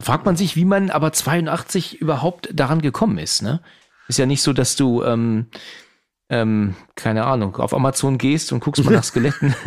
[0.01, 3.61] Fragt man sich, wie man aber 82 überhaupt daran gekommen ist, ne?
[4.07, 5.47] Ist ja nicht so, dass du, ähm,
[6.29, 9.55] ähm, keine Ahnung, auf Amazon gehst und guckst mal nach Skeletten.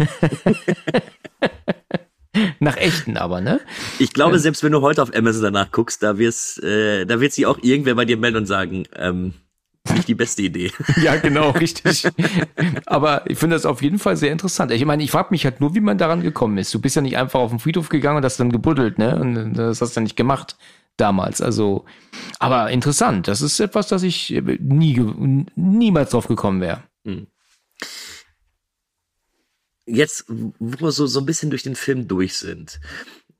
[2.61, 3.61] nach echten aber, ne?
[3.99, 7.21] Ich glaube, ähm, selbst wenn du heute auf Amazon danach guckst, da wirst, äh, da
[7.21, 9.35] wird sich auch irgendwer bei dir melden und sagen, ähm,
[9.89, 10.73] nicht die beste Idee.
[11.03, 12.07] ja, genau, richtig.
[12.87, 14.71] Aber ich finde das auf jeden Fall sehr interessant.
[14.73, 16.73] Ich meine, ich frage mich halt nur, wie man daran gekommen ist.
[16.75, 19.17] Du bist ja nicht einfach auf den Friedhof gegangen und hast dann gebuddelt, ne?
[19.19, 20.57] Und das hast du ja nicht gemacht
[20.97, 21.41] damals.
[21.41, 21.85] Also,
[22.39, 23.27] aber interessant.
[23.29, 25.01] Das ist etwas, das ich nie,
[25.57, 26.83] niemals drauf gekommen wäre.
[27.05, 27.27] Hm.
[29.87, 32.81] Jetzt, wo wir so, so ein bisschen durch den Film durch sind.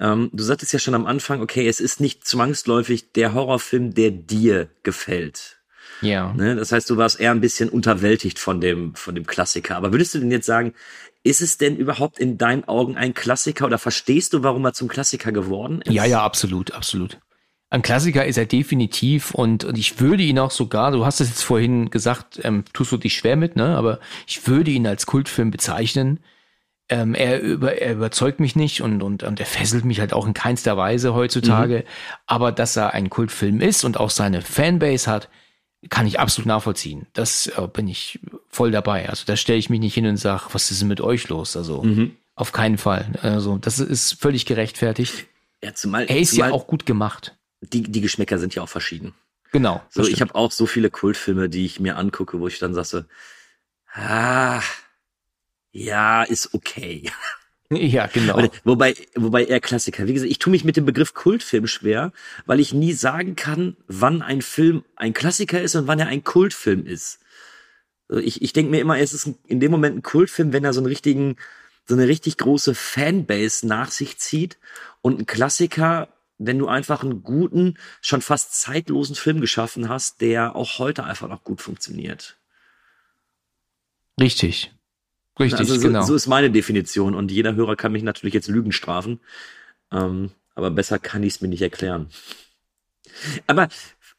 [0.01, 4.11] Ähm, du sagtest ja schon am Anfang, okay, es ist nicht zwangsläufig der Horrorfilm, der
[4.11, 5.60] dir gefällt.
[6.03, 6.33] Ja.
[6.33, 6.57] Ne?
[6.57, 9.77] Das heißt, du warst eher ein bisschen unterwältigt von dem, von dem Klassiker.
[9.77, 10.75] Aber würdest du denn jetzt sagen,
[11.23, 14.89] ist es denn überhaupt in deinen Augen ein Klassiker oder verstehst du, warum er zum
[14.89, 15.93] Klassiker geworden ist?
[15.93, 17.19] Ja, ja, absolut, absolut.
[17.73, 21.29] Ein Klassiker ist er definitiv und, und ich würde ihn auch sogar, du hast es
[21.29, 23.77] jetzt vorhin gesagt, ähm, tust du dich schwer mit, ne?
[23.77, 26.19] Aber ich würde ihn als Kultfilm bezeichnen.
[26.89, 30.27] Ähm, er, über, er überzeugt mich nicht und, und, und er fesselt mich halt auch
[30.27, 31.85] in keinster Weise heutzutage.
[31.87, 32.23] Mhm.
[32.27, 35.29] Aber dass er ein Kultfilm ist und auch seine Fanbase hat,
[35.89, 37.07] kann ich absolut nachvollziehen.
[37.15, 39.09] Das äh, bin ich voll dabei.
[39.09, 41.57] Also da stelle ich mich nicht hin und sage, was ist denn mit euch los?
[41.57, 42.17] Also mhm.
[42.35, 43.19] auf keinen Fall.
[43.23, 45.27] Also das ist völlig gerechtfertigt.
[45.63, 47.37] Ja, zumal er ist zumal ja auch gut gemacht.
[47.63, 49.15] Die, die Geschmäcker sind ja auch verschieden.
[49.53, 49.83] Genau.
[49.89, 53.07] So, ich habe auch so viele Kultfilme, die ich mir angucke, wo ich dann sage,
[53.93, 54.63] ah,
[55.73, 57.11] ja, ist okay.
[57.79, 58.49] Ja, genau.
[58.65, 60.09] Wobei, wobei eher Klassiker.
[60.09, 62.13] Wie gesagt, ich tue mich mit dem Begriff Kultfilm schwer,
[62.47, 66.25] weil ich nie sagen kann, wann ein Film ein Klassiker ist und wann er ein
[66.25, 67.21] Kultfilm ist.
[68.09, 70.73] Also ich, ich denke mir immer, es ist in dem Moment ein Kultfilm, wenn er
[70.73, 71.37] so einen richtigen,
[71.87, 74.59] so eine richtig große Fanbase nach sich zieht
[75.01, 80.57] und ein Klassiker, wenn du einfach einen guten, schon fast zeitlosen Film geschaffen hast, der
[80.57, 82.37] auch heute einfach noch gut funktioniert.
[84.21, 84.73] Richtig.
[85.41, 86.03] Richtig, also so, genau.
[86.03, 89.21] So ist meine Definition und jeder Hörer kann mich natürlich jetzt Lügen strafen.
[89.93, 92.09] Ähm, aber besser kann ich es mir nicht erklären.
[93.47, 93.69] Aber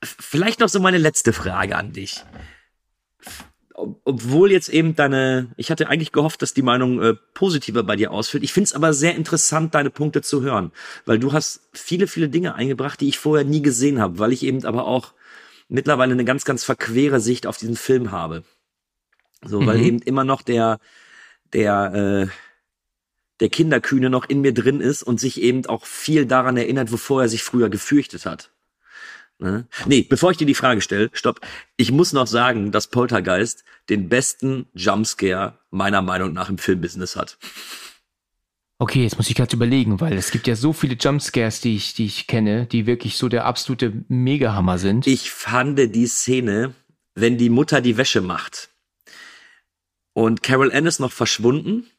[0.02, 2.24] vielleicht noch so meine letzte Frage an dich.
[3.74, 8.12] Obwohl jetzt eben deine, ich hatte eigentlich gehofft, dass die Meinung äh, positiver bei dir
[8.12, 8.44] ausfällt.
[8.44, 10.72] Ich finde es aber sehr interessant, deine Punkte zu hören,
[11.06, 14.44] weil du hast viele, viele Dinge eingebracht, die ich vorher nie gesehen habe, weil ich
[14.44, 15.14] eben aber auch
[15.68, 18.44] mittlerweile eine ganz, ganz verquere Sicht auf diesen Film habe.
[19.44, 19.86] So, weil mhm.
[19.86, 20.80] eben immer noch der,
[21.54, 22.28] der, äh,
[23.40, 27.24] der Kinderkühne noch in mir drin ist und sich eben auch viel daran erinnert, wovor
[27.24, 28.52] er sich früher gefürchtet hat.
[29.40, 29.66] Ne?
[29.88, 31.42] Nee, bevor ich dir die Frage stelle, stopp.
[31.76, 37.40] Ich muss noch sagen, dass Poltergeist den besten Jumpscare meiner Meinung nach im Filmbusiness hat.
[38.78, 41.94] Okay, jetzt muss ich gerade überlegen, weil es gibt ja so viele Jumpscares, die ich,
[41.94, 45.08] die ich kenne, die wirklich so der absolute Megahammer sind.
[45.08, 46.74] Ich fand die Szene,
[47.16, 48.71] wenn die Mutter die Wäsche macht
[50.22, 51.90] und Carol Ann ist noch verschwunden.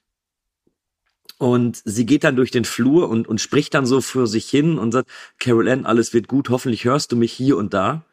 [1.38, 4.78] Und sie geht dann durch den Flur und, und spricht dann so für sich hin
[4.78, 8.04] und sagt, Carol Ann, alles wird gut, hoffentlich hörst du mich hier und da.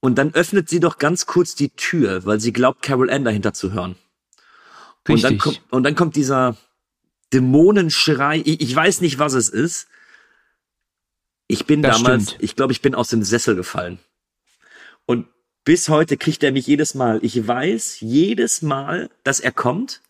[0.00, 3.52] Und dann öffnet sie doch ganz kurz die Tür, weil sie glaubt, Carol Ann dahinter
[3.52, 3.96] zu hören.
[5.06, 5.10] Richtig.
[5.10, 6.56] Und dann kommt, und dann kommt dieser
[7.34, 8.40] Dämonenschrei.
[8.42, 9.86] Ich, ich weiß nicht, was es ist.
[11.46, 12.42] Ich bin das damals, stimmt.
[12.42, 13.98] ich glaube, ich bin aus dem Sessel gefallen.
[15.64, 17.20] Bis heute kriegt er mich jedes Mal.
[17.22, 20.00] Ich weiß jedes Mal, dass er kommt.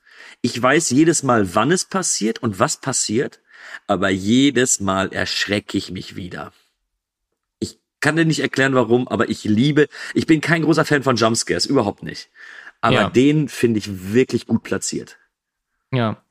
[0.43, 3.41] Ich weiß jedes Mal, wann es passiert und was passiert.
[3.87, 6.53] Aber jedes Mal erschrecke ich mich wieder.
[7.59, 11.17] Ich kann dir nicht erklären, warum, aber ich liebe, ich bin kein großer Fan von
[11.17, 12.31] Jumpscares, überhaupt nicht.
[12.81, 13.11] Aber ja.
[13.11, 15.19] den finde ich wirklich gut platziert.
[15.93, 16.23] Ja,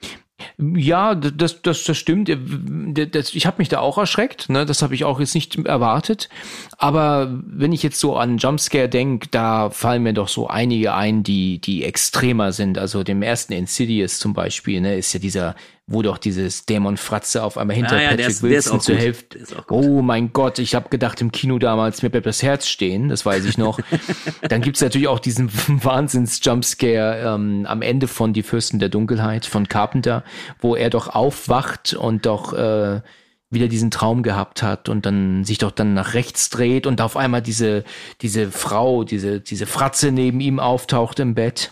[0.57, 2.29] ja, das, das, das stimmt.
[2.29, 4.49] Das, ich habe mich da auch erschreckt.
[4.49, 4.65] Ne?
[4.65, 6.29] Das habe ich auch jetzt nicht erwartet.
[6.77, 11.23] Aber wenn ich jetzt so an Jumpscare denke, da fallen mir doch so einige ein,
[11.23, 12.77] die, die extremer sind.
[12.77, 15.55] Also dem ersten Insidious zum Beispiel, ne, ist ja dieser
[15.91, 19.39] wo doch dieses Dämon Fratze auf einmal hinter ah, ja, Patrick ist, Wilson zur Hälfte.
[19.69, 23.25] Oh mein Gott, ich habe gedacht im Kino damals, mir bleibt das Herz stehen, das
[23.25, 23.79] weiß ich noch.
[24.47, 29.67] Dann gibt's natürlich auch diesen Wahnsinns-Jumpscare ähm, am Ende von Die Fürsten der Dunkelheit von
[29.67, 30.23] Carpenter,
[30.59, 33.01] wo er doch aufwacht und doch äh,
[33.49, 37.17] wieder diesen Traum gehabt hat und dann sich doch dann nach rechts dreht und auf
[37.17, 37.83] einmal diese,
[38.21, 41.71] diese Frau, diese, diese Fratze neben ihm auftaucht im Bett.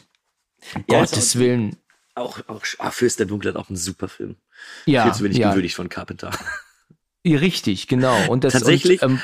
[0.90, 1.78] Ja, Gottes Willen
[2.18, 4.36] auch, auch ah, Fürst der Dunkelheit auch ein super Film.
[4.86, 5.04] Ja.
[5.04, 5.50] Viel zu wenig ja.
[5.50, 6.32] gewürdigt von Carpenter.
[7.24, 8.30] Ja, richtig, genau.
[8.30, 9.22] Und das, Tatsächlich, und, ähm,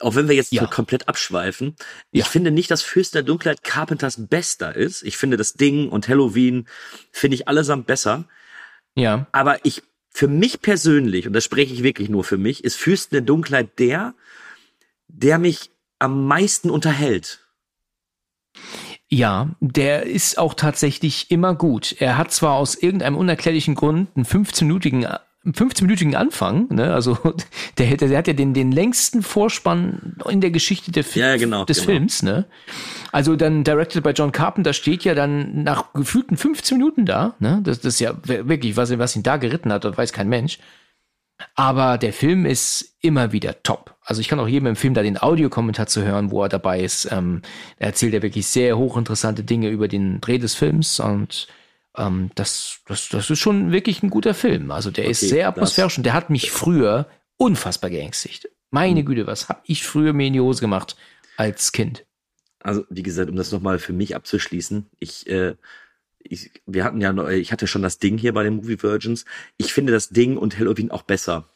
[0.00, 0.66] auch wenn wir jetzt ja.
[0.66, 1.76] komplett abschweifen,
[2.10, 2.24] ich ja.
[2.24, 5.02] finde nicht, dass Fürst der Dunkelheit Carpenters bester ist.
[5.02, 6.66] Ich finde das Ding und Halloween
[7.12, 8.24] finde ich allesamt besser.
[8.96, 9.26] Ja.
[9.30, 13.12] Aber ich, für mich persönlich, und das spreche ich wirklich nur für mich, ist Fürst
[13.12, 14.14] der Dunkelheit der,
[15.06, 17.43] der mich am meisten unterhält.
[19.10, 21.94] Ja, der ist auch tatsächlich immer gut.
[21.98, 25.06] Er hat zwar aus irgendeinem unerklärlichen Grund einen 15-minütigen
[25.46, 26.94] 15-minütigen Anfang, ne?
[26.94, 27.18] Also
[27.78, 31.36] der, der, der hat ja den, den längsten Vorspann in der Geschichte der Fi ja,
[31.36, 31.86] genau, des genau.
[31.86, 32.46] Films, ne?
[33.12, 37.60] Also dann directed by John Carpenter steht ja dann nach gefühlten 15 Minuten da, ne?
[37.62, 40.58] Das, das ist ja wirklich, was, was ihn da geritten hat, das weiß kein Mensch.
[41.54, 43.96] Aber der Film ist immer wieder top.
[44.02, 47.10] Also ich kann auch jedem empfehlen, da den Audiokommentar zu hören, wo er dabei ist.
[47.10, 47.42] Ähm,
[47.78, 51.48] er erzählt ja wirklich sehr hochinteressante Dinge über den Dreh des Films und
[51.96, 54.70] ähm, das, das, das ist schon wirklich ein guter Film.
[54.70, 57.06] Also der okay, ist sehr atmosphärisch und der hat mich früher
[57.36, 58.48] unfassbar geängstigt.
[58.70, 59.06] Meine hm.
[59.06, 60.96] Güte, was hab ich früher mir in die Hose gemacht
[61.36, 62.04] als Kind?
[62.60, 65.54] Also wie gesagt, um das nochmal für mich abzuschließen, ich äh,
[66.24, 69.24] ich, wir hatten ja, ich hatte schon das Ding hier bei den Movie Virgins.
[69.56, 71.48] Ich finde das Ding und Halloween auch besser.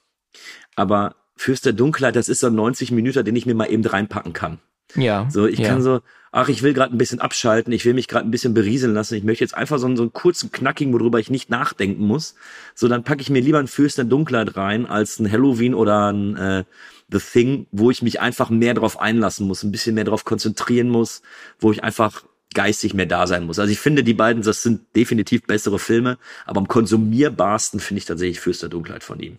[0.76, 3.84] Aber Fürst der Dunkelheit, das ist so ein 90 Minuten, den ich mir mal eben
[3.84, 4.58] reinpacken kann.
[4.96, 5.28] Ja.
[5.30, 5.68] So, ich ja.
[5.68, 6.00] kann so,
[6.32, 9.14] ach, ich will gerade ein bisschen abschalten, ich will mich gerade ein bisschen berieseln lassen,
[9.14, 12.34] ich möchte jetzt einfach so einen, so einen kurzen Knacking, worüber ich nicht nachdenken muss.
[12.74, 16.12] So, dann packe ich mir lieber ein Fürst der Dunkelheit rein als ein Halloween oder
[16.12, 16.64] ein äh,
[17.10, 20.88] The Thing, wo ich mich einfach mehr drauf einlassen muss, ein bisschen mehr drauf konzentrieren
[20.88, 21.22] muss,
[21.58, 22.24] wo ich einfach
[22.58, 23.60] geistig mehr da sein muss.
[23.60, 28.04] Also ich finde, die beiden, das sind definitiv bessere Filme, aber am konsumierbarsten finde ich
[28.06, 29.38] tatsächlich Fürst der Dunkelheit von ihm.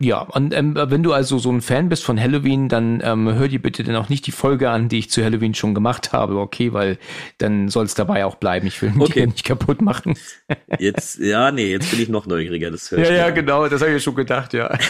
[0.00, 3.46] Ja, und ähm, wenn du also so ein Fan bist von Halloween, dann ähm, hör
[3.46, 6.36] dir bitte dann auch nicht die Folge an, die ich zu Halloween schon gemacht habe,
[6.40, 6.98] okay, weil
[7.38, 8.66] dann soll es dabei auch bleiben.
[8.66, 9.20] Ich will mich Okay.
[9.20, 10.18] hier nicht kaputt machen.
[10.80, 12.72] Jetzt, ja, nee, jetzt bin ich noch neugieriger.
[12.72, 13.40] Das höre ich ja, ja, gerne.
[13.40, 14.76] genau, das habe ich schon gedacht, ja.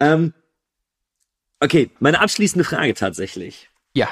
[0.00, 0.32] Ähm,
[1.60, 3.68] okay, meine abschließende Frage tatsächlich.
[3.94, 4.08] ja.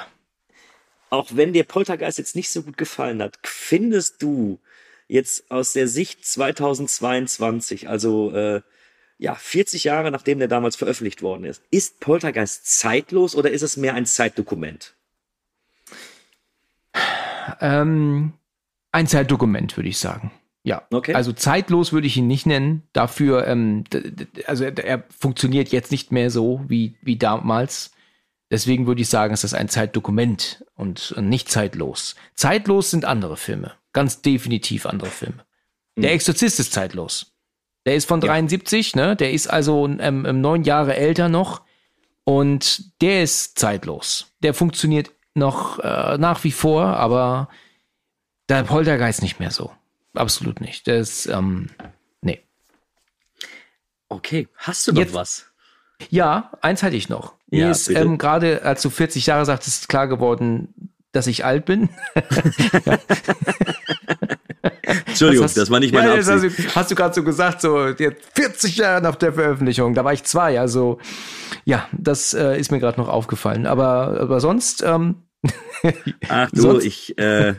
[1.15, 4.59] Auch wenn dir Poltergeist jetzt nicht so gut gefallen hat, findest du
[5.07, 8.63] jetzt aus der Sicht 2022, also äh,
[9.19, 13.77] ja 40 Jahre nachdem der damals veröffentlicht worden ist, ist Poltergeist zeitlos oder ist es
[13.77, 14.95] mehr ein Zeitdokument?
[17.61, 18.33] Ähm,
[18.91, 20.33] ein Zeitdokument, würde ich sagen.
[20.65, 21.15] Ja, Okay.
[21.15, 22.83] also zeitlos würde ich ihn nicht nennen.
[22.93, 23.85] Dafür, ähm,
[24.47, 27.94] also er, er funktioniert jetzt nicht mehr so wie, wie damals.
[28.55, 32.15] Deswegen würde ich sagen, es ist ein Zeitdokument und nicht zeitlos.
[32.37, 33.73] Zeitlos sind andere Filme.
[33.93, 35.45] Ganz definitiv andere Filme.
[35.97, 37.33] Der Exorzist ist zeitlos.
[37.85, 39.17] Der ist von 73, ne?
[39.17, 41.63] Der ist also ähm, ähm, neun Jahre älter noch.
[42.23, 44.29] Und der ist zeitlos.
[44.45, 47.49] Der funktioniert noch äh, nach wie vor, aber
[48.49, 49.73] der Poltergeist nicht mehr so.
[50.15, 50.87] Absolut nicht.
[50.87, 51.71] Der ist, ähm,
[52.21, 52.41] nee.
[54.09, 55.47] Okay, hast du noch Jetzt- was?
[56.11, 57.35] Ja, eins hatte ich noch.
[57.55, 61.65] Mir Ja, ist ähm, gerade, als du 40 Jahre sagtest, klar geworden, dass ich alt
[61.65, 61.89] bin.
[65.07, 66.59] Entschuldigung, hast- das war nicht meine ja, Absicht.
[66.59, 69.95] Hast du, hast du gerade so gesagt, so jetzt 40 Jahre nach der Veröffentlichung.
[69.95, 70.99] Da war ich zwei, also
[71.65, 73.67] ja, das äh, ist mir gerade noch aufgefallen.
[73.67, 75.17] Aber, aber sonst, ähm,
[76.29, 77.55] Ach du, Sonst- ich, äh,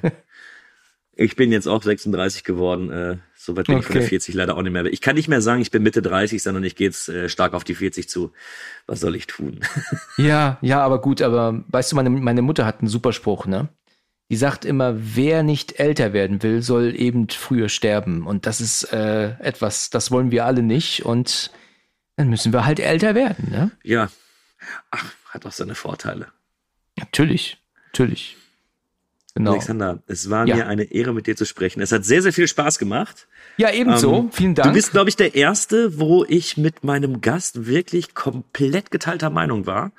[1.13, 2.91] ich bin jetzt auch 36 geworden.
[2.91, 4.09] Äh, so weit bin ich von der Okay.
[4.09, 4.85] 40 leider auch nicht mehr.
[4.85, 7.53] Ich kann nicht mehr sagen, ich bin Mitte 30, sondern ich gehe jetzt äh, stark
[7.53, 8.31] auf die 40 zu.
[8.87, 9.59] Was soll ich tun?
[10.17, 13.69] ja, ja, aber gut, aber weißt du, meine, meine Mutter hat einen super Spruch, ne?
[14.31, 18.25] Die sagt immer, wer nicht älter werden will, soll eben früher sterben.
[18.25, 21.05] Und das ist äh, etwas, das wollen wir alle nicht.
[21.05, 21.51] Und
[22.15, 23.71] dann müssen wir halt älter werden, ne?
[23.83, 24.09] ja,
[24.89, 26.27] ach, hat auch seine Vorteile.
[26.97, 27.57] Natürlich,
[27.87, 28.37] natürlich.
[29.35, 29.51] Genau.
[29.51, 30.55] Alexander, es war Ja.
[30.55, 31.81] mir eine Ehre, mit dir zu sprechen.
[31.81, 33.27] Es hat sehr, sehr viel Spaß gemacht.
[33.57, 34.15] Ja, ebenso.
[34.15, 34.69] Ähm, Vielen Dank.
[34.69, 39.65] Du bist, glaube ich, der Erste, wo ich mit meinem Gast wirklich komplett geteilter Meinung
[39.65, 39.91] war.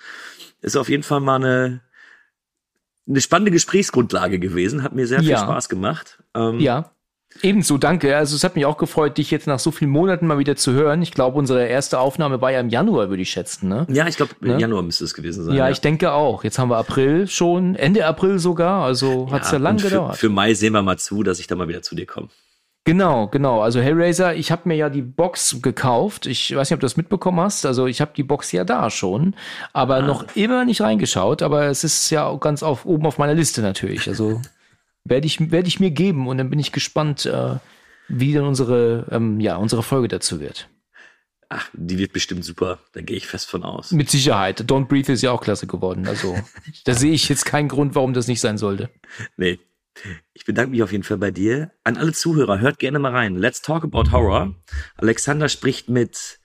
[0.63, 1.81] Ist auf jeden Fall mal eine,
[3.07, 4.83] eine spannende Gesprächsgrundlage gewesen.
[4.83, 5.39] Hat mir sehr viel Ja.
[5.39, 6.23] Spaß gemacht.
[6.35, 6.91] Ähm, Ja,
[7.43, 8.17] ebenso, danke.
[8.17, 10.73] Also es hat mich auch gefreut, dich jetzt nach so vielen Monaten mal wieder zu
[10.73, 11.03] hören.
[11.03, 13.87] Ich glaube, unsere erste Aufnahme war ja im Januar, würde ich schätzen, ne?
[13.91, 14.61] Ja, ich glaube, im Ne?
[14.61, 15.55] Januar müsste es gewesen sein.
[15.55, 16.45] Ja, ich denke auch.
[16.45, 20.17] Jetzt haben wir April schon, Ende April sogar, also hat's ja, lang für, gedauert.
[20.17, 22.29] Für Mai sehen wir mal zu, dass ich da mal wieder zu dir komme.
[22.87, 23.63] Genau, genau.
[23.63, 26.27] Also Hellraiser, ich habe mir ja die Box gekauft.
[26.27, 27.67] Ich weiß nicht, ob du das mitbekommen hast.
[27.67, 29.35] Also ich habe die Box ja da schon,
[29.73, 31.43] aber noch immer nicht reingeschaut.
[31.43, 34.07] Aber es ist ja auch ganz auf, oben auf meiner Liste natürlich.
[34.09, 34.41] Also
[35.09, 37.57] werde ich, werde ich mir geben und dann bin ich gespannt, äh,
[38.09, 40.69] wie dann unsere, ähm, ja, unsere Folge dazu wird.
[41.49, 42.81] Ach, die wird bestimmt super.
[42.93, 43.93] Da gehe ich fest von aus.
[43.93, 44.63] Mit Sicherheit.
[44.63, 46.09] Don't Breathe ist ja auch klasse geworden.
[46.09, 46.37] Also
[46.85, 48.91] da sehe ich jetzt keinen Grund, warum das nicht sein sollte.
[49.37, 49.61] Nee.
[50.35, 51.71] Ich bedanke mich auf jeden Fall bei dir.
[51.85, 53.37] An alle Zuhörer, hört gerne mal rein.
[53.37, 54.55] Let's talk about Horror.
[54.97, 56.41] Alexander spricht mit,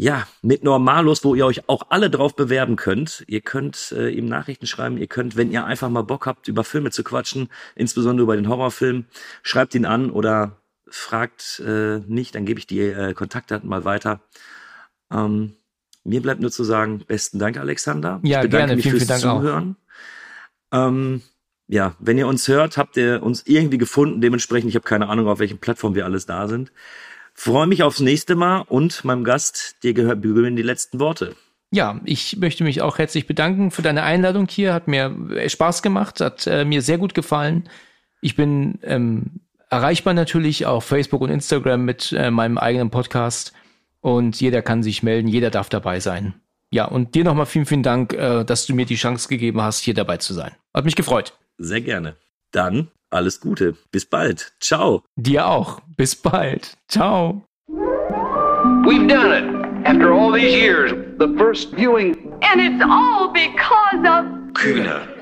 [0.00, 3.24] ja, mit Normalos, wo ihr euch auch alle drauf bewerben könnt.
[3.26, 4.96] Ihr könnt äh, ihm Nachrichten schreiben.
[4.96, 8.48] Ihr könnt, wenn ihr einfach mal Bock habt, über Filme zu quatschen, insbesondere über den
[8.48, 9.06] Horrorfilm,
[9.42, 10.52] schreibt ihn an oder
[10.86, 14.20] fragt äh, nicht, dann gebe ich die äh, Kontaktdaten mal weiter.
[15.10, 15.56] Ähm,
[16.04, 18.20] mir bleibt nur zu sagen, besten Dank, Alexander.
[18.22, 18.76] Ja, ich bedanke gerne.
[18.76, 19.40] mich Vielen, fürs vielen Dank auch.
[19.40, 19.76] Zuhören.
[20.70, 21.22] Ähm,
[21.66, 24.20] ja, wenn ihr uns hört, habt ihr uns irgendwie gefunden.
[24.20, 26.70] Dementsprechend, ich habe keine Ahnung, auf welchen Plattformen wir alles da sind.
[27.40, 31.36] Freue mich aufs nächste Mal und meinem Gast, dir gehört gebühren die letzten Worte.
[31.70, 34.74] Ja, ich möchte mich auch herzlich bedanken für deine Einladung hier.
[34.74, 37.68] Hat mir äh, Spaß gemacht, hat äh, mir sehr gut gefallen.
[38.22, 39.38] Ich bin ähm,
[39.70, 43.52] erreichbar natürlich auf Facebook und Instagram mit äh, meinem eigenen Podcast
[44.00, 46.34] und jeder kann sich melden, jeder darf dabei sein.
[46.70, 49.78] Ja, und dir nochmal vielen, vielen Dank, äh, dass du mir die Chance gegeben hast,
[49.78, 50.56] hier dabei zu sein.
[50.74, 51.34] Hat mich gefreut.
[51.56, 52.16] Sehr gerne.
[52.50, 53.76] Dann alles Gute.
[53.90, 54.52] Bis bald.
[54.60, 55.02] Ciao.
[55.16, 55.80] Dir auch.
[55.96, 56.76] Bis bald.
[56.88, 57.44] Ciao.
[58.84, 59.86] We've done it.
[59.86, 65.17] After all these years, The first viewing And it's all because of Kühne.